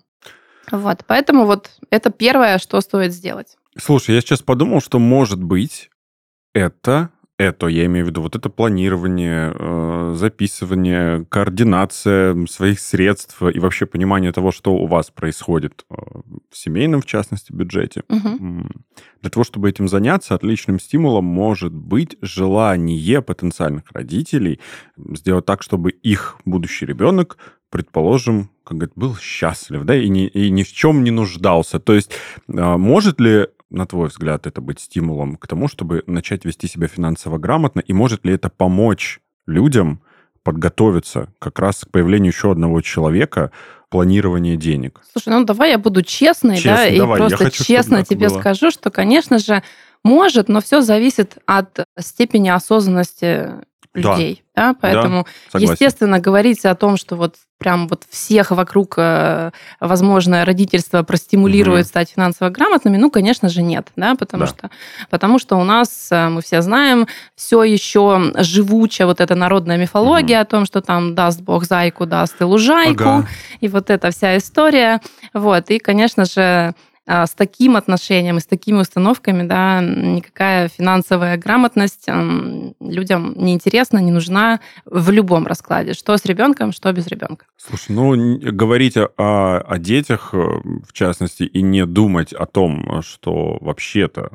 Вот, 0.72 1.00
поэтому 1.06 1.46
вот 1.46 1.70
это 1.90 2.10
первое, 2.12 2.58
что 2.58 2.80
стоит 2.82 3.14
сделать. 3.14 3.58
Слушай, 3.78 4.16
я 4.16 4.22
сейчас 4.22 4.42
подумал, 4.42 4.82
что, 4.82 5.00
может 5.00 5.42
быть, 5.42 5.91
это, 6.54 7.10
это, 7.38 7.68
я 7.68 7.86
имею 7.86 8.06
в 8.06 8.10
виду, 8.10 8.22
вот 8.22 8.36
это 8.36 8.50
планирование, 8.50 9.52
э, 9.58 10.14
записывание, 10.16 11.26
координация 11.26 12.46
своих 12.46 12.80
средств 12.80 13.42
и 13.42 13.60
вообще 13.60 13.86
понимание 13.86 14.32
того, 14.32 14.52
что 14.52 14.74
у 14.74 14.86
вас 14.86 15.10
происходит 15.10 15.86
э, 15.90 15.96
в 16.52 16.58
семейном, 16.58 17.02
в 17.02 17.06
частности, 17.06 17.52
бюджете. 17.52 18.04
Угу. 18.10 18.68
Для 19.22 19.30
того, 19.30 19.44
чтобы 19.44 19.70
этим 19.70 19.88
заняться, 19.88 20.36
отличным 20.36 20.80
стимулом 20.80 21.26
может 21.26 21.74
быть 21.74 22.16
желание 22.22 23.22
потенциальных 23.22 23.86
родителей 23.92 24.60
сделать 24.98 25.46
так, 25.46 25.64
чтобы 25.64 25.90
их 25.90 26.38
будущий 26.46 26.86
ребенок 26.86 27.38
предположим, 27.72 28.52
как 28.64 28.78
говорит, 28.78 28.94
был 28.96 29.16
счастлив, 29.16 29.84
да, 29.84 29.96
и 29.96 30.10
ни, 30.10 30.28
и 30.28 30.50
ни 30.52 30.64
в 30.64 30.72
чем 30.72 31.04
не 31.04 31.12
нуждался. 31.12 31.80
То 31.80 31.94
есть 31.94 32.12
а, 32.50 32.78
может 32.78 33.20
ли 33.20 33.48
на 33.72 33.88
твой 33.88 34.10
взгляд, 34.10 34.46
это 34.46 34.62
быть 34.62 34.80
стимулом 34.80 35.38
к 35.38 35.48
тому, 35.48 35.68
чтобы 35.68 36.04
начать 36.06 36.46
вести 36.46 36.68
себя 36.68 36.88
финансово 36.88 37.38
грамотно? 37.38 37.80
И 37.80 37.94
может 37.94 38.26
ли 38.26 38.34
это 38.34 38.50
помочь 38.50 39.20
людям 39.48 40.02
подготовиться 40.44 41.30
как 41.40 41.60
раз 41.60 41.80
к 41.86 41.90
появлению 41.90 42.32
еще 42.32 42.52
одного 42.52 42.82
человека, 42.82 43.52
планирование 43.90 44.58
денег? 44.58 45.02
Слушай, 45.12 45.30
ну 45.30 45.46
давай 45.46 45.72
я 45.72 45.78
буду 45.78 46.02
честной, 46.02 46.58
Честно, 46.58 46.76
да, 46.76 46.88
и 46.88 46.98
давай, 46.98 47.18
просто 47.20 47.38
хочу, 47.46 47.64
честно 47.64 48.04
тебе 48.04 48.30
было. 48.30 48.40
скажу, 48.40 48.72
что, 48.72 48.92
конечно 48.92 49.40
же, 49.40 49.64
может, 50.04 50.50
но 50.50 50.62
все 50.62 50.82
зависит 50.82 51.38
от 51.46 51.86
степени 52.00 52.50
осознанности. 52.50 53.52
Людей, 53.94 54.44
да, 54.56 54.74
поэтому, 54.80 55.28
Согласен. 55.52 55.72
естественно, 55.74 56.20
говорить 56.20 56.64
о 56.66 56.76
том, 56.76 56.96
что 56.98 57.16
вот 57.16 57.36
прям 57.58 57.88
вот 57.90 58.04
всех 58.10 58.52
вокруг 58.52 58.96
э, 58.98 59.52
возможное 59.80 60.46
родительство 60.46 61.04
простимулирует 61.04 61.82
Мгм. 61.86 61.90
стать 61.90 62.10
финансово 62.16 62.50
грамотными, 62.50 62.98
ну, 62.98 63.12
конечно 63.12 63.50
же, 63.50 63.62
нет, 63.62 63.90
да, 63.96 64.16
потому 64.16 64.46
Да. 64.46 64.48
что 64.50 64.70
потому 65.10 65.38
что 65.40 65.58
у 65.58 65.64
нас, 65.64 66.08
э, 66.10 66.30
мы 66.30 66.42
все 66.42 66.62
знаем, 66.62 67.06
все 67.36 67.64
еще 67.64 68.32
живуча 68.38 69.06
вот 69.06 69.20
эта 69.20 69.36
народная 69.36 69.78
мифология 69.78 70.40
о 70.42 70.46
том, 70.46 70.66
что 70.66 70.82
там 70.82 71.14
даст 71.14 71.42
Бог 71.42 71.66
зайку, 71.66 72.06
даст 72.06 72.40
и 72.42 72.46
лужайку, 72.46 73.04
Ага. 73.04 73.28
и 73.60 73.68
вот 73.68 73.90
эта 73.90 74.10
вся 74.12 74.38
история. 74.38 75.02
Вот. 75.34 75.70
И, 75.70 75.78
конечно 75.80 76.26
же, 76.26 76.74
с 77.08 77.34
таким 77.36 77.76
отношением 77.76 78.38
и 78.38 78.42
с 78.42 78.46
такими 78.46 78.78
установками, 78.78 79.48
да, 79.48 79.82
никакая 79.82 80.68
финансовая 80.70 81.38
грамотность 81.38 82.08
людям 82.80 83.34
не 83.36 83.54
интересна, 83.54 83.98
не 84.00 84.12
нужна 84.12 84.60
в 84.86 85.10
любом 85.10 85.48
раскладе, 85.48 85.94
что 85.94 86.16
с 86.16 86.26
ребенком, 86.26 86.72
что 86.72 86.92
без 86.94 87.08
ребенка. 87.08 87.46
Слушай, 87.58 87.92
ну, 87.92 88.40
говорить 88.52 88.98
о, 88.98 89.08
о 89.18 89.78
детях, 89.80 90.30
э, 90.34 90.38
в 90.38 90.94
частности, 90.94 91.44
и 91.44 91.62
не 91.62 91.86
думать 91.86 92.34
о 92.34 92.46
том, 92.46 93.02
что 93.02 93.58
вообще-то 93.62 94.32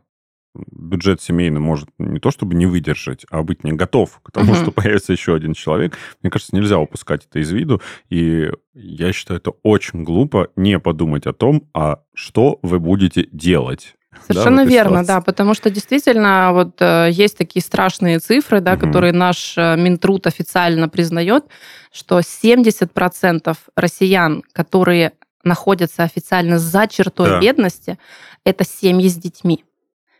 бюджет 0.71 1.21
семейный 1.23 1.61
может 1.61 1.88
не 1.99 2.19
то 2.21 2.31
чтобы 2.31 2.55
не 2.55 2.66
выдержать, 2.66 3.25
а 3.31 3.42
быть 3.42 3.64
не 3.64 3.73
готов 3.73 4.21
к 4.23 4.31
тому, 4.31 4.53
Мгм. 4.53 4.62
что 4.62 4.71
появится 4.73 5.12
еще 5.12 5.35
один 5.35 5.55
человек. 5.55 5.97
Мне 6.23 6.31
кажется, 6.31 6.55
нельзя 6.57 6.79
упускать 6.79 7.27
это 7.29 7.38
из 7.38 7.51
виду. 7.51 7.81
И 8.11 8.51
я 8.75 9.12
считаю, 9.12 9.40
это 9.40 9.53
очень 9.62 10.05
глупо 10.05 10.49
не 10.57 10.79
подумать 10.79 11.27
о 11.27 11.33
том, 11.33 11.69
а 11.75 12.01
что 12.14 12.59
вы 12.62 12.79
будете 12.81 13.27
делать. 13.33 13.95
да, 14.12 14.21
Совершенно 14.35 14.61
этой 14.61 14.71
верно, 14.71 14.90
ситуации. 15.03 15.07
да, 15.09 15.21
потому 15.21 15.55
что 15.55 15.71
действительно 15.71 16.51
вот 16.55 16.77
э, 16.81 17.09
есть 17.12 17.37
такие 17.37 17.62
страшные 17.62 18.19
цифры, 18.19 18.61
да, 18.61 18.73
Мгм. 18.77 18.81
которые 18.81 19.12
наш 19.12 19.59
э, 19.59 19.77
Минтруд 19.77 20.27
официально 20.27 20.88
признает, 20.88 21.45
что 21.92 22.21
70% 22.23 23.57
россиян, 23.77 24.42
которые 24.53 25.12
находятся 25.45 26.03
официально 26.03 26.59
за 26.59 26.87
чертой 26.88 27.29
Да. 27.29 27.40
бедности, 27.40 27.99
это 28.45 28.64
семьи 28.64 29.09
с 29.09 29.16
детьми. 29.16 29.64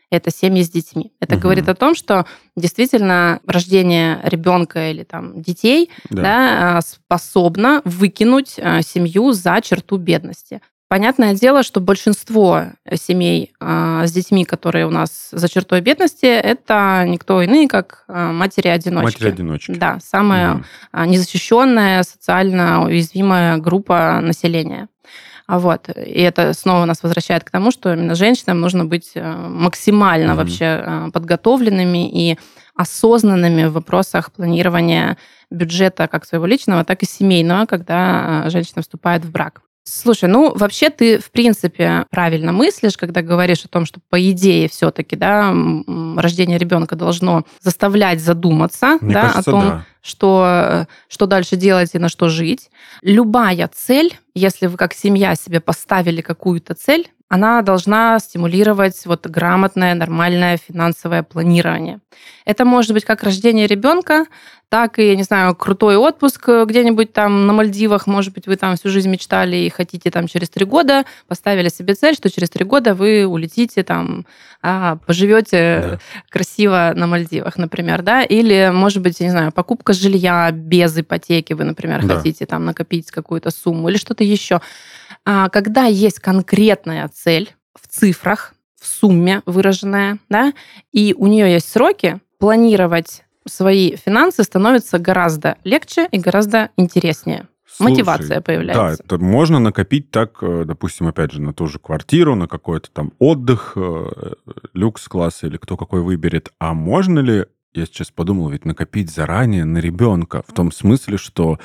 Это 0.09 0.31
семьи 0.31 0.63
с 0.63 0.69
детьми. 0.69 1.11
Это 1.19 1.35
Мгм. 1.35 1.41
говорит 1.41 1.67
о 1.67 1.75
том, 1.75 1.93
что 1.93 2.25
действительно 2.55 3.41
рождение 3.45 4.19
ребенка 4.23 4.89
или 4.89 5.03
там 5.03 5.41
детей 5.41 5.89
Да. 6.09 6.21
да, 6.21 6.77
а, 6.77 6.81
способна 6.81 7.81
выкинуть 7.83 8.55
а, 8.57 8.81
семью 8.81 9.33
за 9.33 9.59
черту 9.61 9.97
бедности. 9.97 10.61
Понятное 10.89 11.33
дело, 11.33 11.63
что 11.63 11.81
большинство 11.81 12.67
семей 12.93 13.51
а, 13.59 14.07
с 14.07 14.11
детьми, 14.13 14.45
которые 14.45 14.87
у 14.87 14.89
нас 14.89 15.27
за 15.33 15.49
чертой 15.49 15.81
бедности, 15.81 16.25
это 16.25 17.03
никто 17.05 17.41
иные, 17.41 17.67
как 17.67 18.05
матери-одиночки. 18.07 19.03
Матери-одиночки. 19.21 19.71
Да, 19.73 19.99
самая 20.01 20.63
а, 20.93 21.05
незащищенная, 21.05 22.03
социально 22.03 22.85
уязвимая 22.85 23.57
группа 23.57 24.19
населения. 24.21 24.87
А 25.47 25.59
Вот. 25.59 25.89
И 25.89 26.21
это 26.21 26.53
снова 26.53 26.85
нас 26.85 27.01
возвращает 27.03 27.43
к 27.43 27.51
тому, 27.51 27.71
что 27.71 27.93
именно 27.93 28.15
женщинам 28.15 28.59
нужно 28.59 28.83
быть 28.85 29.11
э, 29.15 29.33
максимально 29.49 30.33
Мгм. 30.33 30.37
вообще 30.37 30.65
э, 30.65 31.09
подготовленными 31.13 32.09
и 32.09 32.37
осознанными 32.75 33.65
в 33.65 33.73
вопросах 33.73 34.31
планирования 34.31 35.17
бюджета 35.49 36.07
как 36.07 36.25
своего 36.25 36.45
личного, 36.45 36.83
так 36.83 37.01
и 37.01 37.05
семейного, 37.05 37.65
когда 37.65 38.43
э, 38.45 38.49
женщина 38.49 38.81
вступает 38.81 39.23
в 39.23 39.31
брак. 39.31 39.61
Слушай, 39.89 40.27
ну 40.27 40.53
вообще 40.53 40.89
ты 40.89 41.17
в 41.17 41.31
принципе 41.31 42.05
правильно 42.11 42.51
мыслишь, 42.51 42.97
когда 42.97 43.21
говоришь 43.21 43.63
о 43.63 43.69
том, 43.69 43.85
что 43.85 44.01
по 44.09 44.19
идее 44.31 44.67
все-таки 44.67 45.15
да, 45.15 45.55
рождение 46.17 46.57
ребенка 46.57 46.97
должно 46.97 47.45
заставлять 47.61 48.19
задуматься 48.19 48.97
Мне 48.99 49.13
да, 49.13 49.21
кажется, 49.21 49.39
о 49.39 49.43
том, 49.43 49.61
да. 49.61 49.85
что, 50.01 50.45
э, 50.45 50.85
что 51.07 51.25
дальше 51.25 51.55
делать 51.55 51.91
и 51.93 51.99
на 51.99 52.09
что 52.09 52.27
жить. 52.27 52.69
Любая 53.01 53.69
цель, 53.73 54.17
если 54.35 54.67
вы 54.67 54.75
как 54.75 54.93
семья 54.93 55.35
себе 55.35 55.61
поставили 55.61 56.19
какую-то 56.19 56.73
цель, 56.73 57.09
она 57.29 57.61
должна 57.61 58.19
стимулировать 58.19 59.05
вот 59.05 59.27
грамотное, 59.27 59.93
нормальное 59.95 60.57
финансовое 60.57 61.23
планирование. 61.23 61.99
Это 62.45 62.63
может 62.63 62.93
быть 62.93 63.03
как 63.03 63.23
рождение 63.23 63.67
ребенка, 63.67 64.25
так 64.69 64.99
и, 64.99 65.07
я 65.07 65.15
не 65.15 65.23
знаю, 65.23 65.55
крутой 65.55 65.95
отпуск 65.95 66.49
э, 66.49 66.65
где-нибудь 66.65 67.13
там 67.13 67.47
на 67.47 67.53
Мальдивах. 67.53 68.05
Может 68.05 68.33
быть, 68.33 68.47
вы 68.47 68.57
там 68.57 68.75
всю 68.75 68.89
жизнь 68.89 69.09
мечтали 69.09 69.55
и 69.55 69.69
хотите 69.69 70.11
там 70.11 70.27
через 70.27 70.49
три 70.49 70.65
года, 70.65 71.05
поставили 71.27 71.69
себе 71.69 71.93
цель, 71.95 72.15
что 72.15 72.29
через 72.29 72.49
три 72.49 72.65
года 72.65 72.93
вы 72.93 73.25
улетите 73.25 73.83
там, 73.83 74.25
а, 74.61 74.97
поживете 75.05 75.57
Да. 75.91 75.99
красиво 76.29 76.91
на 76.95 77.07
Мальдивах, 77.07 77.57
например, 77.57 78.01
да, 78.01 78.23
или, 78.23 78.69
может 78.73 79.01
быть, 79.01 79.19
я 79.21 79.27
не 79.27 79.31
знаю, 79.31 79.51
покупка 79.53 79.93
жилья 79.93 80.51
без 80.51 80.97
ипотеки, 80.97 81.53
вы, 81.53 81.63
например, 81.63 82.05
Да. 82.05 82.17
хотите 82.17 82.45
там 82.45 82.65
накопить 82.65 83.09
какую-то 83.11 83.51
сумму 83.51 83.87
или 83.89 83.97
что-то 83.97 84.23
еще. 84.25 84.59
А, 85.29 85.49
Когда 85.49 85.83
есть 85.83 86.19
конкретная 86.19 87.09
цель 87.09 87.53
в 87.77 87.89
цифрах, 87.89 88.53
в 88.79 88.87
сумме 88.87 89.41
выраженная, 89.45 90.19
да, 90.29 90.53
и 90.93 91.13
у 91.17 91.27
нее 91.27 91.51
есть 91.51 91.69
сроки, 91.69 92.21
планировать 92.39 93.25
свои 93.45 93.97
финансы 93.97 94.43
становится 94.43 94.99
гораздо 94.99 95.57
легче 95.65 96.07
и 96.11 96.17
гораздо 96.17 96.69
интереснее. 96.77 97.47
Слушай, 97.65 97.91
Мотивация 97.91 98.39
появляется. 98.39 99.03
Да, 99.03 99.03
это 99.03 99.17
можно 99.21 99.59
накопить 99.59 100.11
так, 100.11 100.37
э, 100.41 100.63
допустим, 100.65 101.09
опять 101.09 101.33
же, 101.33 101.41
на 101.41 101.53
ту 101.53 101.67
же 101.67 101.77
квартиру, 101.77 102.35
на 102.35 102.47
какой-то 102.47 102.89
там 102.89 103.11
отдых, 103.19 103.73
э, 103.75 104.33
люкс-класс 104.73 105.43
или 105.43 105.57
кто 105.57 105.75
какой 105.75 106.03
выберет. 106.03 106.53
А 106.57 106.73
можно 106.73 107.19
ли, 107.19 107.47
я 107.73 107.85
сейчас 107.85 108.11
подумал, 108.11 108.47
ведь 108.47 108.63
накопить 108.63 109.11
заранее 109.11 109.65
на 109.65 109.79
ребенка 109.79 110.41
в 110.47 110.53
том 110.53 110.71
смысле, 110.71 111.17
что 111.17 111.59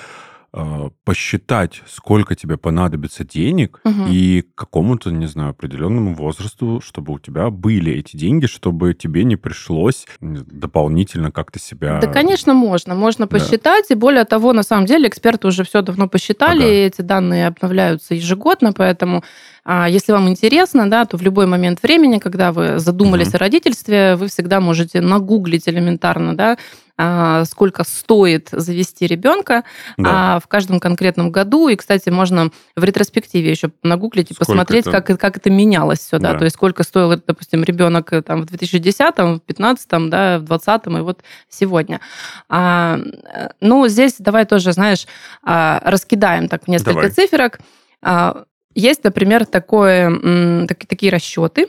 посчитать, 1.05 1.83
сколько 1.87 2.35
тебе 2.35 2.59
понадобится 2.59 3.25
денег, 3.25 3.81
Мгм. 3.85 4.07
и 4.11 4.43
к 4.43 4.55
какому-то, 4.55 5.11
не 5.11 5.27
знаю, 5.27 5.51
определенному 5.51 6.15
возрасту, 6.15 6.81
чтобы 6.85 7.15
у 7.15 7.19
тебя 7.19 7.49
были 7.51 7.93
эти 7.93 8.17
деньги, 8.19 8.47
чтобы 8.47 8.93
тебе 8.93 9.25
не 9.25 9.37
пришлось 9.37 10.07
дополнительно 10.21 11.31
как-то 11.33 11.59
себя... 11.59 11.99
Да, 12.01 12.07
конечно, 12.07 12.53
можно. 12.55 12.95
Можно 12.95 13.27
Да. 13.27 13.38
посчитать. 13.38 13.91
И 13.91 13.95
более 13.95 14.25
того, 14.25 14.53
на 14.53 14.62
самом 14.62 14.87
деле, 14.87 15.09
эксперты 15.09 15.49
уже 15.49 15.65
все 15.65 15.81
давно 15.81 16.07
посчитали, 16.09 16.62
Ага. 16.62 16.71
и 16.71 16.87
эти 16.87 17.01
данные 17.01 17.47
обновляются 17.47 18.15
ежегодно, 18.15 18.73
поэтому 18.73 19.25
а, 19.65 19.88
если 19.88 20.12
вам 20.12 20.29
интересно, 20.29 20.91
да, 20.91 21.05
то 21.05 21.17
в 21.17 21.23
любой 21.23 21.47
момент 21.47 21.83
времени, 21.83 22.19
когда 22.19 22.51
вы 22.53 22.79
задумались 22.79 23.29
Мгм. 23.29 23.37
о 23.37 23.38
родительстве, 23.38 24.17
вы 24.17 24.27
всегда 24.27 24.61
можете 24.61 25.01
нагуглить 25.01 25.69
элементарно, 25.69 26.37
да, 26.37 26.59
а, 26.92 26.92
сколько 27.47 27.85
стоит 27.85 28.49
завести 28.53 29.07
ребенка 29.07 29.65
Да. 29.97 30.37
а, 30.37 30.41
в 30.41 30.47
каждом 30.49 30.81
конкретном 30.81 31.31
году. 31.31 31.69
И, 31.69 31.77
кстати, 31.77 32.09
можно 32.11 32.51
в 32.77 32.85
ретроспективе 32.85 33.51
еще 33.51 33.71
нагуглить 33.83 34.31
и 34.31 34.35
Сколько 34.35 34.53
посмотреть, 34.53 34.87
это? 34.87 35.01
как, 35.03 35.19
как 35.21 35.37
это 35.37 35.51
менялось 35.51 36.01
все, 36.01 36.19
да. 36.19 36.33
Да. 36.33 36.38
То 36.38 36.45
есть 36.45 36.57
сколько 36.57 36.83
стоил, 36.83 37.21
допустим, 37.27 37.62
ребенок 37.65 38.12
э, 38.12 38.23
там, 38.23 38.43
в 38.43 38.47
2010, 38.47 38.99
в 39.19 39.41
2015, 39.47 39.88
да, 40.09 40.38
в 40.38 40.45
2020 40.45 40.87
и 40.87 40.91
вот 41.03 41.23
сегодня. 41.49 42.01
А, 42.49 42.99
э, 42.99 43.49
ну, 43.61 43.87
здесь 43.88 44.17
давай 44.19 44.45
тоже, 44.47 44.73
знаешь, 44.73 45.07
а, 45.43 45.81
раскидаем 45.85 46.49
так 46.49 46.69
несколько 46.69 46.95
Давай. 46.95 47.11
циферок. 47.11 47.61
А, 48.03 48.45
есть, 48.75 49.05
например, 49.05 49.45
такое, 49.47 50.67
так- 50.67 50.87
такие 50.87 51.12
расчеты 51.12 51.69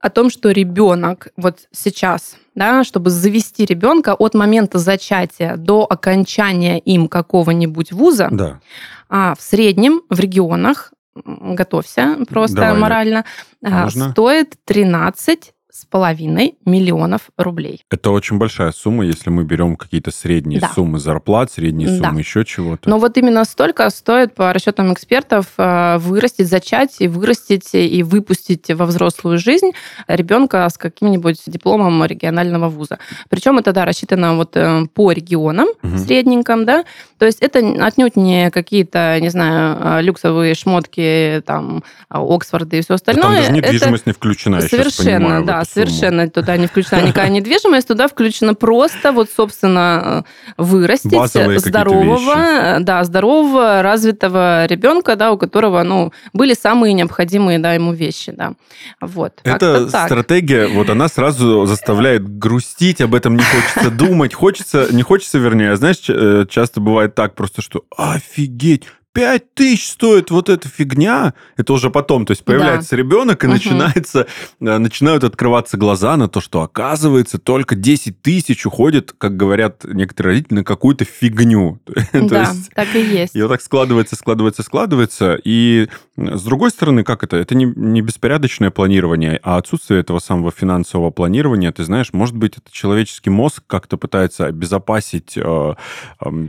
о 0.00 0.10
том, 0.10 0.28
что 0.30 0.50
ребенок 0.50 1.28
вот 1.36 1.60
сейчас, 1.72 2.36
да, 2.54 2.84
чтобы 2.84 3.10
завести 3.10 3.64
ребенка 3.64 4.14
от 4.14 4.34
момента 4.34 4.78
зачатия 4.78 5.56
до 5.56 5.86
окончания 5.88 6.78
им 6.78 7.08
какого-нибудь 7.08 7.92
вуза, 7.92 8.28
Да. 8.30 8.60
а 9.08 9.34
в 9.34 9.42
среднем 9.42 10.02
в 10.10 10.20
регионах, 10.20 10.92
готовься 11.24 12.18
просто 12.28 12.56
Давай. 12.56 12.78
морально, 12.80 13.24
а, 13.64 13.84
Можно? 13.84 14.10
стоит 14.10 14.54
13 14.64 15.53
с 15.74 15.84
половиной 15.86 16.54
миллионов 16.64 17.30
рублей. 17.36 17.82
Это 17.90 18.12
очень 18.12 18.38
большая 18.38 18.70
сумма, 18.70 19.04
если 19.06 19.30
мы 19.30 19.42
берем 19.42 19.74
какие-то 19.74 20.12
средние 20.12 20.60
Да. 20.60 20.68
суммы 20.72 21.00
зарплат, 21.00 21.50
средние 21.50 21.88
Да. 21.88 21.96
суммы 22.10 22.20
еще 22.20 22.44
чего-то. 22.44 22.88
Но 22.88 23.00
вот 23.00 23.16
именно 23.18 23.44
столько 23.44 23.90
стоит, 23.90 24.36
по 24.36 24.52
расчетам 24.52 24.92
экспертов, 24.92 25.46
э, 25.58 25.98
вырастить, 25.98 26.46
зачать 26.46 26.94
и 27.00 27.08
вырастить 27.08 27.70
и 27.74 28.04
выпустить 28.04 28.70
во 28.70 28.86
взрослую 28.86 29.36
жизнь 29.38 29.72
ребенка 30.06 30.68
с 30.68 30.78
каким-нибудь 30.78 31.42
дипломом 31.46 32.04
регионального 32.04 32.68
вуза. 32.68 33.00
Причем 33.28 33.58
это, 33.58 33.72
да, 33.72 33.84
рассчитано 33.84 34.36
вот 34.36 34.56
э, 34.56 34.86
по 34.94 35.10
регионам 35.10 35.66
Мгм. 35.82 35.98
средненьком, 35.98 36.66
да, 36.66 36.84
то 37.18 37.26
есть 37.26 37.40
это 37.40 37.58
отнюдь 37.84 38.14
не 38.14 38.52
какие-то, 38.52 39.18
не 39.20 39.28
знаю, 39.28 39.76
э, 39.98 40.02
люксовые 40.02 40.54
шмотки, 40.54 41.42
там, 41.44 41.82
а, 42.08 42.20
Оксфорды 42.22 42.78
и 42.78 42.80
все 42.80 42.90
Да 42.90 42.94
остальное. 42.94 43.22
там 43.24 43.32
даже 43.34 43.46
Это- 43.48 43.54
недвижимость 43.56 44.06
не 44.06 44.12
включена, 44.12 44.56
я 44.56 44.60
Совершенно, 44.62 45.18
понимаю. 45.18 45.42
в 45.42 45.63
да, 45.64 45.70
Да, 45.74 45.86
совершенно 45.86 46.30
туда 46.30 46.56
не 46.56 46.66
включена 46.66 47.02
никакая 47.02 47.28
недвижимость, 47.30 47.88
туда 47.88 48.08
включено 48.08 48.54
просто 48.54 49.12
вот, 49.12 49.28
собственно, 49.34 50.24
вырастить 50.56 51.12
Базовые 51.12 51.58
здорового, 51.58 52.34
вещи. 52.34 52.84
да, 52.84 53.04
здорового, 53.04 53.82
развитого 53.82 54.66
ребенка, 54.66 55.16
да, 55.16 55.32
у 55.32 55.38
которого, 55.38 55.82
ну, 55.82 56.12
были 56.32 56.54
самые 56.54 56.92
необходимые, 56.94 57.58
да, 57.58 57.72
ему 57.74 57.92
вещи, 57.92 58.32
да. 58.32 58.54
Вот. 59.00 59.40
Эта 59.44 59.90
так. 59.90 60.06
стратегия, 60.06 60.66
вот 60.66 60.90
она 60.90 61.08
сразу 61.08 61.66
заставляет 61.66 62.38
грустить, 62.38 63.00
об 63.00 63.14
этом 63.14 63.36
не 63.36 63.42
хочется 63.42 63.90
думать, 63.90 64.34
хочется, 64.34 64.88
не 64.90 65.02
хочется, 65.02 65.38
вернее, 65.38 65.72
а 65.72 65.76
знаешь, 65.76 65.98
э, 66.08 66.46
часто 66.48 66.80
бывает 66.80 67.14
так 67.14 67.34
просто, 67.34 67.62
что 67.62 67.84
офигеть, 67.96 68.84
пять 69.14 69.54
тысяч 69.54 69.88
стоит 69.88 70.30
вот 70.32 70.48
эта 70.48 70.68
фигня, 70.68 71.34
это 71.56 71.72
уже 71.72 71.88
потом, 71.88 72.26
то 72.26 72.32
есть 72.32 72.44
появляется 72.44 72.96
ребенок 72.96 73.42
и 73.44 73.46
Мгм. 73.46 73.54
начинается, 73.54 74.26
э, 74.60 74.78
начинают 74.78 75.22
открываться 75.22 75.76
глаза 75.76 76.16
на 76.16 76.28
то, 76.28 76.40
что 76.40 76.62
оказывается 76.62 77.38
только 77.38 77.76
10 77.76 78.20
тысяч 78.20 78.66
уходит, 78.66 79.14
как 79.16 79.36
говорят 79.36 79.84
некоторые 79.84 80.34
родители, 80.34 80.58
на 80.58 80.64
какую-то 80.64 81.04
фигню. 81.06 81.78
Да, 82.12 82.40
есть 82.50 82.70
так 82.74 82.94
и 82.94 83.00
есть. 83.00 83.36
и 83.36 83.42
вот 83.42 83.48
так 83.48 83.62
складывается, 83.62 84.16
складывается, 84.16 84.62
складывается. 84.64 85.38
И 85.44 85.88
с 86.16 86.42
другой 86.42 86.70
стороны, 86.70 87.04
как 87.04 87.22
это? 87.22 87.36
Это 87.36 87.54
не, 87.54 87.66
не 87.66 88.00
беспорядочное 88.02 88.70
планирование, 88.70 89.38
а 89.44 89.58
отсутствие 89.58 90.00
этого 90.00 90.18
самого 90.18 90.50
финансового 90.50 91.10
планирования. 91.10 91.70
Ты 91.70 91.84
знаешь, 91.84 92.12
может 92.12 92.34
быть, 92.34 92.54
это 92.58 92.72
человеческий 92.72 93.30
мозг 93.30 93.62
как-то 93.68 93.96
пытается 93.96 94.46
обезопасить 94.46 95.34
э, 95.36 95.74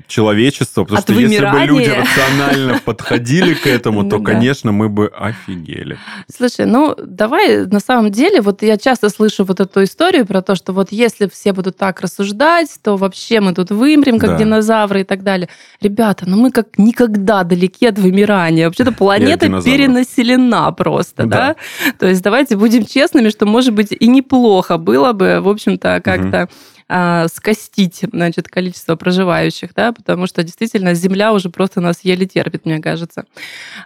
человечество, 0.07 0.83
потому 0.83 0.97
От 0.99 1.03
что 1.03 1.13
если 1.13 1.45
бы 1.45 1.59
люди 1.59 1.89
рационально 1.89 2.54
подходили 2.85 3.53
к 3.53 3.67
этому, 3.67 4.03
то, 4.09 4.17
Ну 4.17 4.23
конечно, 4.23 4.71
мы 4.71 4.89
бы 4.89 5.07
офигели. 5.07 5.97
Слушай, 6.35 6.65
ну 6.65 6.95
давай 7.03 7.65
на 7.65 7.79
самом 7.79 8.11
деле, 8.11 8.41
вот 8.41 8.61
я 8.63 8.77
часто 8.77 9.09
слышу 9.09 9.43
вот 9.45 9.59
эту 9.59 9.83
историю 9.83 10.25
про 10.25 10.41
то, 10.41 10.55
что 10.55 10.73
вот 10.73 10.91
если 10.91 11.27
все 11.27 11.53
будут 11.53 11.77
так 11.77 12.01
рассуждать, 12.01 12.69
то 12.81 12.97
вообще 12.97 13.39
мы 13.39 13.53
тут 13.53 13.71
вымрем, 13.71 14.19
как 14.19 14.31
Да. 14.31 14.37
динозавры 14.37 15.01
и 15.01 15.03
так 15.03 15.23
далее. 15.23 15.49
Ребята, 15.81 16.25
ну 16.27 16.37
мы 16.37 16.51
как 16.51 16.77
никогда 16.77 17.43
далеки 17.43 17.87
от 17.87 17.99
вымирания. 17.99 18.65
Вообще-то 18.65 18.91
планета 18.91 19.47
перенаселена 19.63 20.71
просто, 20.71 21.25
Да. 21.25 21.37
да? 21.37 21.91
То 21.99 22.07
есть 22.07 22.21
давайте 22.21 22.55
будем 22.57 22.85
честными, 22.85 23.29
что, 23.29 23.45
может 23.45 23.73
быть, 23.73 23.91
и 23.91 24.07
неплохо 24.07 24.77
было 24.77 25.13
бы, 25.13 25.39
в 25.41 25.49
общем-то, 25.49 26.01
как-то 26.03 26.49
а, 26.87 27.27
скостить, 27.27 28.01
значит, 28.11 28.47
количество 28.47 28.95
проживающих, 28.95 29.73
да, 29.73 29.91
потому 29.91 30.27
что 30.27 30.43
действительно 30.43 30.93
Земля 30.93 31.33
уже 31.33 31.49
просто 31.49 31.81
нас 31.81 31.99
еле 32.03 32.25
терпит, 32.25 32.65
мне 32.65 32.79
кажется. 32.79 33.25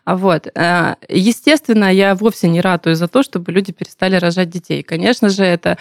А 0.06 0.16
Вот. 0.16 0.48
А, 0.56 0.98
Естественно, 1.08 1.92
я 1.94 2.16
вовсе 2.16 2.50
не 2.50 2.62
ратую 2.62 2.96
за 2.96 3.08
то, 3.08 3.24
чтобы 3.24 3.52
люди 3.52 3.72
перестали 3.72 4.16
рожать 4.16 4.50
детей. 4.50 4.84
Конечно 4.84 5.30
же, 5.30 5.44
это 5.44 5.78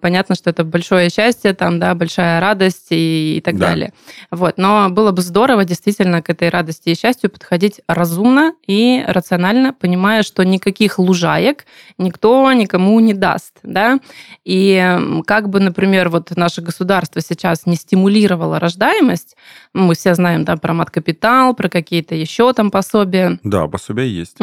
понятно, 0.00 0.34
что 0.34 0.50
это 0.50 0.64
большое 0.64 1.10
счастье, 1.10 1.54
там, 1.54 1.78
да, 1.78 1.94
большая 1.94 2.40
радость 2.40 2.86
и, 2.90 3.36
и 3.38 3.40
так 3.40 3.58
Да. 3.58 3.68
далее. 3.68 3.92
Вот. 4.30 4.58
Но 4.58 4.88
было 4.90 5.10
бы 5.10 5.22
здорово 5.22 5.64
действительно 5.64 6.22
к 6.22 6.30
этой 6.30 6.48
радости 6.50 6.90
и 6.90 6.96
счастью 6.98 7.30
подходить 7.30 7.80
разумно 7.88 8.54
и 8.66 9.04
рационально, 9.06 9.72
понимая, 9.72 10.22
что 10.22 10.44
никаких 10.44 10.98
лужаек 10.98 11.66
никто 11.98 12.52
никому 12.52 12.98
не 13.00 13.14
даст, 13.14 13.58
да. 13.62 13.98
И 14.44 14.98
как 15.26 15.48
бы, 15.48 15.60
например, 15.60 16.08
вот 16.08 16.30
наше 16.44 16.60
государство 16.60 17.22
сейчас 17.22 17.66
не 17.66 17.76
стимулировало 17.76 18.58
рождаемость, 18.58 19.36
мы 19.72 19.94
все 19.94 20.14
знаем, 20.14 20.44
да, 20.44 20.56
про 20.56 20.74
маткапитал, 20.74 21.54
про 21.54 21.68
какие-то 21.68 22.14
еще 22.14 22.52
там 22.52 22.70
пособия, 22.70 23.38
Да, 23.42 23.66
пособие 23.66 24.14
есть. 24.14 24.36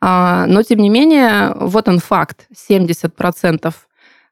А, 0.00 0.46
Но, 0.46 0.62
тем 0.62 0.80
не 0.80 0.90
менее, 0.90 1.54
вот 1.58 1.88
он 1.88 2.00
факт. 2.00 2.46
70% 2.54 3.74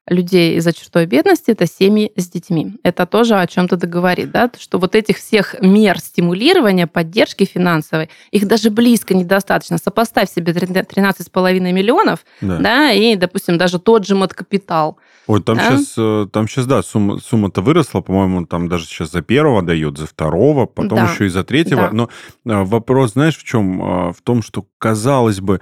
людей 0.07 0.59
за 0.59 0.71
чертой 0.73 1.05
бедности– 1.07 1.45
это 1.51 1.65
семьи 1.65 2.11
с 2.15 2.27
детьми. 2.29 2.75
Это 2.83 3.05
тоже 3.05 3.35
о 3.35 3.47
чем-то 3.47 3.75
договорит, 3.75 4.31
да? 4.31 4.51
что 4.57 4.77
вот 4.77 4.95
этих 4.95 5.17
всех 5.17 5.55
мер 5.61 5.99
стимулирования, 5.99 6.85
поддержки 6.87 7.43
финансовой, 7.45 8.09
их 8.31 8.47
даже 8.47 8.69
близко 8.69 9.15
недостаточно. 9.15 9.77
Сопоставь 9.77 10.29
себе 10.31 10.53
13,5 10.53 11.59
миллионов, 11.71 12.19
Да. 12.41 12.57
да, 12.59 12.91
и, 12.91 13.15
допустим, 13.15 13.57
даже 13.57 13.79
тот 13.79 14.05
же 14.05 14.15
маткапитал. 14.15 14.97
Ой, 15.27 15.41
там 15.41 15.57
Да? 15.57 15.77
сейчас, 15.77 16.29
там 16.31 16.47
сейчас, 16.47 16.67
да, 16.67 16.83
сумма, 16.83 17.17
сумма-то 17.17 17.61
выросла, 17.61 18.01
по-моему, 18.01 18.45
там 18.45 18.69
даже 18.69 18.85
сейчас 18.85 19.11
за 19.11 19.23
первого 19.23 19.63
дают, 19.63 19.97
за 19.97 20.05
второго, 20.05 20.67
потом 20.67 20.99
Да, 20.99 21.11
еще 21.11 21.25
и 21.25 21.29
за 21.29 21.43
третьего. 21.43 21.89
да. 21.89 21.89
Но 21.91 22.09
а, 22.47 22.63
вопрос, 22.63 23.13
знаешь, 23.13 23.37
в 23.37 23.43
чем? 23.43 23.81
А, 23.81 24.11
В 24.13 24.21
том, 24.21 24.43
что, 24.43 24.65
казалось 24.77 25.39
бы, 25.41 25.61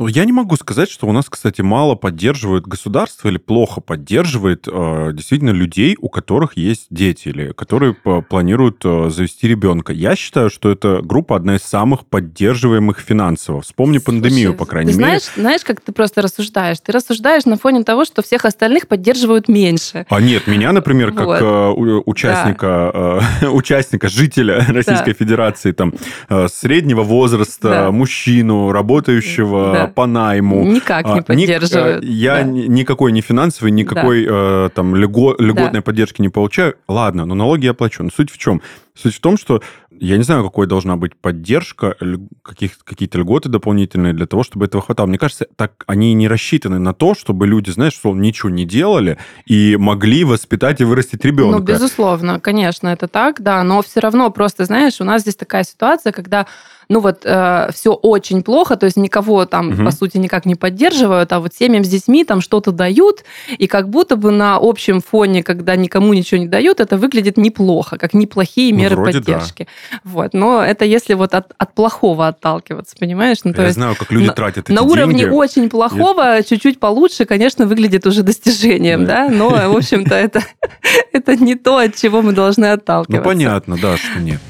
я 0.00 0.24
не 0.24 0.32
могу 0.32 0.56
сказать, 0.56 0.90
что 0.90 1.06
у 1.06 1.12
нас, 1.12 1.26
кстати, 1.30 1.60
мало 1.60 1.94
поддерживает 1.94 2.66
государство 2.66 3.28
или 3.28 3.38
плохо 3.38 3.80
поддерживает 3.80 4.66
э, 4.66 5.10
действительно 5.12 5.50
людей, 5.50 5.96
у 6.00 6.08
которых 6.08 6.56
есть 6.56 6.86
дети 6.90 7.28
или 7.28 7.52
которые 7.52 7.94
планируют 7.94 8.84
э, 8.84 9.10
завести 9.10 9.46
ребенка. 9.46 9.92
Я 9.92 10.16
считаю, 10.16 10.50
что 10.50 10.72
это 10.72 11.00
группа 11.00 11.36
одна 11.36 11.54
из 11.56 11.62
самых 11.62 12.06
поддерживаемых 12.06 12.98
финансово. 12.98 13.60
Вспомни 13.62 13.98
пандемию, 13.98 14.48
Слушай, 14.48 14.58
по 14.58 14.66
крайней 14.66 14.90
ты 14.92 14.98
мере. 14.98 15.06
знаешь, 15.06 15.22
знаешь, 15.36 15.62
как 15.62 15.80
ты 15.80 15.92
просто 15.92 16.22
рассуждаешь? 16.22 16.78
Ты 16.80 16.90
рассуждаешь 16.90 17.44
на 17.44 17.56
фоне 17.56 17.84
того, 17.84 18.04
что 18.04 18.20
всех 18.22 18.44
остальных 18.46 18.88
поддерживают 18.88 19.48
меньше. 19.48 20.06
А 20.08 20.20
нет, 20.20 20.48
меня, 20.48 20.72
например, 20.72 21.12
как 21.12 21.26
Вот. 21.26 21.40
э, 21.40 22.02
участника, 22.04 23.20
э, 23.42 23.46
участника, 23.48 24.08
жителя 24.08 24.64
Российской 24.68 25.12
Федерации, 25.12 25.70
там, 25.70 25.94
э, 26.28 26.48
среднего 26.48 27.02
возраста, 27.04 27.68
Да. 27.68 27.90
мужчину, 27.92 28.72
работающего 28.72 29.72
Да. 29.72 29.83
По 29.88 30.06
найму. 30.06 30.64
Никак 30.64 31.06
а, 31.06 31.08
не 31.10 31.14
ник- 31.16 31.26
поддерживают. 31.26 32.04
э, 32.04 32.06
Я 32.06 32.34
Да. 32.36 32.42
ни- 32.42 32.66
никакой 32.66 33.12
не 33.12 33.20
финансовый, 33.20 33.70
никакой 33.70 34.26
э, 34.28 34.70
там 34.74 34.94
льго- 34.94 35.34
льготной 35.38 35.82
поддержки 35.82 36.20
не 36.22 36.28
получаю. 36.28 36.74
Ладно, 36.88 37.24
но 37.26 37.34
налоги 37.34 37.66
я 37.66 37.74
плачу. 37.74 38.02
Но 38.02 38.10
суть 38.10 38.30
в 38.30 38.38
чем? 38.38 38.62
Суть 38.96 39.14
в 39.16 39.20
том, 39.20 39.36
что 39.36 39.60
я 40.00 40.16
не 40.16 40.22
знаю, 40.24 40.42
какой 40.44 40.66
должна 40.66 40.96
быть 40.96 41.16
поддержка, 41.16 41.96
каких, 42.42 42.78
какие-то 42.84 43.18
льготы 43.18 43.48
дополнительные 43.48 44.12
для 44.12 44.26
того, 44.26 44.42
чтобы 44.42 44.66
этого 44.66 44.82
хватало. 44.82 45.06
Мне 45.06 45.18
кажется, 45.18 45.46
так 45.56 45.84
они 45.86 46.12
не 46.14 46.26
рассчитаны 46.28 46.78
на 46.78 46.92
то, 46.94 47.14
чтобы 47.14 47.46
люди, 47.46 47.70
знаешь, 47.70 47.92
что 47.94 48.14
ничего 48.14 48.50
не 48.50 48.64
делали 48.64 49.18
и 49.46 49.76
могли 49.78 50.24
воспитать 50.24 50.80
и 50.80 50.84
вырастить 50.84 51.24
ребенка. 51.24 51.58
Ну, 51.58 51.62
безусловно, 51.64 52.40
конечно, 52.40 52.88
это 52.88 53.06
так, 53.08 53.40
да, 53.40 53.62
но 53.62 53.82
все 53.82 54.00
равно 54.00 54.30
просто, 54.30 54.64
знаешь, 54.64 55.00
у 55.00 55.04
нас 55.04 55.22
здесь 55.22 55.36
такая 55.36 55.62
ситуация, 55.64 56.12
когда, 56.12 56.46
ну 56.88 57.00
вот, 57.00 57.20
все 57.20 57.92
очень 57.92 58.42
плохо, 58.42 58.76
то 58.76 58.86
есть 58.86 58.96
никого 58.96 59.44
там, 59.46 59.68
Мгм. 59.68 59.84
по 59.86 59.90
сути, 59.90 60.18
никак 60.18 60.46
не 60.46 60.54
поддерживают, 60.54 61.32
а 61.32 61.40
вот 61.40 61.52
семьям 61.54 61.84
с 61.84 61.88
детьми 61.88 62.24
там 62.24 62.40
что-то 62.40 62.72
дают, 62.72 63.24
и 63.56 63.66
как 63.66 63.88
будто 63.88 64.16
бы 64.16 64.30
на 64.30 64.56
общем 64.60 65.00
фоне, 65.00 65.42
когда 65.42 65.76
никому 65.76 66.14
ничего 66.14 66.40
не 66.40 66.48
дают, 66.48 66.80
это 66.80 66.96
выглядит 66.96 67.36
неплохо, 67.36 67.96
как 67.98 68.14
неплохие 68.14 68.72
Ну, 68.72 68.80
меры 68.80 68.96
да. 68.96 69.02
поддержки. 69.04 69.66
Вот, 70.04 70.34
но 70.34 70.62
это 70.62 70.84
если 70.84 71.14
вот 71.14 71.34
от, 71.34 71.52
от 71.58 71.74
плохого 71.74 72.28
отталкиваться, 72.28 72.96
понимаешь? 72.98 73.38
Ну, 73.44 73.52
то 73.52 73.60
я 73.62 73.66
есть 73.68 73.76
знаю, 73.76 73.96
как 73.96 74.10
люди 74.12 74.26
на- 74.26 74.32
тратят 74.32 74.68
эти 74.70 74.72
на 74.76 74.82
уровне 74.82 75.20
деньги. 75.20 75.32
очень 75.34 75.70
плохого, 75.70 76.42
чуть-чуть 76.42 76.78
получше, 76.80 77.24
конечно, 77.24 77.66
выглядит 77.66 78.06
уже 78.06 78.22
достижением, 78.22 79.04
Да. 79.04 79.28
да, 79.28 79.34
но, 79.34 79.48
в 79.72 79.76
общем-то, 79.76 80.14
это, 80.14 80.42
это 81.12 81.36
не 81.36 81.54
то, 81.54 81.78
от 81.78 81.96
чего 81.96 82.22
мы 82.22 82.32
должны 82.32 82.66
Ну, 82.68 82.72
отталкиваться. 82.74 83.22
понятно, 83.24 83.76
да, 83.76 83.96
что 83.96 84.20
нет. 84.20 84.40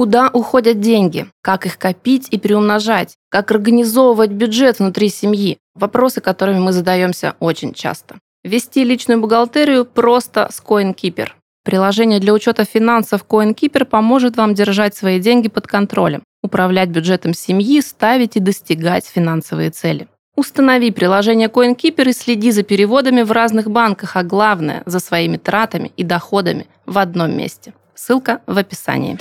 Куда 0.00 0.30
уходят 0.32 0.80
деньги? 0.80 1.26
Как 1.42 1.66
их 1.66 1.76
копить 1.76 2.28
и 2.30 2.38
приумножать? 2.38 3.16
Как 3.28 3.50
организовывать 3.50 4.30
бюджет 4.30 4.78
внутри 4.78 5.10
семьи? 5.10 5.58
Вопросы, 5.74 6.22
которыми 6.22 6.58
мы 6.58 6.72
задаемся 6.72 7.34
очень 7.38 7.74
часто. 7.74 8.16
Вести 8.42 8.82
личную 8.82 9.20
бухгалтерию 9.20 9.84
просто 9.84 10.48
с 10.50 10.62
CoinKeeper. 10.62 11.28
Приложение 11.66 12.18
для 12.18 12.32
учета 12.32 12.64
финансов 12.64 13.26
CoinKeeper 13.28 13.84
поможет 13.84 14.38
вам 14.38 14.54
держать 14.54 14.96
свои 14.96 15.20
деньги 15.20 15.50
под 15.50 15.66
контролем, 15.66 16.22
управлять 16.42 16.88
бюджетом 16.88 17.34
семьи, 17.34 17.82
ставить 17.82 18.36
и 18.36 18.40
достигать 18.40 19.04
финансовые 19.04 19.68
цели. 19.68 20.08
Установи 20.34 20.92
приложение 20.92 21.48
CoinKeeper 21.48 22.08
и 22.08 22.14
следи 22.14 22.52
за 22.52 22.62
переводами 22.62 23.20
в 23.20 23.32
разных 23.32 23.70
банках, 23.70 24.16
а 24.16 24.22
главное, 24.22 24.82
за 24.86 24.98
своими 24.98 25.36
тратами 25.36 25.92
и 25.98 26.04
доходами 26.04 26.68
в 26.86 26.96
одном 26.96 27.36
месте. 27.36 27.74
Ссылка 27.94 28.40
в 28.46 28.56
описании 28.56 29.18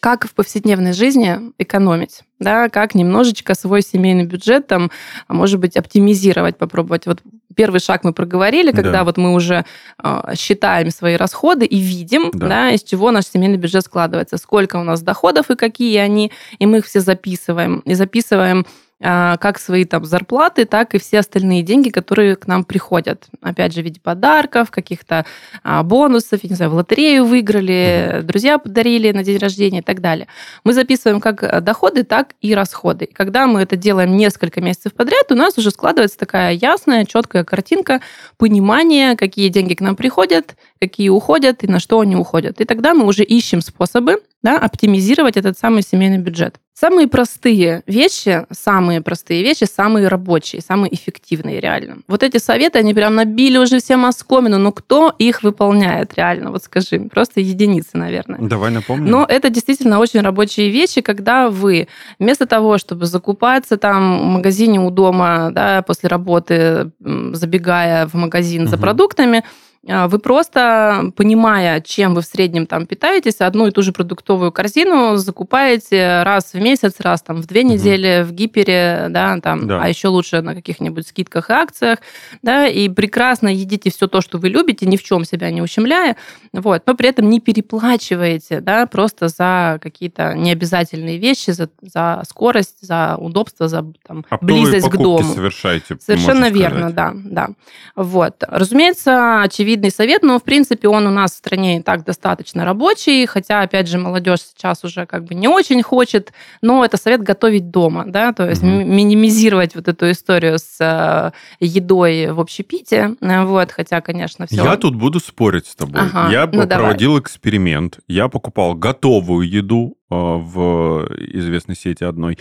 как 0.00 0.26
в 0.26 0.34
повседневной 0.34 0.92
жизни 0.92 1.38
экономить, 1.58 2.20
да, 2.38 2.68
как 2.68 2.94
немножечко 2.94 3.54
свой 3.54 3.82
семейный 3.82 4.24
бюджет 4.24 4.66
там, 4.66 4.90
а 5.26 5.34
может 5.34 5.58
быть, 5.58 5.76
оптимизировать, 5.76 6.56
попробовать. 6.56 7.06
Вот 7.06 7.20
первый 7.56 7.80
шаг 7.80 8.04
мы 8.04 8.12
проговорили, 8.12 8.70
когда 8.70 8.92
Да. 8.92 9.04
вот 9.04 9.16
мы 9.16 9.34
уже 9.34 9.64
э, 10.02 10.34
считаем 10.36 10.90
свои 10.90 11.16
расходы 11.16 11.66
и 11.66 11.78
видим, 11.78 12.30
Да. 12.32 12.48
да. 12.48 12.70
из 12.70 12.82
чего 12.84 13.10
наш 13.10 13.26
семейный 13.26 13.56
бюджет 13.58 13.84
складывается, 13.84 14.36
сколько 14.36 14.76
у 14.76 14.84
нас 14.84 15.02
доходов 15.02 15.50
и 15.50 15.56
какие 15.56 15.98
они, 15.98 16.30
и 16.60 16.66
мы 16.66 16.78
их 16.78 16.86
все 16.86 17.00
записываем. 17.00 17.80
И 17.80 17.94
записываем 17.94 18.64
как 19.00 19.60
свои 19.60 19.84
там 19.84 20.04
зарплаты, 20.04 20.64
так 20.64 20.94
и 20.94 20.98
все 20.98 21.20
остальные 21.20 21.62
деньги, 21.62 21.90
которые 21.90 22.34
к 22.34 22.48
нам 22.48 22.64
приходят. 22.64 23.26
Опять 23.40 23.72
же, 23.72 23.82
в 23.82 23.84
виде 23.84 24.00
подарков, 24.00 24.72
каких-то 24.72 25.24
а, 25.62 25.84
бонусов, 25.84 26.42
я 26.42 26.48
не 26.50 26.56
знаю, 26.56 26.72
в 26.72 26.74
лотерею 26.74 27.24
выиграли, 27.24 28.22
друзья 28.24 28.58
подарили 28.58 29.12
на 29.12 29.22
день 29.22 29.38
рождения 29.38 29.78
и 29.78 29.82
так 29.82 30.00
далее. 30.00 30.26
Мы 30.64 30.72
записываем 30.72 31.20
как 31.20 31.62
доходы, 31.62 32.02
так 32.02 32.34
и 32.40 32.54
расходы. 32.54 33.04
И 33.04 33.12
когда 33.12 33.46
мы 33.46 33.62
это 33.62 33.76
делаем 33.76 34.16
несколько 34.16 34.60
месяцев 34.60 34.92
подряд, 34.94 35.30
у 35.30 35.36
нас 35.36 35.56
уже 35.58 35.70
складывается 35.70 36.18
такая 36.18 36.52
ясная, 36.54 37.04
четкая 37.04 37.44
картинка, 37.44 38.00
понимание, 38.36 39.16
какие 39.16 39.48
деньги 39.48 39.74
к 39.74 39.80
нам 39.80 39.94
приходят, 39.94 40.56
какие 40.80 41.08
уходят 41.08 41.62
и 41.62 41.68
на 41.68 41.78
что 41.78 42.00
они 42.00 42.16
уходят. 42.16 42.60
И 42.60 42.64
тогда 42.64 42.94
мы 42.94 43.06
уже 43.06 43.22
ищем 43.22 43.60
способы 43.60 44.22
да, 44.42 44.58
оптимизировать 44.58 45.36
этот 45.36 45.58
самый 45.58 45.82
семейный 45.82 46.18
бюджет. 46.18 46.56
Самые 46.80 47.08
простые 47.08 47.82
вещи, 47.88 48.46
самые 48.52 49.00
простые 49.00 49.42
вещи, 49.42 49.64
самые 49.64 50.06
рабочие, 50.06 50.62
самые 50.62 50.94
эффективные 50.94 51.58
реально. 51.58 51.98
Вот 52.06 52.22
эти 52.22 52.36
советы, 52.36 52.78
они 52.78 52.94
прям 52.94 53.16
набили 53.16 53.58
уже 53.58 53.80
всем 53.80 54.06
оскомину, 54.06 54.58
но 54.58 54.70
кто 54.70 55.12
их 55.18 55.42
выполняет 55.42 56.14
реально? 56.14 56.52
Вот 56.52 56.62
скажи, 56.62 57.00
просто 57.12 57.40
единицы, 57.40 57.90
наверное. 57.94 58.38
Давай 58.40 58.70
напомним. 58.70 59.10
Но 59.10 59.26
это 59.28 59.50
действительно 59.50 59.98
очень 59.98 60.20
рабочие 60.20 60.70
вещи, 60.70 61.00
когда 61.00 61.50
вы 61.50 61.88
вместо 62.20 62.46
того, 62.46 62.78
чтобы 62.78 63.06
закупаться 63.06 63.76
там 63.76 64.20
в 64.20 64.24
магазине 64.24 64.78
у 64.80 64.90
дома, 64.90 65.50
да, 65.50 65.82
после 65.82 66.08
работы, 66.08 66.92
забегая 67.00 68.06
в 68.06 68.14
магазин 68.14 68.62
угу. 68.62 68.70
за 68.70 68.78
продуктами, 68.78 69.42
вы 69.88 70.18
просто, 70.18 71.12
понимая, 71.16 71.80
чем 71.80 72.14
вы 72.14 72.20
в 72.20 72.26
среднем 72.26 72.66
там 72.66 72.86
питаетесь, 72.86 73.36
одну 73.40 73.68
и 73.68 73.70
ту 73.70 73.80
же 73.80 73.92
продуктовую 73.92 74.52
корзину 74.52 75.16
закупаете 75.16 76.22
раз 76.24 76.52
в 76.52 76.60
месяц, 76.60 77.00
раз 77.00 77.22
там 77.22 77.40
в 77.40 77.46
две 77.46 77.62
угу. 77.62 77.72
недели 77.72 78.22
в 78.22 78.32
гипере, 78.32 79.06
да, 79.08 79.40
там, 79.40 79.66
да. 79.66 79.82
а 79.82 79.88
еще 79.88 80.08
лучше 80.08 80.42
на 80.42 80.54
каких-нибудь 80.54 81.08
скидках 81.08 81.48
и 81.48 81.54
акциях, 81.54 82.00
да, 82.42 82.66
и 82.66 82.90
прекрасно 82.90 83.48
едите 83.48 83.90
все 83.90 84.08
то, 84.08 84.20
что 84.20 84.36
вы 84.36 84.50
любите, 84.50 84.84
ни 84.84 84.98
в 84.98 85.02
чем 85.02 85.24
себя 85.24 85.50
не 85.50 85.62
ущемляя, 85.62 86.16
вот, 86.52 86.82
но 86.84 86.94
при 86.94 87.08
этом 87.08 87.30
не 87.30 87.40
переплачиваете, 87.40 88.60
да, 88.60 88.86
просто 88.86 89.28
за 89.28 89.78
какие-то 89.80 90.34
необязательные 90.34 91.16
вещи, 91.16 91.50
за, 91.50 91.70
за 91.80 92.22
скорость, 92.28 92.76
за 92.82 93.16
удобство, 93.16 93.68
за 93.68 93.86
там, 94.06 94.22
близость 94.42 94.90
к 94.90 94.96
дому. 94.96 95.34
совершаете, 95.34 95.96
Совершенно 95.98 96.50
верно, 96.50 96.92
да, 96.92 97.12
да. 97.14 97.48
Вот. 97.96 98.44
Разумеется, 98.46 99.40
очевидно, 99.42 99.77
очевидный 99.78 99.90
совет, 99.90 100.22
но, 100.22 100.38
в 100.38 100.42
принципе, 100.42 100.88
он 100.88 101.06
у 101.06 101.10
нас 101.10 101.32
в 101.32 101.36
стране 101.36 101.78
и 101.78 101.82
так 101.82 102.04
достаточно 102.04 102.64
рабочий, 102.64 103.26
хотя, 103.26 103.62
опять 103.62 103.88
же, 103.88 103.98
молодежь 103.98 104.40
сейчас 104.40 104.84
уже 104.84 105.06
как 105.06 105.24
бы 105.24 105.34
не 105.34 105.48
очень 105.48 105.82
хочет, 105.82 106.32
но 106.62 106.84
это 106.84 106.96
совет 106.96 107.22
готовить 107.22 107.70
дома, 107.70 108.04
да, 108.06 108.32
то 108.32 108.48
есть 108.48 108.62
угу. 108.62 108.70
минимизировать 108.70 109.74
вот 109.74 109.88
эту 109.88 110.10
историю 110.10 110.58
с 110.58 110.76
э, 110.80 111.32
едой 111.60 112.32
в 112.32 112.40
общепите, 112.40 113.16
вот, 113.20 113.72
хотя, 113.72 114.00
конечно, 114.00 114.46
все... 114.46 114.64
Я 114.64 114.76
тут 114.76 114.96
буду 114.96 115.20
спорить 115.20 115.66
с 115.66 115.74
тобой. 115.74 116.00
Ага, 116.00 116.32
я 116.32 116.46
ну, 116.46 116.66
проводил 116.66 117.10
давай. 117.10 117.22
эксперимент, 117.22 117.98
я 118.08 118.28
покупал 118.28 118.74
готовую 118.74 119.48
еду, 119.48 119.94
э, 119.94 119.97
в 120.10 121.06
известной 121.18 121.76
сети 121.76 122.04
одной 122.04 122.38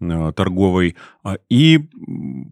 э, 0.00 0.32
торговой. 0.36 0.96
А, 1.22 1.38
и 1.48 1.88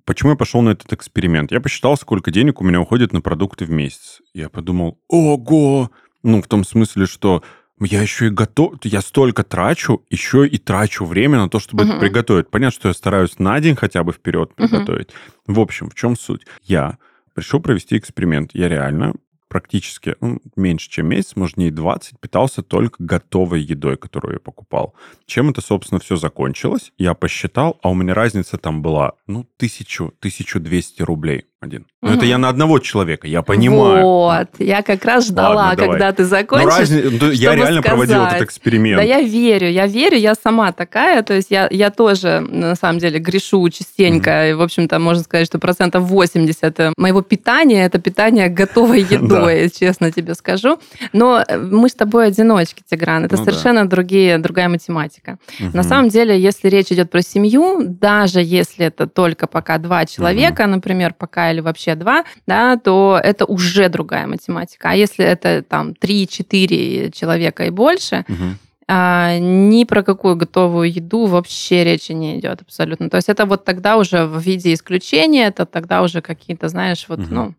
почему 0.05 0.31
я 0.31 0.37
пошел 0.37 0.63
на 0.63 0.71
этот 0.71 0.93
эксперимент? 0.93 1.53
Я 1.53 1.61
посчитал, 1.61 1.97
сколько 1.97 2.31
денег 2.31 2.61
у 2.61 2.65
меня 2.65 2.81
уходит 2.81 3.13
на 3.13 3.21
продукты 3.21 3.65
в 3.65 3.71
месяц. 3.71 4.21
Я 4.33 4.49
подумал, 4.49 4.99
ого! 5.09 5.91
Ну, 6.23 6.41
в 6.41 6.49
том 6.49 6.65
смысле, 6.65 7.07
что 7.07 7.43
я 7.81 8.01
еще 8.01 8.29
и 8.29 8.31
готов, 8.31 8.75
я 8.85 9.03
столько 9.03 9.43
трачу, 9.43 10.05
еще 10.09 10.47
и 10.47 10.59
трачу 10.59 11.05
время 11.05 11.39
на 11.39 11.51
то, 11.51 11.59
чтобы 11.59 11.85
uh-huh. 11.85 11.91
это 11.91 11.99
приготовить. 11.99 12.49
Понятно, 12.49 12.75
что 12.75 12.89
я 12.89 12.95
стараюсь 12.95 13.39
на 13.39 13.61
день 13.61 13.77
хотя 13.77 14.05
бы 14.05 14.13
вперед 14.13 14.55
приготовить. 14.55 15.09
Uh-huh. 15.09 15.55
В 15.55 15.61
общем, 15.61 15.91
в 15.91 15.95
чем 15.95 16.17
суть? 16.17 16.47
Я 16.63 16.99
решил 17.37 17.61
провести 17.61 17.99
эксперимент. 17.99 18.53
Я 18.55 18.69
реально 18.69 19.15
практически 19.55 20.17
ну, 20.21 20.41
меньше, 20.57 20.91
чем 20.91 21.07
месяц, 21.07 21.37
может, 21.37 21.55
дней 21.55 21.71
20, 21.71 22.19
питался 22.19 22.65
только 22.65 22.97
готовой 22.99 23.63
едой, 23.63 23.97
которую 23.97 24.33
я 24.33 24.41
покупал. 24.41 24.97
Чем 25.27 25.51
это, 25.51 25.61
собственно, 25.61 26.01
все 26.01 26.17
закончилось? 26.17 26.93
Я 26.99 27.15
посчитал, 27.15 27.79
а 27.81 27.91
у 27.91 27.95
меня 27.95 28.15
разница 28.15 28.59
там 28.59 28.83
была, 28.83 29.13
ну, 29.29 29.49
тысячу, 29.57 30.07
1200 30.19 31.03
рублей 31.03 31.45
один. 31.65 31.87
Но 32.03 32.11
угу. 32.11 32.19
это 32.19 32.27
я 32.27 32.39
на 32.39 32.49
одного 32.49 32.79
человека, 32.79 33.27
я 33.27 33.43
понимаю. 33.43 34.03
Вот, 34.05 34.49
я 34.59 34.83
как 34.83 35.05
раз 35.05 35.27
ждала, 35.27 35.55
Ладно, 35.55 35.87
когда 35.87 36.13
ты 36.13 36.25
закончишь. 36.25 36.71
Ну, 36.71 36.79
разни... 36.79 37.19
Ну, 37.21 37.31
я 37.31 37.55
реально 37.55 37.81
сказать. 37.81 37.85
проводил 37.85 38.25
этот 38.25 38.43
эксперимент. 38.43 38.97
Да, 38.97 39.03
я 39.03 39.21
верю, 39.21 39.69
я 39.69 39.87
верю, 39.87 40.19
я 40.19 40.35
сама 40.35 40.73
такая, 40.73 41.23
то 41.23 41.35
есть 41.35 41.51
я, 41.51 41.67
я 41.71 41.91
тоже, 41.91 42.41
на 42.41 42.75
самом 42.75 42.99
деле, 42.99 43.19
грешу 43.19 43.69
частенько, 43.71 44.51
угу. 44.51 44.59
в 44.59 44.63
общем-то, 44.63 44.99
можно 44.99 45.23
сказать, 45.25 45.47
что 45.47 45.59
процентов 45.59 46.05
80 46.05 46.93
моего 46.99 47.23
питания– 47.23 47.85
это 47.87 47.99
питание 47.99 48.49
готовой 48.49 49.01
едой, 49.11 49.71
честно 49.71 50.13
тебе 50.13 50.35
скажу. 50.35 50.79
Но 51.13 51.43
мы 51.59 51.89
с 51.89 51.95
тобой 51.95 52.29
одиночки, 52.29 52.83
Тигран, 52.89 53.25
это 53.25 53.37
ну, 53.37 53.45
совершенно 53.45 53.83
да. 53.85 53.89
другие, 53.89 54.39
другая 54.39 54.69
математика. 54.69 55.39
Угу. 55.59 55.77
На 55.77 55.83
самом 55.83 56.11
деле, 56.11 56.39
если 56.39 56.69
речь 56.69 56.93
идет 56.93 57.11
про 57.11 57.23
семью, 57.23 57.85
даже 57.87 58.41
если 58.43 58.87
это 58.87 59.07
только 59.07 59.47
пока 59.47 59.79
два 59.79 60.05
человека, 60.05 60.63
угу. 60.63 60.71
например, 60.71 61.15
пока 61.17 61.54
или 61.55 61.61
вообще 61.61 61.95
два, 61.95 62.25
да, 62.47 62.77
то 62.77 63.19
это 63.23 63.47
уже 63.47 63.89
другая 63.89 64.27
математика. 64.27 64.91
А 64.91 64.95
если 64.95 65.25
это 65.25 65.63
там 65.63 65.91
3-4 65.91 67.11
человека 67.13 67.65
и 67.65 67.71
больше, 67.71 68.25
угу. 68.29 68.59
А, 68.87 69.39
ни 69.39 69.85
про 69.85 70.03
какую 70.03 70.37
готовую 70.37 70.93
еду 70.93 71.25
вообще 71.25 71.85
речи 71.85 72.13
не 72.13 72.39
идет 72.39 72.61
абсолютно. 72.61 73.09
То 73.09 73.17
есть 73.17 73.31
это 73.31 73.47
вот 73.47 73.65
тогда 73.65 73.97
уже 73.97 74.27
в 74.27 74.39
виде 74.39 74.75
исключения, 74.75 75.47
это 75.47 75.65
тогда 75.65 76.03
уже 76.03 76.21
какие-то, 76.21 76.69
знаешь, 76.69 77.07
вот, 77.09 77.21
угу. 77.21 77.29
ну, 77.31 77.55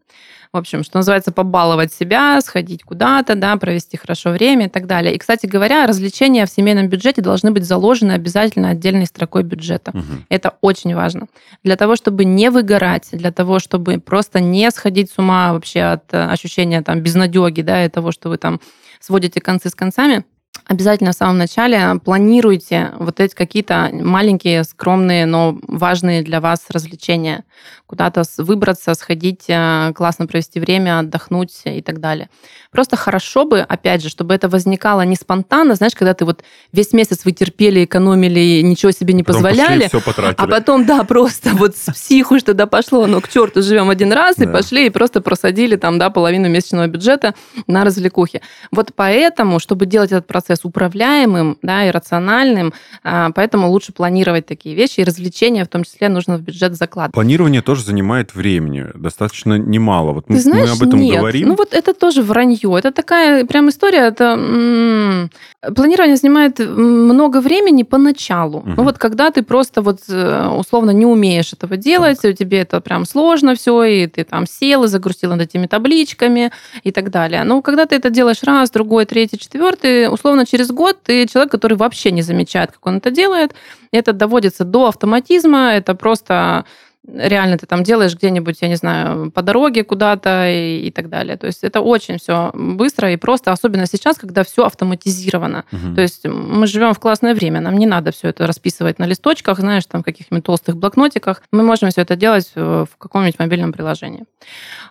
в 0.55 0.57
общем, 0.57 0.83
что 0.83 0.97
называется, 0.97 1.31
побаловать 1.31 1.93
себя, 1.93 2.39
сходить 2.41 2.83
куда-то, 2.83 3.35
да, 3.35 3.57
провести 3.57 3.97
хорошо 3.97 4.31
время 4.31 4.65
и 4.65 4.69
так 4.69 4.87
далее. 4.87 5.13
И, 5.13 5.17
кстати 5.17 5.45
говоря, 5.45 5.85
развлечения 5.85 6.45
в 6.45 6.49
семейном 6.49 6.87
бюджете 6.87 7.21
должны 7.21 7.51
быть 7.51 7.65
заложены 7.65 8.13
обязательно 8.13 8.69
отдельной 8.69 9.05
строкой 9.05 9.43
бюджета. 9.43 9.91
Угу. 9.93 10.03
Это 10.29 10.55
очень 10.61 10.95
важно. 10.95 11.27
Для 11.63 11.75
того, 11.75 11.97
чтобы 11.97 12.23
не 12.23 12.49
выгорать, 12.49 13.09
для 13.11 13.31
того, 13.31 13.59
чтобы 13.59 13.99
просто 13.99 14.39
не 14.39 14.71
сходить 14.71 15.11
с 15.11 15.17
ума 15.17 15.51
вообще 15.53 15.81
от 15.81 16.13
э, 16.13 16.25
ощущения 16.25 16.81
там 16.81 17.01
безнадеги, 17.01 17.61
да, 17.61 17.83
и 17.83 17.89
того, 17.89 18.11
что 18.11 18.29
вы 18.29 18.37
там 18.37 18.61
сводите 19.01 19.41
концы 19.41 19.69
с 19.69 19.75
концами, 19.75 20.23
обязательно 20.67 21.11
в 21.11 21.15
самом 21.15 21.37
начале 21.37 21.99
планируйте 22.03 22.91
вот 22.97 23.19
эти 23.19 23.33
какие-то 23.33 23.89
маленькие, 23.93 24.63
скромные, 24.63 25.25
но 25.25 25.57
важные 25.67 26.23
для 26.23 26.41
вас 26.41 26.65
развлечения. 26.69 27.43
Куда-то 27.87 28.23
выбраться, 28.37 28.95
сходить, 28.95 29.45
э, 29.47 29.93
классно 29.93 30.25
провести 30.25 30.59
время, 30.59 30.99
отдохнуть 30.99 31.61
и 31.65 31.81
так 31.83 31.99
далее. 31.99 32.29
Просто 32.71 32.95
хорошо 32.97 33.45
бы, 33.45 33.59
опять 33.59 34.01
же, 34.01 34.09
чтобы 34.09 34.33
это 34.33 34.49
возникало 34.49 35.01
не 35.01 35.15
спонтанно, 35.15 35.75
знаешь, 35.75 35.93
когда 35.93 36.15
ты 36.15 36.25
вот 36.25 36.43
весь 36.71 36.93
месяц 36.93 37.25
вы 37.25 37.31
терпели, 37.31 37.85
экономили, 37.85 38.61
ничего 38.61 38.91
себе 38.91 39.13
не 39.13 39.23
потом 39.23 39.43
позволяли, 39.43 39.87
все 39.87 40.01
а 40.37 40.47
потом, 40.47 40.85
да, 40.85 41.03
просто 41.03 41.51
вот 41.51 41.77
с 41.77 41.91
психу 41.93 42.39
что-то 42.39 42.65
пошло, 42.65 43.05
ну, 43.05 43.21
к 43.21 43.29
черту, 43.29 43.61
живем 43.61 43.89
один 43.89 44.11
раз, 44.11 44.39
и 44.39 44.45
да. 44.45 44.51
пошли, 44.51 44.87
и 44.87 44.89
просто 44.89 45.21
просадили 45.21 45.75
там, 45.75 45.99
да, 45.99 46.09
половину 46.09 46.49
месячного 46.49 46.87
бюджета 46.87 47.35
на 47.67 47.83
развлекухи. 47.85 48.41
Вот 48.71 48.91
поэтому, 48.95 49.59
чтобы 49.59 49.85
делать 49.85 50.11
этот 50.11 50.27
процесс 50.27 50.54
процесс 50.55 50.65
управляемым 50.65 51.57
да, 51.61 51.87
и 51.87 51.91
рациональным, 51.91 52.73
а, 53.03 53.31
поэтому 53.35 53.69
лучше 53.69 53.93
планировать 53.93 54.45
такие 54.45 54.75
вещи, 54.75 55.01
и 55.01 55.03
развлечения 55.03 55.63
в 55.63 55.67
том 55.67 55.83
числе 55.83 56.09
нужно 56.09 56.37
в 56.37 56.41
бюджет 56.41 56.75
закладывать. 56.75 57.13
Планирование 57.13 57.61
тоже 57.61 57.83
занимает 57.83 58.35
времени, 58.35 58.87
достаточно 58.95 59.57
немало. 59.57 60.11
Вот 60.13 60.29
мы, 60.29 60.39
знаешь, 60.39 60.69
мы 60.69 60.75
об 60.75 60.87
этом 60.87 60.99
нет. 60.99 61.19
говорим. 61.19 61.49
Ну 61.49 61.55
вот 61.55 61.73
это 61.73 61.93
тоже 61.93 62.21
вранье. 62.21 62.77
Это 62.77 62.91
такая 62.91 63.45
прям 63.45 63.69
история, 63.69 64.07
это 64.07 65.29
планирование 65.75 66.17
занимает 66.17 66.59
много 66.59 67.41
времени 67.41 67.83
поначалу. 67.83 68.59
Угу. 68.59 68.73
Ну 68.77 68.83
вот 68.83 68.97
когда 68.97 69.31
ты 69.31 69.41
просто 69.41 69.81
вот 69.81 69.99
э, 70.09 70.47
условно 70.47 70.91
не 70.91 71.05
умеешь 71.05 71.53
этого 71.53 71.77
делать, 71.77 72.21
так. 72.21 72.37
тебе 72.37 72.59
это 72.59 72.81
прям 72.81 73.05
сложно 73.05 73.55
все, 73.55 73.83
и 73.83 74.07
ты 74.07 74.23
там 74.23 74.45
сел 74.47 74.83
и 74.83 74.87
загрустил 74.87 75.31
над 75.31 75.41
этими 75.41 75.67
табличками 75.67 76.51
и 76.83 76.91
так 76.91 77.09
далее. 77.09 77.43
Но 77.43 77.61
когда 77.61 77.85
ты 77.85 77.95
это 77.95 78.09
делаешь 78.09 78.43
раз, 78.43 78.69
другой, 78.69 79.05
третий, 79.05 79.37
четвертый, 79.37 80.07
условно 80.11 80.44
через 80.45 80.69
год 80.69 81.01
ты 81.03 81.27
человек, 81.27 81.51
который 81.51 81.77
вообще 81.77 82.11
не 82.11 82.21
замечает, 82.21 82.71
как 82.71 82.85
он 82.85 82.97
это 82.97 83.11
делает. 83.11 83.53
Это 83.91 84.13
доводится 84.13 84.65
до 84.65 84.87
автоматизма, 84.87 85.73
это 85.73 85.95
просто 85.95 86.65
реально 87.13 87.57
ты 87.57 87.65
там 87.65 87.83
делаешь 87.83 88.15
где-нибудь, 88.15 88.57
я 88.61 88.67
не 88.67 88.75
знаю, 88.75 89.31
по 89.31 89.41
дороге 89.41 89.83
куда-то 89.83 90.49
и, 90.49 90.87
и 90.87 90.91
так 90.91 91.09
далее. 91.09 91.37
То 91.37 91.47
есть 91.47 91.63
это 91.63 91.81
очень 91.81 92.17
все 92.17 92.51
быстро 92.53 93.11
и 93.11 93.17
просто, 93.17 93.51
особенно 93.51 93.85
сейчас, 93.85 94.17
когда 94.17 94.43
все 94.43 94.65
автоматизировано. 94.65 95.65
Угу. 95.71 95.95
То 95.95 96.01
есть 96.01 96.25
мы 96.25 96.67
живем 96.67 96.93
в 96.93 96.99
классное 96.99 97.35
время, 97.35 97.61
нам 97.61 97.77
не 97.77 97.85
надо 97.85 98.11
все 98.11 98.29
это 98.29 98.47
расписывать 98.47 98.99
на 98.99 99.05
листочках, 99.05 99.59
знаешь, 99.59 99.85
там 99.85 100.03
каких-нибудь 100.03 100.45
толстых 100.45 100.77
блокнотиках. 100.77 101.41
Мы 101.51 101.63
можем 101.63 101.89
все 101.89 102.01
это 102.01 102.15
делать 102.15 102.51
в 102.55 102.89
каком-нибудь 102.97 103.39
мобильном 103.39 103.71
приложении. 103.71 104.25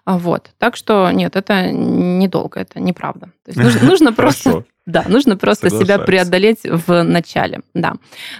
Вот. 0.06 0.50
Так 0.58 0.76
что 0.76 1.10
нет, 1.10 1.36
это 1.36 1.70
недолго, 1.70 2.60
это 2.60 2.80
неправда. 2.80 3.30
То 3.44 3.50
есть 3.50 3.58
нужно, 3.58 3.80
нужно 3.90 4.12
просто 4.12 4.64
Да, 4.86 5.04
нужно 5.08 5.38
просто 5.38 5.70
себя 5.70 5.98
преодолеть 5.98 6.60
в 6.64 7.02
начале. 7.04 7.62
Да. 7.72 7.94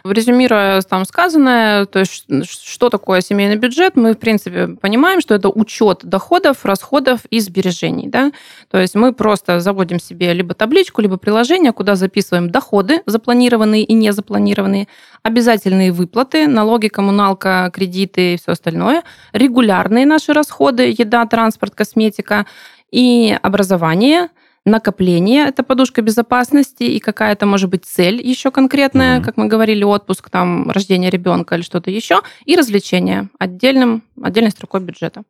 Резюмируя 0.04 0.82
там 0.82 1.06
сказанное, 1.06 1.86
то 1.86 2.00
есть 2.00 2.26
что 2.44 2.90
такое 2.90 3.22
семейный 3.22 3.56
бюджет, 3.56 3.96
мы, 3.96 4.12
в 4.12 4.18
принципе, 4.18 4.68
понимаем, 4.68 5.22
что 5.22 5.34
это 5.34 5.48
учет 5.48 6.00
доходов, 6.02 6.66
расходов 6.66 7.24
и 7.30 7.40
сбережений. 7.40 8.08
Да? 8.08 8.30
То 8.70 8.78
есть 8.78 8.94
мы 8.94 9.14
просто 9.14 9.60
заводим 9.60 9.98
себе 9.98 10.34
либо 10.34 10.52
табличку, 10.52 11.00
либо 11.00 11.16
приложение, 11.16 11.72
куда 11.72 11.96
записываем 11.96 12.50
доходы, 12.50 13.00
запланированные 13.06 13.82
и 13.82 13.94
незапланированные, 13.94 14.86
обязательные 15.22 15.92
выплаты, 15.92 16.46
налоги, 16.46 16.88
коммуналка, 16.88 17.70
кредиты 17.72 18.34
и 18.34 18.36
все 18.36 18.52
остальное, 18.52 19.02
регулярные 19.32 20.04
наши 20.04 20.34
расходы, 20.34 20.94
еда, 20.98 21.24
транспорт, 21.24 21.74
косметика 21.74 22.44
и 22.90 23.34
образование– 23.42 24.28
накопление, 24.64 25.46
это 25.46 25.62
подушка 25.62 26.00
безопасности, 26.00 26.84
и 26.84 26.98
какая-то, 26.98 27.44
может 27.44 27.68
быть, 27.68 27.84
цель 27.84 28.26
еще 28.26 28.50
конкретная, 28.50 29.18
mm-hmm. 29.18 29.24
как 29.24 29.36
мы 29.36 29.46
говорили, 29.46 29.84
отпуск, 29.84 30.30
там, 30.30 30.70
рождение 30.70 31.10
ребенка 31.10 31.54
или 31.54 31.62
что-то 31.62 31.90
еще, 31.90 32.22
и 32.46 32.56
развлечения 32.56 33.28
отдельным, 33.38 34.02
отдельной 34.22 34.50
строкой 34.50 34.80
бюджета. 34.80 35.24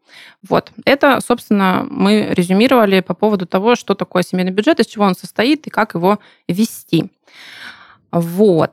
Вот. 0.49 0.71
Это, 0.85 1.21
собственно, 1.21 1.85
мы 1.91 2.29
резюмировали 2.31 3.01
по 3.01 3.15
поводу 3.15 3.47
того, 3.47 3.75
что 3.75 3.95
такое 3.95 4.23
семейный 4.23 4.53
бюджет, 4.53 4.79
из 4.79 4.87
чего 4.87 5.05
он 5.05 5.17
состоит 5.17 5.67
и 5.67 5.71
как 5.71 5.95
его 5.95 6.21
вести. 6.47 7.11
Вот. 8.13 8.73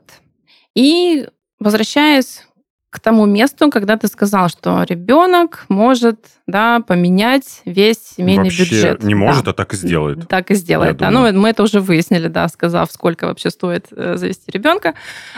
И 0.75 1.27
возвращаясь 1.59 2.45
к 2.91 2.99
тому 2.99 3.25
месту, 3.25 3.71
когда 3.71 3.95
ты 3.95 4.07
сказал, 4.07 4.49
что 4.49 4.83
ребенок 4.83 5.63
может 5.69 6.25
да, 6.45 6.81
поменять 6.81 7.61
весь 7.63 7.99
семейный 8.17 8.49
вообще 8.49 8.63
бюджет. 8.63 9.03
не 9.03 9.15
может, 9.15 9.45
да. 9.45 9.51
а 9.51 9.53
так 9.53 9.73
и 9.73 9.77
сделает. 9.77 10.27
Так 10.27 10.51
и 10.51 10.55
сделает, 10.55 10.97
да. 10.97 11.09
Ну, 11.09 11.31
мы 11.31 11.49
это 11.49 11.63
уже 11.63 11.79
выяснили, 11.79 12.27
да, 12.27 12.49
сказав, 12.49 12.91
сколько 12.91 13.27
вообще 13.27 13.49
стоит 13.49 13.87
э, 13.91 14.17
завести 14.17 14.51
ребенка. 14.51 14.95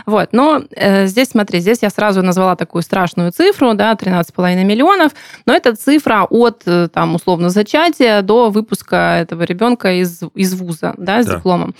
Вот. 0.07 0.29
Но 0.31 0.63
э, 0.71 1.05
здесь, 1.05 1.29
смотри, 1.29 1.59
здесь 1.59 1.83
я 1.83 1.91
сразу 1.91 2.23
назвала 2.23 2.55
такую 2.55 2.81
страшную 2.81 3.31
цифру, 3.31 3.75
да, 3.75 3.93
13,5 3.93 4.63
миллионов, 4.63 5.11
но 5.45 5.53
это 5.53 5.75
цифра 5.75 6.25
от, 6.27 6.63
э, 6.65 6.87
там, 6.91 7.13
условно, 7.13 7.49
зачатия 7.49 8.23
до 8.23 8.49
выпуска 8.49 9.19
этого 9.21 9.43
ребенка 9.43 9.93
из, 9.93 10.21
из 10.33 10.55
вуза, 10.55 10.95
да, 10.97 11.21
с 11.21 11.27
да. 11.27 11.35
дипломом. 11.35 11.75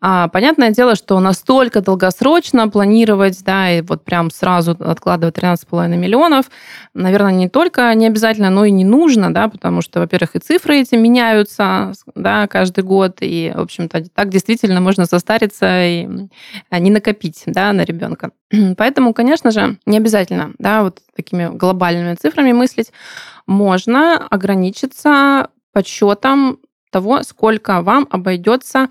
А, 0.00 0.28
понятное 0.28 0.70
дело, 0.70 0.94
что 0.94 1.20
настолько 1.20 1.82
долгосрочно 1.82 2.70
планировать, 2.70 3.44
да, 3.44 3.70
и 3.70 3.82
вот 3.82 4.02
прям 4.02 4.30
сразу 4.30 4.70
откладывать 4.70 5.09
вкладывать 5.10 5.38
13,5 5.38 5.96
миллионов, 5.96 6.46
наверное, 6.94 7.32
не 7.32 7.48
только 7.48 7.92
не 7.94 8.06
обязательно, 8.06 8.48
но 8.48 8.64
и 8.64 8.70
не 8.70 8.84
нужно, 8.84 9.34
да, 9.34 9.48
потому 9.48 9.82
что, 9.82 9.98
во-первых, 9.98 10.36
и 10.36 10.38
цифры 10.38 10.78
эти 10.78 10.94
меняются, 10.94 11.92
да, 12.14 12.46
каждый 12.46 12.84
год, 12.84 13.16
и, 13.20 13.52
в 13.52 13.60
общем-то, 13.60 14.08
так 14.10 14.28
действительно 14.28 14.80
можно 14.80 15.06
состариться 15.06 15.84
и 15.84 16.08
а, 16.70 16.78
не 16.78 16.90
накопить, 16.90 17.42
да, 17.46 17.72
на 17.72 17.84
ребенка. 17.84 18.30
Поэтому, 18.76 19.12
конечно 19.12 19.50
же, 19.50 19.78
не 19.84 19.96
обязательно, 19.96 20.52
да, 20.58 20.84
вот 20.84 21.00
такими 21.16 21.48
глобальными 21.56 22.14
цифрами 22.14 22.52
мыслить. 22.52 22.92
Можно 23.48 24.16
ограничиться 24.28 25.48
подсчетом 25.72 26.60
того, 26.92 27.24
сколько 27.24 27.82
вам 27.82 28.06
обойдется, 28.10 28.88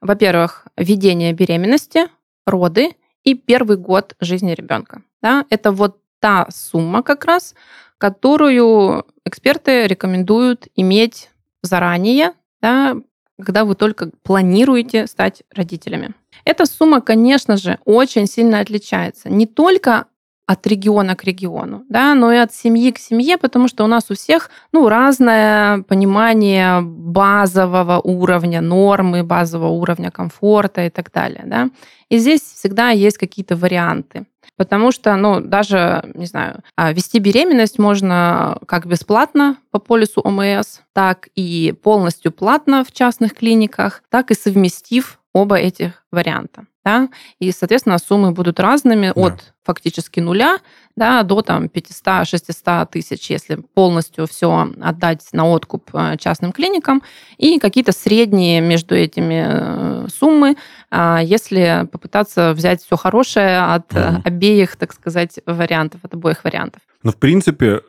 во-первых, 0.00 0.68
ведение 0.78 1.34
беременности, 1.34 2.06
роды 2.46 2.92
и 3.24 3.34
первый 3.34 3.76
год 3.76 4.16
жизни 4.20 4.52
ребенка. 4.52 5.02
Да? 5.22 5.44
Это 5.50 5.72
вот 5.72 5.98
та 6.20 6.46
сумма 6.50 7.02
как 7.02 7.24
раз, 7.24 7.54
которую 7.98 9.04
эксперты 9.24 9.86
рекомендуют 9.86 10.68
иметь 10.76 11.30
заранее, 11.62 12.32
да, 12.62 12.96
когда 13.38 13.64
вы 13.64 13.74
только 13.74 14.10
планируете 14.22 15.06
стать 15.06 15.42
родителями. 15.54 16.14
Эта 16.44 16.66
сумма, 16.66 17.00
конечно 17.00 17.56
же, 17.56 17.78
очень 17.84 18.26
сильно 18.26 18.60
отличается 18.60 19.28
не 19.28 19.46
только 19.46 20.06
от 20.46 20.66
региона 20.66 21.14
к 21.14 21.22
региону, 21.22 21.84
да, 21.88 22.14
но 22.14 22.32
и 22.32 22.36
от 22.36 22.52
семьи 22.52 22.90
к 22.90 22.98
семье, 22.98 23.38
потому 23.38 23.68
что 23.68 23.84
у 23.84 23.86
нас 23.86 24.10
у 24.10 24.14
всех 24.14 24.50
ну, 24.72 24.88
разное 24.88 25.82
понимание 25.82 26.80
базового 26.80 28.00
уровня 28.00 28.60
нормы, 28.60 29.22
базового 29.22 29.68
уровня 29.68 30.10
комфорта 30.10 30.86
и 30.86 30.90
так 30.90 31.12
далее. 31.12 31.44
Да. 31.46 31.70
И 32.08 32.18
здесь 32.18 32.40
всегда 32.40 32.90
есть 32.90 33.16
какие-то 33.16 33.54
варианты. 33.54 34.26
Потому 34.56 34.92
что, 34.92 35.16
ну, 35.16 35.40
даже, 35.40 36.02
не 36.14 36.26
знаю, 36.26 36.62
а, 36.76 36.92
вести 36.92 37.18
беременность 37.18 37.78
можно 37.78 38.58
как 38.66 38.86
бесплатно 38.86 39.56
по 39.70 39.78
полису 39.78 40.20
ОМС, 40.20 40.80
так 40.92 41.28
и 41.34 41.74
полностью 41.82 42.32
платно 42.32 42.84
в 42.84 42.92
частных 42.92 43.34
клиниках, 43.34 44.02
так 44.10 44.30
и 44.30 44.34
совместив 44.34 45.18
оба 45.32 45.56
этих 45.56 46.04
варианта. 46.10 46.66
Да? 46.84 47.08
И, 47.38 47.52
соответственно, 47.52 47.98
суммы 47.98 48.32
будут 48.32 48.58
разными 48.58 49.12
да. 49.14 49.20
от 49.20 49.54
фактически 49.62 50.20
нуля 50.20 50.58
да, 50.96 51.22
до 51.22 51.42
там, 51.42 51.64
500-600 51.66 52.88
тысяч, 52.90 53.30
если 53.30 53.56
полностью 53.56 54.26
все 54.26 54.70
отдать 54.80 55.26
на 55.32 55.46
откуп 55.48 55.90
э, 55.94 56.16
частным 56.18 56.52
клиникам, 56.52 57.02
и 57.38 57.58
какие-то 57.58 57.92
средние 57.92 58.60
между 58.60 58.94
этими 58.94 59.44
э, 59.46 60.08
суммы, 60.08 60.56
а, 60.90 61.20
если 61.22 61.88
попытаться 61.90 62.52
взять 62.52 62.82
все 62.82 62.96
хорошее 62.96 63.60
от 63.60 63.92
угу. 63.92 64.22
обеих, 64.24 64.76
так 64.76 64.92
сказать, 64.92 65.38
вариантов, 65.46 66.00
от 66.04 66.14
обоих 66.14 66.44
вариантов. 66.44 66.82
Ну, 67.02 67.12
в 67.12 67.16
принципе, 67.16 67.80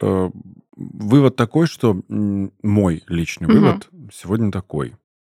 вывод 0.75 1.35
такой, 1.35 1.67
что 1.67 2.01
мой 2.07 3.03
личный 3.07 3.47
вывод 3.47 3.89
сегодня 4.13 4.51
такой. 4.51 4.95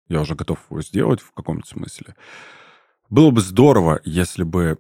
Я 0.10 0.22
уже 0.22 0.36
готов 0.36 0.60
его 0.70 0.82
сделать 0.82 1.22
в 1.22 1.32
каком-то 1.32 1.68
смысле. 1.68 2.16
Было 3.14 3.30
бы 3.30 3.42
здорово, 3.42 4.02
если 4.06 4.42
бы 4.42 4.80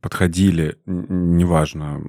подходили, 0.00 0.78
неважно, 0.86 2.00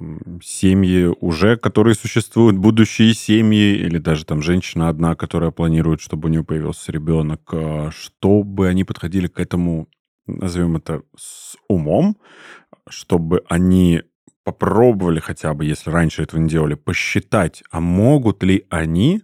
семьи 0.43 1.05
уже, 1.19 1.57
которые 1.57 1.95
существуют, 1.95 2.59
будущие 2.59 3.15
семьи, 3.15 3.75
или 3.75 3.97
даже 3.97 4.23
там 4.23 4.43
женщина 4.43 4.87
одна, 4.87 5.15
которая 5.15 5.49
планирует, 5.49 5.99
чтобы 5.99 6.27
у 6.27 6.31
нее 6.31 6.43
появился 6.43 6.91
ребенок, 6.91 7.41
а, 7.53 7.89
чтобы 7.89 8.67
они 8.67 8.83
подходили 8.83 9.25
к 9.25 9.39
этому, 9.39 9.87
назовем 10.27 10.77
это, 10.77 11.01
с 11.17 11.57
умом, 11.67 12.17
чтобы 12.87 13.41
они 13.49 14.03
попробовали 14.43 15.19
хотя 15.19 15.55
бы, 15.55 15.65
если 15.65 15.89
раньше 15.89 16.21
этого 16.21 16.39
не 16.39 16.49
делали, 16.49 16.75
посчитать, 16.75 17.63
а 17.71 17.79
могут 17.79 18.43
ли 18.43 18.67
они 18.69 19.23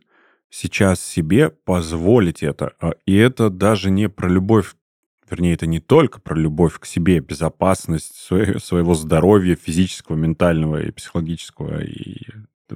сейчас 0.50 1.00
себе 1.00 1.52
позволить 1.52 2.42
это. 2.42 2.74
А, 2.82 2.94
и 3.06 3.16
это 3.16 3.52
даже 3.52 3.92
не 3.92 4.10
про 4.10 4.28
любовь 4.28 4.74
вернее, 5.30 5.54
это 5.54 5.66
не 5.66 5.80
только 5.80 6.20
про 6.20 6.36
любовь 6.36 6.80
к 6.80 6.86
себе, 6.86 7.20
безопасность 7.20 8.16
своего 8.16 8.94
здоровья 8.94 9.56
физического, 9.56 10.16
ментального 10.16 10.82
и 10.82 10.92
психологического, 10.92 11.84
и, 11.84 12.28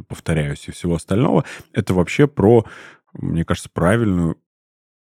повторяюсь, 0.07 0.67
и 0.67 0.71
всего 0.71 0.95
остального. 0.95 1.45
Это 1.73 1.93
вообще 1.93 2.27
про, 2.27 2.65
мне 3.13 3.45
кажется, 3.45 3.69
правильную 3.71 4.37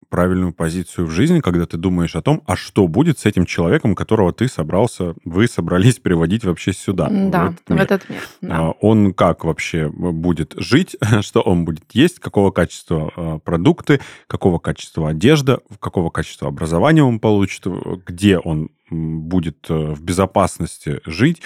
правильную 0.09 0.53
позицию 0.53 1.07
в 1.07 1.11
жизни, 1.11 1.39
когда 1.39 1.65
ты 1.65 1.77
думаешь 1.77 2.15
о 2.15 2.21
том, 2.21 2.41
а 2.45 2.55
что 2.55 2.87
будет 2.87 3.19
с 3.19 3.25
этим 3.25 3.45
человеком, 3.45 3.95
которого 3.95 4.33
ты 4.33 4.47
собрался, 4.47 5.13
вы 5.23 5.47
собрались 5.47 5.95
приводить 5.99 6.43
вообще 6.43 6.73
сюда. 6.73 7.07
Да, 7.09 7.49
в 7.49 7.53
этот 7.53 7.69
мир. 7.69 7.79
В 7.79 7.81
этот 7.81 8.09
мир 8.09 8.21
да. 8.41 8.69
Он 8.81 9.13
как 9.13 9.43
вообще 9.43 9.89
будет 9.89 10.53
жить, 10.57 10.97
что 11.21 11.41
он 11.41 11.65
будет 11.65 11.85
есть, 11.93 12.19
какого 12.19 12.51
качества 12.51 13.11
а, 13.15 13.39
продукты, 13.39 13.99
какого 14.27 14.59
качества 14.59 15.09
одежда, 15.09 15.59
какого 15.79 16.09
качества 16.09 16.47
образования 16.47 17.03
он 17.03 17.19
получит, 17.19 17.65
где 18.05 18.39
он 18.39 18.69
будет 18.89 19.67
э, 19.69 19.93
в 19.93 20.01
безопасности 20.01 20.99
жить, 21.05 21.41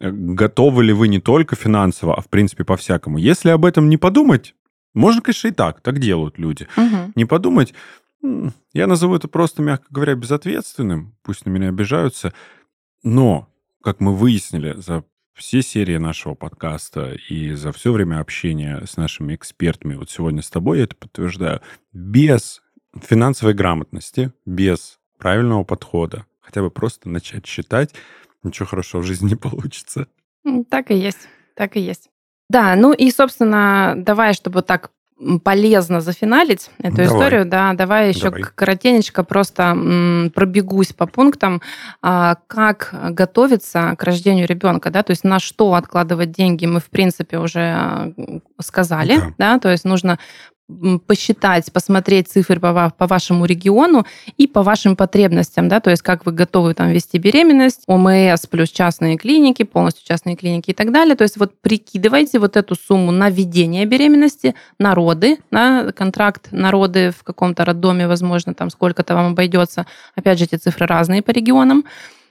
готовы 0.00 0.84
ли 0.84 0.92
вы 0.92 1.08
не 1.08 1.20
только 1.20 1.56
финансово, 1.56 2.16
а 2.16 2.20
в 2.20 2.28
принципе 2.28 2.64
по-всякому. 2.64 3.18
Если 3.18 3.50
об 3.50 3.64
этом 3.64 3.88
не 3.88 3.96
подумать, 3.96 4.54
можно, 4.94 5.20
конечно, 5.20 5.48
и 5.48 5.52
так, 5.52 5.80
так 5.80 5.98
делают 5.98 6.38
люди. 6.38 6.66
Угу. 6.76 7.12
Не 7.14 7.24
подумать, 7.24 7.74
я 8.72 8.86
назову 8.86 9.14
это 9.14 9.28
просто, 9.28 9.62
мягко 9.62 9.86
говоря, 9.90 10.14
безответственным. 10.14 11.16
Пусть 11.22 11.46
на 11.46 11.50
меня 11.50 11.68
обижаются. 11.68 12.32
Но, 13.02 13.48
как 13.82 14.00
мы 14.00 14.14
выяснили 14.14 14.74
за 14.76 15.04
все 15.34 15.62
серии 15.62 15.96
нашего 15.98 16.34
подкаста 16.34 17.14
и 17.28 17.52
за 17.52 17.72
все 17.72 17.92
время 17.92 18.20
общения 18.20 18.82
с 18.84 18.96
нашими 18.96 19.34
экспертами, 19.36 19.94
вот 19.94 20.10
сегодня 20.10 20.42
с 20.42 20.50
тобой 20.50 20.78
я 20.78 20.84
это 20.84 20.96
подтверждаю, 20.96 21.60
без 21.92 22.60
финансовой 23.00 23.54
грамотности, 23.54 24.32
без 24.44 24.98
правильного 25.18 25.62
подхода, 25.62 26.26
хотя 26.40 26.62
бы 26.62 26.70
просто 26.70 27.08
начать 27.08 27.46
считать, 27.46 27.94
ничего 28.42 28.66
хорошего 28.66 29.00
в 29.00 29.04
жизни 29.04 29.30
не 29.30 29.36
получится. 29.36 30.08
Так 30.70 30.90
и 30.90 30.96
есть, 30.96 31.28
так 31.54 31.76
и 31.76 31.80
есть. 31.80 32.10
Да, 32.48 32.74
ну 32.76 32.92
и, 32.92 33.10
собственно, 33.10 33.94
давай, 33.96 34.32
чтобы 34.32 34.62
так 34.62 34.90
полезно 35.42 36.00
зафиналить 36.00 36.70
эту 36.78 36.96
давай. 36.96 37.06
историю, 37.06 37.44
да, 37.44 37.72
давай 37.72 38.08
еще 38.08 38.30
давай. 38.30 38.42
коротенечко 38.54 39.24
просто 39.24 39.76
пробегусь 40.34 40.92
по 40.92 41.06
пунктам, 41.06 41.60
а, 42.02 42.36
как 42.46 42.94
готовиться 43.10 43.94
к 43.98 44.04
рождению 44.04 44.46
ребенка, 44.46 44.90
да, 44.90 45.02
то 45.02 45.10
есть 45.10 45.24
на 45.24 45.38
что 45.40 45.74
откладывать 45.74 46.30
деньги 46.30 46.66
мы 46.66 46.80
в 46.80 46.90
принципе 46.90 47.38
уже 47.38 48.14
сказали, 48.60 49.16
да, 49.16 49.34
да? 49.38 49.58
То 49.58 49.70
есть 49.70 49.84
нужно 49.84 50.18
посчитать, 51.06 51.72
посмотреть 51.72 52.28
цифры 52.28 52.60
по, 52.60 52.92
по 52.96 53.06
вашему 53.06 53.46
региону 53.46 54.06
и 54.36 54.46
по 54.46 54.62
вашим 54.62 54.96
потребностям, 54.96 55.68
да, 55.68 55.80
то 55.80 55.90
есть 55.90 56.02
как 56.02 56.26
вы 56.26 56.32
готовы 56.32 56.74
там 56.74 56.90
вести 56.90 57.18
беременность, 57.18 57.82
ОМС 57.86 58.46
плюс 58.46 58.70
частные 58.70 59.16
клиники, 59.16 59.62
полностью 59.62 60.06
частные 60.06 60.36
клиники 60.36 60.70
и 60.70 60.74
так 60.74 60.92
далее. 60.92 61.16
То 61.16 61.22
есть 61.22 61.38
вот 61.38 61.58
прикидывайте 61.60 62.38
вот 62.38 62.56
эту 62.56 62.74
сумму 62.74 63.12
на 63.12 63.30
ведение 63.30 63.86
беременности, 63.86 64.54
на 64.78 64.94
роды, 64.94 65.38
на 65.50 65.92
контракт 65.92 66.48
на 66.50 66.70
роды 66.70 67.12
в 67.18 67.24
каком-то 67.24 67.64
роддоме, 67.64 68.06
возможно, 68.06 68.54
там 68.54 68.70
сколько-то 68.70 69.14
вам 69.14 69.32
обойдется. 69.32 69.86
Опять 70.14 70.38
же, 70.38 70.44
эти 70.44 70.56
цифры 70.56 70.86
разные 70.86 71.22
по 71.22 71.30
регионам. 71.30 71.84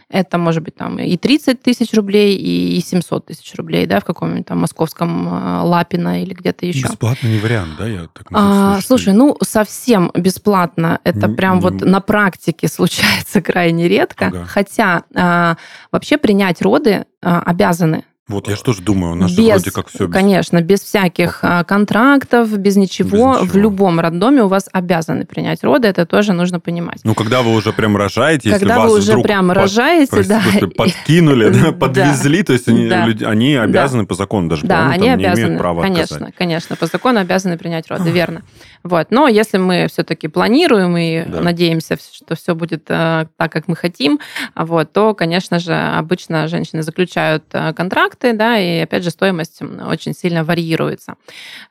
Это 0.10 0.38
может 0.38 0.64
быть 0.64 0.76
там 0.76 1.00
и 1.00 1.18
30 1.18 1.62
тысяч 1.62 1.94
рублей, 1.94 2.38
и 2.38 2.80
700 2.80 3.26
тысяч 3.26 3.54
рублей, 3.56 3.86
да, 3.86 4.00
в 4.00 4.06
каком-нибудь 4.06 4.46
там 4.46 4.60
московском 4.60 5.28
э, 5.28 5.62
Лапино 5.64 6.24
или 6.24 6.34
где-то 6.34 6.66
еще. 6.66 6.88
Бесплатно 6.88 7.28
не 7.28 7.40
вариант, 7.40 7.72
да? 7.78 7.88
Я 7.88 8.08
так 8.14 8.28
а, 8.32 8.80
слушай, 8.82 9.14
ну 9.14 9.38
совсем 9.42 10.12
бесплатно 10.16 11.00
это 11.04 11.28
прям 11.28 11.60
вот 11.60 11.82
на 11.82 12.00
практике 12.00 12.68
случается 12.70 13.42
крайне 13.42 13.90
редко. 13.90 14.28
Ага. 14.28 14.46
Хотя 14.46 15.04
а, 15.14 15.58
вообще 15.92 16.18
принять 16.18 16.62
роды 16.62 17.06
а, 17.22 17.42
обязаны 17.42 18.06
вот 18.28 18.50
я 18.50 18.58
что 18.58 18.74
же 18.74 18.82
думаю, 18.82 19.14
у 19.14 19.16
нас 19.16 19.32
без, 19.32 19.48
вроде 19.48 19.72
как 19.72 19.88
все... 19.88 20.06
Без... 20.08 20.14
Конечно, 20.14 20.62
без 20.62 20.82
всяких 20.82 21.40
Ага. 21.44 21.64
контрактов, 21.64 22.58
без 22.58 22.76
ничего, 22.76 23.34
без 23.36 23.42
ничего. 23.42 23.54
В 23.54 23.56
любом 23.56 24.00
роддоме 24.02 24.44
у 24.44 24.48
вас 24.50 24.68
обязаны 24.74 25.26
принять 25.26 25.64
роды, 25.64 25.88
это 25.88 26.06
тоже 26.06 26.34
нужно 26.34 26.60
понимать. 26.60 27.00
Ну, 27.06 27.16
когда 27.16 27.42
вы 27.42 27.54
уже 27.56 27.72
прям 27.72 27.96
рожаете, 27.96 28.52
когда 28.52 28.76
если 28.76 28.82
вы 28.82 28.90
вас 28.90 29.00
уже 29.00 29.12
вдруг 29.12 29.24
прям 29.24 29.48
под, 29.48 29.58
рожаете, 29.58 30.12
прости, 30.12 30.30
да. 30.30 30.42
Подкинули, 30.76 31.72
подвезли, 31.80 32.44
то 32.44 32.52
есть 32.52 32.68
они, 32.68 32.88
люди, 32.88 33.24
они 33.24 33.56
обязаны 33.56 34.06
по 34.06 34.14
закону 34.16 34.50
даже, 34.50 34.68
Да, 34.68 34.90
они 34.90 35.10
обязаны, 35.10 35.40
не 35.40 35.46
имеют 35.48 35.60
права 35.60 35.82
конечно, 35.82 36.16
отказать. 36.18 36.36
конечно, 36.36 36.76
по 36.76 36.86
закону 36.86 37.20
обязаны 37.20 37.58
принять 37.58 37.90
роды, 37.90 38.10
верно. 38.10 38.44
Вот. 38.84 39.08
Но 39.12 39.28
если 39.28 39.58
мы 39.58 39.88
все-таки 39.88 40.28
планируем 40.28 40.96
и 40.98 41.24
да. 41.24 41.42
надеемся, 41.42 41.98
что 41.98 42.36
все 42.36 42.56
будет 42.56 42.86
э, 42.90 43.28
так, 43.38 43.52
как 43.52 43.68
мы 43.68 43.76
хотим, 43.76 44.20
вот, 44.56 44.94
то, 44.94 45.14
конечно 45.14 45.60
же, 45.60 45.74
обычно 45.74 46.48
женщины 46.48 46.84
заключают 46.84 47.44
э, 47.54 47.74
контракты, 47.74 48.34
да, 48.34 48.58
и 48.60 48.80
опять 48.80 49.04
же 49.04 49.12
стоимость 49.12 49.62
очень 49.62 50.14
сильно 50.14 50.44
варьируется. 50.44 51.16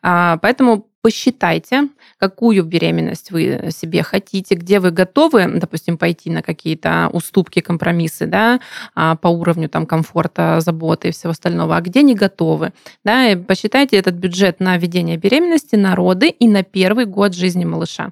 А, 0.03 0.39
поэтому 0.39 0.87
посчитайте, 1.07 1.89
какую 2.19 2.65
беременность 2.65 3.31
вы 3.31 3.71
себе 3.71 4.03
хотите, 4.03 4.57
где 4.57 4.81
вы 4.81 4.91
готовы, 4.91 5.47
допустим, 5.47 5.99
пойти 5.99 6.31
на 6.31 6.43
какие-то 6.43 7.11
уступки, 7.13 7.61
компромиссы, 7.61 8.27
да, 8.27 8.59
а, 8.97 9.15
по 9.15 9.29
уровню 9.29 9.69
там 9.69 9.87
комфорта, 9.87 10.59
заботы 10.59 11.09
и 11.09 11.11
всего 11.13 11.31
остального, 11.31 11.77
а 11.77 11.81
где 11.81 12.03
не 12.03 12.17
готовы, 12.17 12.73
да, 13.05 13.29
и 13.29 13.37
посчитайте 13.37 13.97
этот 13.97 14.17
бюджет 14.17 14.59
на 14.59 14.77
ведение 14.79 15.17
беременности, 15.17 15.77
на 15.77 15.95
роды 15.95 16.29
и 16.29 16.49
на 16.49 16.65
первый 16.65 17.05
год 17.05 17.37
жизни 17.37 17.65
малыша. 17.65 18.11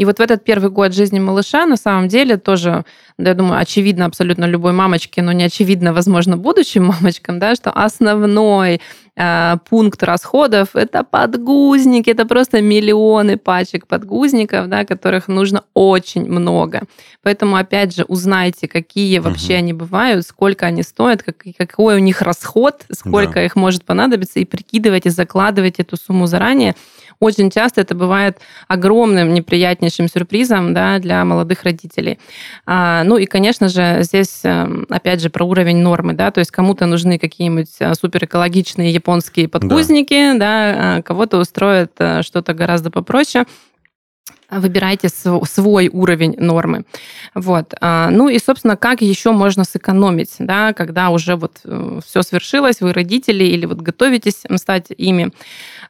И 0.00 0.06
вот 0.06 0.16
в 0.18 0.22
этот 0.22 0.42
первый 0.42 0.70
год 0.70 0.94
жизни 0.94 1.20
малыша 1.20 1.66
на 1.66 1.76
самом 1.76 2.08
деле 2.08 2.38
тоже, 2.38 2.86
я 3.18 3.34
думаю, 3.34 3.60
очевидно 3.60 4.06
абсолютно 4.06 4.46
любой 4.46 4.72
мамочке, 4.72 5.20
но 5.20 5.32
не 5.32 5.44
очевидно, 5.44 5.92
возможно, 5.92 6.38
будущим 6.38 6.84
мамочкам, 6.86 7.38
да, 7.38 7.54
что 7.54 7.70
основной 7.70 8.80
э, 9.16 9.56
пункт 9.68 10.02
расходов– 10.02 10.70
это 10.74 11.04
подгузники, 11.04 12.10
это 12.10 12.26
просто 12.26 12.60
миллионы 12.60 13.36
пачек 13.36 13.86
подгузников, 13.86 14.68
да, 14.68 14.84
которых 14.84 15.28
нужно 15.28 15.64
очень 15.74 16.28
много. 16.28 16.82
Поэтому, 17.22 17.56
опять 17.56 17.94
же, 17.94 18.04
узнайте, 18.04 18.68
какие 18.68 19.18
вообще 19.18 19.54
угу. 19.54 19.58
они 19.58 19.72
бывают, 19.72 20.26
сколько 20.26 20.66
они 20.66 20.82
стоят, 20.82 21.22
как, 21.22 21.44
какой 21.56 21.96
у 21.96 22.00
них 22.00 22.22
расход, 22.22 22.82
сколько 22.90 23.34
да. 23.34 23.44
их 23.44 23.56
может 23.56 23.84
понадобиться, 23.84 24.40
и 24.40 24.44
прикидывайте, 24.44 25.10
закладывайте 25.10 25.82
эту 25.82 25.96
сумму 25.96 26.26
заранее, 26.26 26.74
очень 27.20 27.50
часто 27.50 27.82
это 27.82 27.94
бывает 27.94 28.38
огромным 28.66 29.34
неприятнейшим 29.34 30.08
сюрпризом 30.08 30.74
да, 30.74 30.98
для 30.98 31.24
молодых 31.24 31.62
родителей. 31.62 32.18
А, 32.66 33.04
ну 33.04 33.18
и, 33.18 33.26
конечно 33.26 33.68
же, 33.68 33.98
здесь, 34.00 34.40
эм, 34.44 34.86
опять 34.88 35.20
же, 35.20 35.30
про 35.30 35.44
уровень 35.44 35.78
нормы. 35.78 36.14
Да, 36.14 36.30
то 36.30 36.40
есть 36.40 36.50
кому-то 36.50 36.86
нужны 36.86 37.18
какие-нибудь 37.18 37.68
э, 37.78 37.94
суперэкологичные 37.94 38.90
японские 38.90 39.48
подгузники, 39.48 40.32
да. 40.32 40.38
Да, 40.50 40.96
а 40.96 41.02
кого-то 41.02 41.38
устроит 41.38 41.92
э, 41.98 42.22
что-то 42.22 42.54
гораздо 42.54 42.90
попроще 42.90 43.44
выбирайте 44.50 45.08
свой 45.08 45.88
уровень 45.88 46.34
нормы. 46.38 46.84
Вот. 47.34 47.74
А, 47.80 48.10
ну 48.10 48.28
и, 48.28 48.38
собственно, 48.38 48.76
как 48.76 49.02
еще 49.02 49.32
можно 49.32 49.64
сэкономить, 49.64 50.36
да, 50.38 50.72
когда 50.72 51.10
уже 51.10 51.36
вот 51.36 51.60
э, 51.64 52.00
все 52.04 52.22
свершилось, 52.22 52.80
вы 52.80 52.92
родители 52.92 53.44
или 53.44 53.66
вот 53.66 53.80
готовитесь 53.80 54.42
стать 54.56 54.86
ими. 54.96 55.30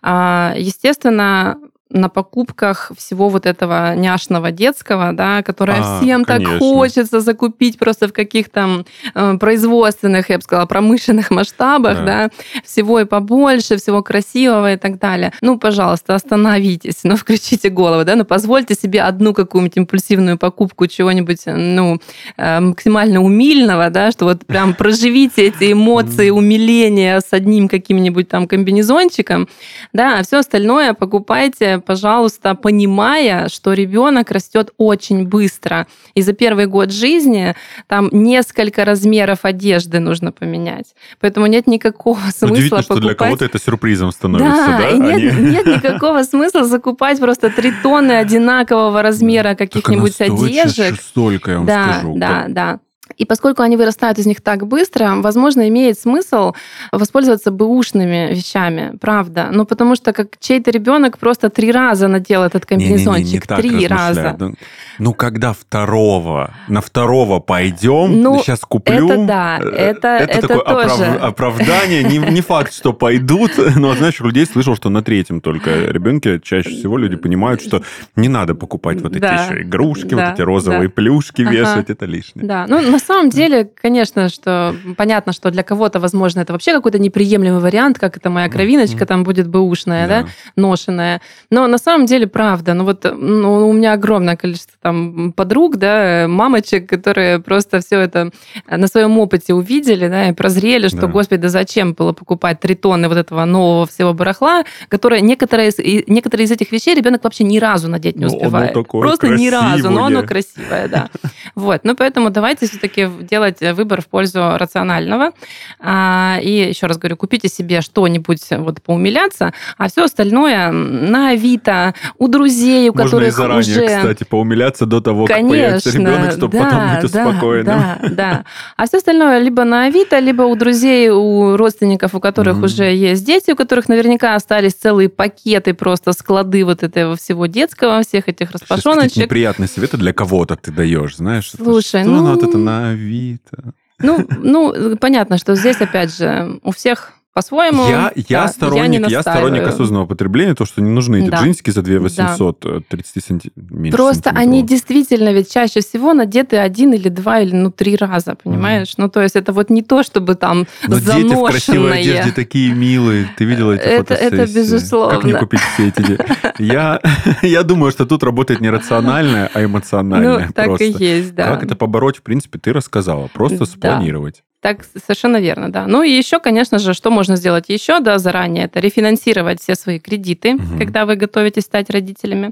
А, 0.02 0.54
естественно, 0.56 1.58
на 1.90 2.08
покупках 2.08 2.92
всего 2.96 3.28
вот 3.28 3.46
этого 3.46 3.94
няшного 3.96 4.52
детского, 4.52 5.12
да, 5.12 5.42
которое 5.42 5.80
а, 5.80 6.00
всем 6.00 6.24
конечно. 6.24 6.52
так 6.52 6.58
хочется 6.60 7.20
закупить 7.20 7.78
просто 7.78 8.08
в 8.08 8.12
каких-то 8.12 8.84
э, 9.14 9.36
производственных, 9.38 10.30
я 10.30 10.38
бы 10.38 10.42
сказала, 10.42 10.66
промышленных 10.66 11.30
масштабах, 11.30 11.98
да. 11.98 12.04
да, 12.04 12.30
всего 12.64 13.00
и 13.00 13.04
побольше, 13.04 13.76
всего 13.76 14.02
красивого 14.02 14.72
и 14.72 14.76
так 14.76 14.98
далее. 14.98 15.32
Ну, 15.40 15.58
пожалуйста, 15.58 16.14
остановитесь, 16.14 17.00
ну, 17.02 17.16
включите 17.16 17.70
голову, 17.70 18.04
да, 18.04 18.14
ну, 18.14 18.24
позвольте 18.24 18.74
себе 18.74 19.02
одну 19.02 19.34
какую-нибудь 19.34 19.76
импульсивную 19.76 20.38
покупку 20.38 20.86
чего-нибудь, 20.86 21.42
ну, 21.46 22.00
э, 22.36 22.60
максимально 22.60 23.20
умильного, 23.20 23.90
да, 23.90 24.12
что 24.12 24.26
вот 24.26 24.46
прям 24.46 24.74
проживите 24.74 25.48
эти 25.48 25.72
эмоции 25.72 26.30
умиления 26.30 27.20
с 27.20 27.32
одним 27.32 27.68
каким-нибудь 27.68 28.28
там 28.28 28.46
комбинезончиком, 28.46 29.48
да, 29.92 30.20
а 30.20 30.22
все 30.22 30.38
остальное 30.38 30.94
покупайте 30.94 31.79
пожалуйста, 31.80 32.54
понимая, 32.54 33.48
что 33.48 33.72
ребенок 33.72 34.30
растет 34.30 34.70
очень 34.76 35.26
быстро. 35.26 35.86
И 36.14 36.22
за 36.22 36.32
первый 36.32 36.66
год 36.66 36.90
жизни 36.90 37.54
там 37.86 38.08
несколько 38.12 38.84
размеров 38.84 39.40
одежды 39.44 40.00
нужно 40.00 40.32
поменять. 40.32 40.94
Поэтому 41.20 41.46
нет 41.46 41.66
никакого 41.66 42.20
смысла 42.20 42.46
Удивительно, 42.46 42.82
покупать... 42.82 42.98
что 42.98 43.06
для 43.06 43.14
кого-то 43.14 43.44
это 43.44 43.58
сюрпризом 43.58 44.12
становится, 44.12 44.66
да? 44.66 44.78
да? 44.78 44.88
И 44.90 44.98
нет, 44.98 45.34
Они... 45.34 45.50
нет 45.50 45.66
никакого 45.66 46.22
смысла 46.22 46.64
закупать 46.64 47.18
просто 47.20 47.50
три 47.50 47.72
тонны 47.82 48.12
одинакового 48.12 49.02
размера 49.02 49.54
каких-нибудь 49.54 50.20
одежек. 50.20 51.00
Столько, 51.00 51.50
я 51.50 51.56
вам 51.58 51.66
да, 51.66 51.92
скажу. 51.92 52.14
Да, 52.16 52.44
да. 52.48 52.80
И 53.16 53.24
поскольку 53.24 53.62
они 53.62 53.76
вырастают 53.76 54.18
из 54.18 54.26
них 54.26 54.40
так 54.40 54.66
быстро, 54.66 55.16
возможно, 55.16 55.68
имеет 55.68 55.98
смысл 55.98 56.52
воспользоваться 56.92 57.50
бэушными 57.50 58.34
вещами, 58.34 58.96
правда. 59.00 59.48
Ну, 59.52 59.64
потому 59.64 59.96
что 59.96 60.12
как 60.12 60.38
чей-то 60.38 60.70
ребенок 60.70 61.18
просто 61.18 61.50
три 61.50 61.72
раза 61.72 62.08
надел 62.08 62.42
этот 62.42 62.66
комбинезончик. 62.66 63.50
Не, 63.50 63.56
не, 63.56 63.62
не, 63.62 63.74
не 63.74 63.78
три 63.78 63.86
раза. 63.86 64.36
Ну, 64.38 64.54
ну, 64.98 65.14
когда 65.14 65.52
второго, 65.52 66.54
на 66.68 66.80
второго 66.80 67.40
пойдем, 67.40 68.20
ну, 68.20 68.42
сейчас 68.42 68.60
куплю. 68.60 69.10
Это 69.10 69.26
да, 69.26 69.58
э, 69.62 69.68
это, 69.68 70.08
это, 70.08 70.32
это 70.32 70.48
такое 70.48 70.88
тоже. 70.88 71.04
Оправ, 71.04 71.50
оправдание. 71.50 72.04
Не, 72.04 72.18
не 72.18 72.40
факт, 72.40 72.72
что 72.72 72.92
пойдут, 72.92 73.52
но, 73.76 73.94
знаешь, 73.94 74.20
у 74.20 74.26
людей 74.26 74.46
слышал, 74.46 74.76
что 74.76 74.88
на 74.88 75.02
третьем 75.02 75.40
только 75.40 75.86
ребенке 75.86 76.40
чаще 76.40 76.70
всего 76.70 76.98
люди 76.98 77.16
понимают, 77.16 77.62
что 77.62 77.82
не 78.16 78.28
надо 78.28 78.54
покупать 78.54 79.00
вот 79.00 79.12
эти 79.12 79.20
да, 79.20 79.44
еще 79.44 79.62
игрушки, 79.62 80.14
да, 80.14 80.26
вот 80.26 80.34
эти 80.34 80.42
розовые 80.42 80.88
да. 80.88 80.94
плюшки 80.94 81.42
ага. 81.42 81.50
вешать, 81.50 81.90
это 81.90 82.06
лишнее. 82.06 82.46
Да, 82.46 82.66
ну, 82.68 82.80
на 82.80 82.98
самом 83.00 83.30
деле, 83.30 83.64
конечно, 83.64 84.28
что 84.28 84.74
понятно, 84.96 85.32
что 85.32 85.50
для 85.50 85.62
кого-то, 85.62 86.00
возможно, 86.00 86.40
это 86.40 86.52
вообще 86.52 86.72
какой-то 86.72 86.98
неприемлемый 86.98 87.60
вариант, 87.60 87.98
как 87.98 88.16
это 88.16 88.30
моя 88.30 88.48
кровиночка 88.48 89.06
там 89.06 89.24
будет 89.24 89.48
бэушная, 89.48 90.08
да, 90.08 90.22
да 90.22 90.28
ношенная. 90.56 91.20
Но 91.50 91.66
на 91.66 91.78
самом 91.78 92.06
деле, 92.06 92.26
правда, 92.26 92.74
ну 92.74 92.84
вот 92.84 93.04
ну, 93.12 93.68
у 93.68 93.72
меня 93.72 93.92
огромное 93.94 94.36
количество 94.36 94.76
там 94.80 95.32
подруг, 95.32 95.76
да, 95.76 96.26
мамочек, 96.28 96.88
которые 96.88 97.40
просто 97.40 97.80
все 97.80 98.00
это 98.00 98.30
на 98.68 98.86
своем 98.86 99.18
опыте 99.18 99.54
увидели, 99.54 100.08
да, 100.08 100.28
и 100.28 100.32
прозрели, 100.32 100.88
что, 100.88 101.02
да. 101.02 101.06
господи, 101.06 101.42
да 101.42 101.48
зачем 101.48 101.94
было 101.94 102.12
покупать 102.12 102.60
три 102.60 102.74
тонны 102.74 103.08
вот 103.08 103.16
этого 103.16 103.44
нового 103.44 103.86
всего 103.86 104.12
барахла, 104.12 104.64
которое 104.88 105.20
некоторые, 105.20 105.72
некоторые 106.06 106.46
из 106.46 106.50
этих 106.50 106.72
вещей 106.72 106.94
ребенок 106.94 107.24
вообще 107.24 107.44
ни 107.44 107.58
разу 107.58 107.88
надеть 107.88 108.16
не 108.16 108.26
успевает. 108.26 108.72
Просто 108.72 109.28
красивое. 109.28 109.38
ни 109.38 109.48
разу, 109.48 109.90
но 109.90 110.04
оно 110.04 110.22
красивое, 110.22 110.88
да. 110.88 111.08
Вот, 111.54 111.80
ну 111.84 111.96
поэтому 111.96 112.30
давайте 112.30 112.66
все-таки 112.66 112.89
делать 112.96 113.60
выбор 113.60 114.02
в 114.02 114.06
пользу 114.06 114.56
рационального. 114.56 115.32
А, 115.78 116.38
и 116.42 116.68
еще 116.68 116.86
раз 116.86 116.98
говорю, 116.98 117.16
купите 117.16 117.48
себе 117.48 117.80
что-нибудь 117.80 118.42
вот 118.50 118.82
поумиляться, 118.82 119.52
а 119.78 119.88
все 119.88 120.04
остальное 120.04 120.70
на 120.70 121.30
Авито, 121.30 121.94
у 122.18 122.28
друзей, 122.28 122.88
у 122.88 122.92
Можно 122.92 123.04
которых 123.04 123.28
и 123.28 123.30
заранее, 123.30 123.60
уже... 123.60 123.86
кстати, 123.86 124.24
поумиляться 124.24 124.86
до 124.86 125.00
того, 125.00 125.26
Конечно, 125.26 125.48
как 125.48 125.50
появится 125.50 125.90
ребенок, 125.90 126.32
чтобы 126.32 126.58
да, 126.58 126.64
потом 126.64 126.80
быть 126.80 127.12
да, 127.12 127.26
успокоенным. 127.26 127.64
Да, 127.64 127.98
да. 128.10 128.44
А 128.76 128.86
все 128.86 128.98
остальное 128.98 129.38
либо 129.38 129.64
на 129.64 129.84
Авито, 129.84 130.18
либо 130.18 130.42
у 130.42 130.54
друзей, 130.56 131.10
у 131.10 131.56
родственников, 131.56 132.14
у 132.14 132.20
которых 132.20 132.58
mm-hmm. 132.58 132.64
уже 132.64 132.94
есть 132.94 133.24
дети, 133.24 133.50
у 133.52 133.56
которых 133.56 133.88
наверняка 133.88 134.34
остались 134.34 134.74
целые 134.74 135.08
пакеты, 135.08 135.74
просто 135.74 136.12
склады 136.12 136.64
вот 136.64 136.82
этого 136.82 137.16
всего 137.16 137.46
детского, 137.46 138.02
всех 138.02 138.28
этих 138.28 138.50
распашоночек. 138.52 139.12
Сейчас 139.12 139.24
неприятные 139.24 139.68
советы 139.68 139.96
для 139.96 140.12
кого-то 140.12 140.56
ты 140.56 140.70
даешь, 140.70 141.16
знаешь? 141.16 141.52
Слушай, 141.56 142.04
ну... 142.04 142.24
вот 142.24 142.42
это 142.42 142.58
на 142.58 142.79
Авито? 142.88 143.74
Ну, 143.98 144.26
ну, 144.30 144.96
понятно, 144.96 145.38
что 145.38 145.54
здесь, 145.54 145.80
опять 145.80 146.14
же, 146.14 146.58
у 146.62 146.72
всех 146.72 147.12
по-своему. 147.40 147.88
Я, 147.88 148.12
я, 148.28 148.42
Да, 148.42 148.48
сторонник, 148.48 149.06
не 149.06 149.12
я, 149.12 149.22
сторонник 149.22 149.62
осознанного 149.66 150.06
потребления, 150.06 150.54
то, 150.54 150.64
что 150.66 150.80
не 150.82 150.90
нужны 150.90 151.22
эти 151.22 151.30
Да. 151.30 151.42
джинсики 151.42 151.70
за 151.70 151.82
2 151.82 151.98
800, 152.00 152.66
э, 152.66 152.80
30 152.88 153.24
санти... 153.24 153.50
меньше 153.56 153.96
Просто 153.96 154.30
они 154.30 154.36
сантиметров. 154.60 154.68
действительно 154.70 155.32
ведь 155.32 155.52
чаще 155.52 155.80
всего 155.80 156.12
надеты 156.14 156.56
один 156.58 156.92
или 156.92 157.08
два 157.08 157.40
или 157.40 157.54
ну 157.54 157.70
три 157.70 157.96
раза, 157.96 158.34
понимаешь? 158.42 158.94
Ну 158.98 159.08
то 159.08 159.22
есть 159.22 159.36
это 159.36 159.52
вот 159.52 159.70
не 159.70 159.82
то, 159.82 160.02
чтобы 160.02 160.34
там 160.34 160.66
Но 160.86 160.98
дети 161.00 161.34
в 161.34 161.44
красивой 161.50 162.00
одежде 162.00 162.32
такие 162.32 162.72
милые. 162.74 163.28
Ты 163.36 163.44
видела 163.44 163.72
эти 163.72 163.82
Это- 163.82 164.14
это 164.14 164.30
фотосессии? 164.36 164.54
безусловно. 164.58 165.14
Как 165.14 165.24
мне 165.24 165.34
купить 165.34 165.60
все 165.74 165.88
эти... 165.88 166.18
Я, 166.62 167.00
я 167.42 167.62
думаю, 167.62 167.90
что 167.90 168.04
тут 168.06 168.22
работает 168.22 168.60
не 168.60 168.70
рациональное, 168.70 169.50
а 169.54 169.64
эмоциональное 169.64 170.46
Ну 170.46 170.52
так 170.52 170.66
просто. 170.66 170.84
и 170.84 170.92
есть, 171.04 171.34
да. 171.34 171.46
Как 171.54 171.64
это 171.64 171.74
побороть, 171.76 172.18
в 172.18 172.22
принципе, 172.22 172.58
ты 172.58 172.72
рассказала. 172.72 173.28
Просто 173.32 173.58
Да. 173.60 173.66
спланировать. 173.66 174.42
Так, 174.60 174.84
совершенно 175.06 175.38
верно, 175.38 175.72
да. 175.72 175.86
Ну 175.86 176.02
и 176.02 176.10
еще, 176.10 176.38
конечно 176.38 176.78
же, 176.78 176.92
что 176.92 177.10
можно 177.10 177.36
сделать 177.36 177.70
еще, 177.70 178.00
да, 178.00 178.18
заранее, 178.18 178.66
это 178.66 178.78
рефинансировать 178.80 179.60
все 179.62 179.74
свои 179.74 179.98
кредиты, 179.98 180.54
Мгм. 180.54 180.78
когда 180.78 181.06
вы 181.06 181.16
готовитесь 181.16 181.62
стать 181.62 181.88
родителями, 181.90 182.50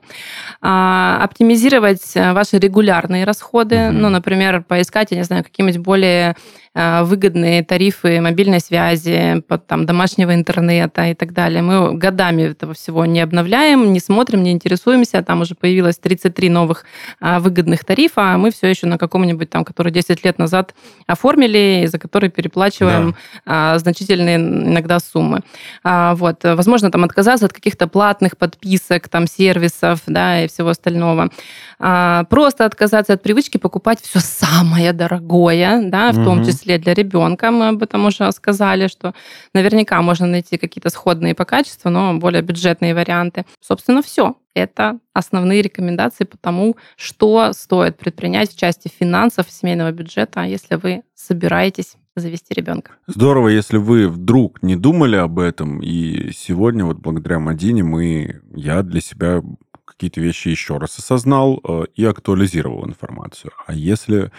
А, 0.62 1.20
оптимизировать 1.22 2.16
э, 2.16 2.32
ваши 2.32 2.58
регулярные 2.58 3.24
расходы, 3.24 3.90
Мгм. 3.90 4.00
ну, 4.00 4.08
например, 4.08 4.62
поискать, 4.66 5.08
я 5.10 5.18
не 5.18 5.24
знаю, 5.24 5.44
какие-нибудь 5.44 5.78
более 5.78 6.34
выгодные 6.74 7.64
тарифы 7.64 8.20
мобильной 8.20 8.60
связи, 8.60 9.42
там, 9.66 9.86
домашнего 9.86 10.34
интернета 10.34 11.06
и 11.06 11.14
так 11.14 11.32
далее. 11.32 11.62
Мы 11.62 11.94
годами 11.94 12.42
этого 12.42 12.74
всего 12.74 13.06
не 13.06 13.20
обновляем, 13.20 13.92
не 13.92 14.00
смотрим, 14.00 14.42
не 14.42 14.52
интересуемся. 14.52 15.22
Там 15.22 15.40
уже 15.40 15.54
появилось 15.54 15.98
33 15.98 16.48
новых 16.48 16.84
а, 17.20 17.40
выгодных 17.40 17.84
тарифа, 17.84 18.34
а 18.34 18.38
мы 18.38 18.50
все 18.50 18.68
еще 18.68 18.86
на 18.86 18.98
каком-нибудь 18.98 19.50
там, 19.50 19.64
который 19.64 19.92
10 19.92 20.24
лет 20.24 20.38
назад 20.38 20.74
оформили, 21.06 21.82
и 21.84 21.86
за 21.86 21.98
который 21.98 22.30
переплачиваем 22.30 23.16
а, 23.44 23.78
значительные 23.78 24.36
иногда 24.36 24.98
суммы. 25.00 25.40
А, 25.82 26.14
вот, 26.14 26.44
э, 26.44 26.54
возможно, 26.54 26.90
там 26.90 27.04
отказаться 27.04 27.46
от 27.46 27.52
каких-то 27.52 27.86
платных 27.86 28.36
подписок, 28.36 29.08
там 29.08 29.26
сервисов, 29.26 30.00
да, 30.06 30.44
и 30.44 30.48
всего 30.48 30.68
остального. 30.68 31.30
Просто 31.78 32.64
отказаться 32.64 33.12
от 33.12 33.22
привычки 33.22 33.56
покупать 33.56 34.00
все 34.02 34.18
самое 34.18 34.92
дорогое, 34.92 35.82
да, 35.84 36.10
в 36.10 36.24
том 36.24 36.38
Мгм. 36.38 36.44
Числе 36.58 36.78
для 36.78 36.94
ребенка. 36.94 37.50
Мы 37.50 37.68
об 37.68 37.82
этом 37.82 38.06
уже 38.06 38.30
сказали, 38.32 38.88
что 38.88 39.14
наверняка 39.54 40.00
можно 40.02 40.26
найти 40.26 40.56
какие-то 40.56 40.90
сходные 40.90 41.34
по 41.34 41.44
качеству, 41.44 41.90
но 41.90 42.14
более 42.14 42.42
бюджетные 42.42 42.94
варианты. 42.94 43.44
Собственно, 43.60 44.02
все. 44.02 44.36
Это 44.54 44.98
основные 45.12 45.62
рекомендации 45.62 46.24
по 46.24 46.36
тому, 46.36 46.76
что 46.96 47.52
стоит 47.52 47.96
предпринять 47.96 48.52
в 48.52 48.58
части 48.58 48.88
финансов 48.88 49.46
семейного 49.50 49.92
бюджета, 49.92 50.42
если 50.42 50.74
вы 50.74 51.02
собираетесь 51.14 51.96
завести 52.16 52.54
ребенка. 52.54 52.92
Здорово, 53.06 53.48
если 53.48 53.76
вы 53.76 54.08
вдруг 54.08 54.60
не 54.62 54.74
думали 54.74 55.14
об 55.14 55.38
этом, 55.38 55.80
и 55.80 56.32
сегодня 56.32 56.84
вот 56.84 56.98
благодаря 56.98 57.38
Мадине 57.38 57.84
мы, 57.84 58.40
я 58.54 58.82
для 58.82 59.00
себя 59.00 59.42
какие-то 59.84 60.20
вещи 60.20 60.48
еще 60.48 60.78
раз 60.78 60.98
осознал 60.98 61.60
э, 61.62 61.84
и 61.94 62.04
актуализировал 62.04 62.86
информацию. 62.86 63.52
А 63.66 63.72
если 63.72 64.24
э, 64.24 64.30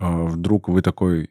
вдруг 0.00 0.68
вы 0.68 0.82
такой 0.82 1.30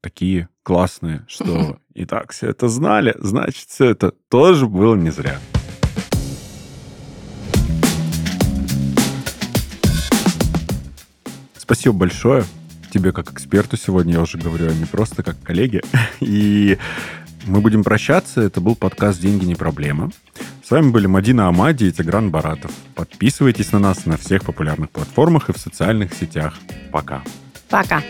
такие 0.00 0.48
классные, 0.62 1.24
что 1.28 1.78
и 1.94 2.04
так 2.04 2.32
все 2.32 2.48
это 2.48 2.68
знали, 2.68 3.14
значит, 3.18 3.68
все 3.68 3.90
это 3.90 4.12
тоже 4.28 4.66
было 4.66 4.94
не 4.94 5.10
зря. 5.10 5.38
Спасибо 11.56 11.94
большое 11.94 12.44
тебе 12.90 13.12
как 13.12 13.32
эксперту 13.32 13.76
сегодня, 13.76 14.14
я 14.14 14.20
уже 14.20 14.38
говорю, 14.38 14.68
а 14.70 14.74
не 14.74 14.84
просто 14.84 15.22
как 15.22 15.40
коллеге. 15.42 15.82
И 16.20 16.78
мы 17.46 17.60
будем 17.60 17.84
прощаться. 17.84 18.40
Это 18.40 18.60
был 18.60 18.74
подкаст 18.74 19.20
«Деньги 19.20 19.44
не 19.44 19.54
проблема». 19.54 20.10
С 20.64 20.70
вами 20.70 20.90
были 20.90 21.06
Мадина 21.06 21.48
Амади 21.48 21.84
и 21.84 21.92
Тигран 21.92 22.30
Баратов. 22.30 22.70
Подписывайтесь 22.94 23.72
на 23.72 23.78
нас 23.78 24.04
на 24.04 24.18
всех 24.18 24.44
популярных 24.44 24.90
платформах 24.90 25.48
и 25.48 25.54
в 25.54 25.56
социальных 25.56 26.12
сетях. 26.12 26.58
Пока. 26.92 27.22
Пока. 27.70 28.02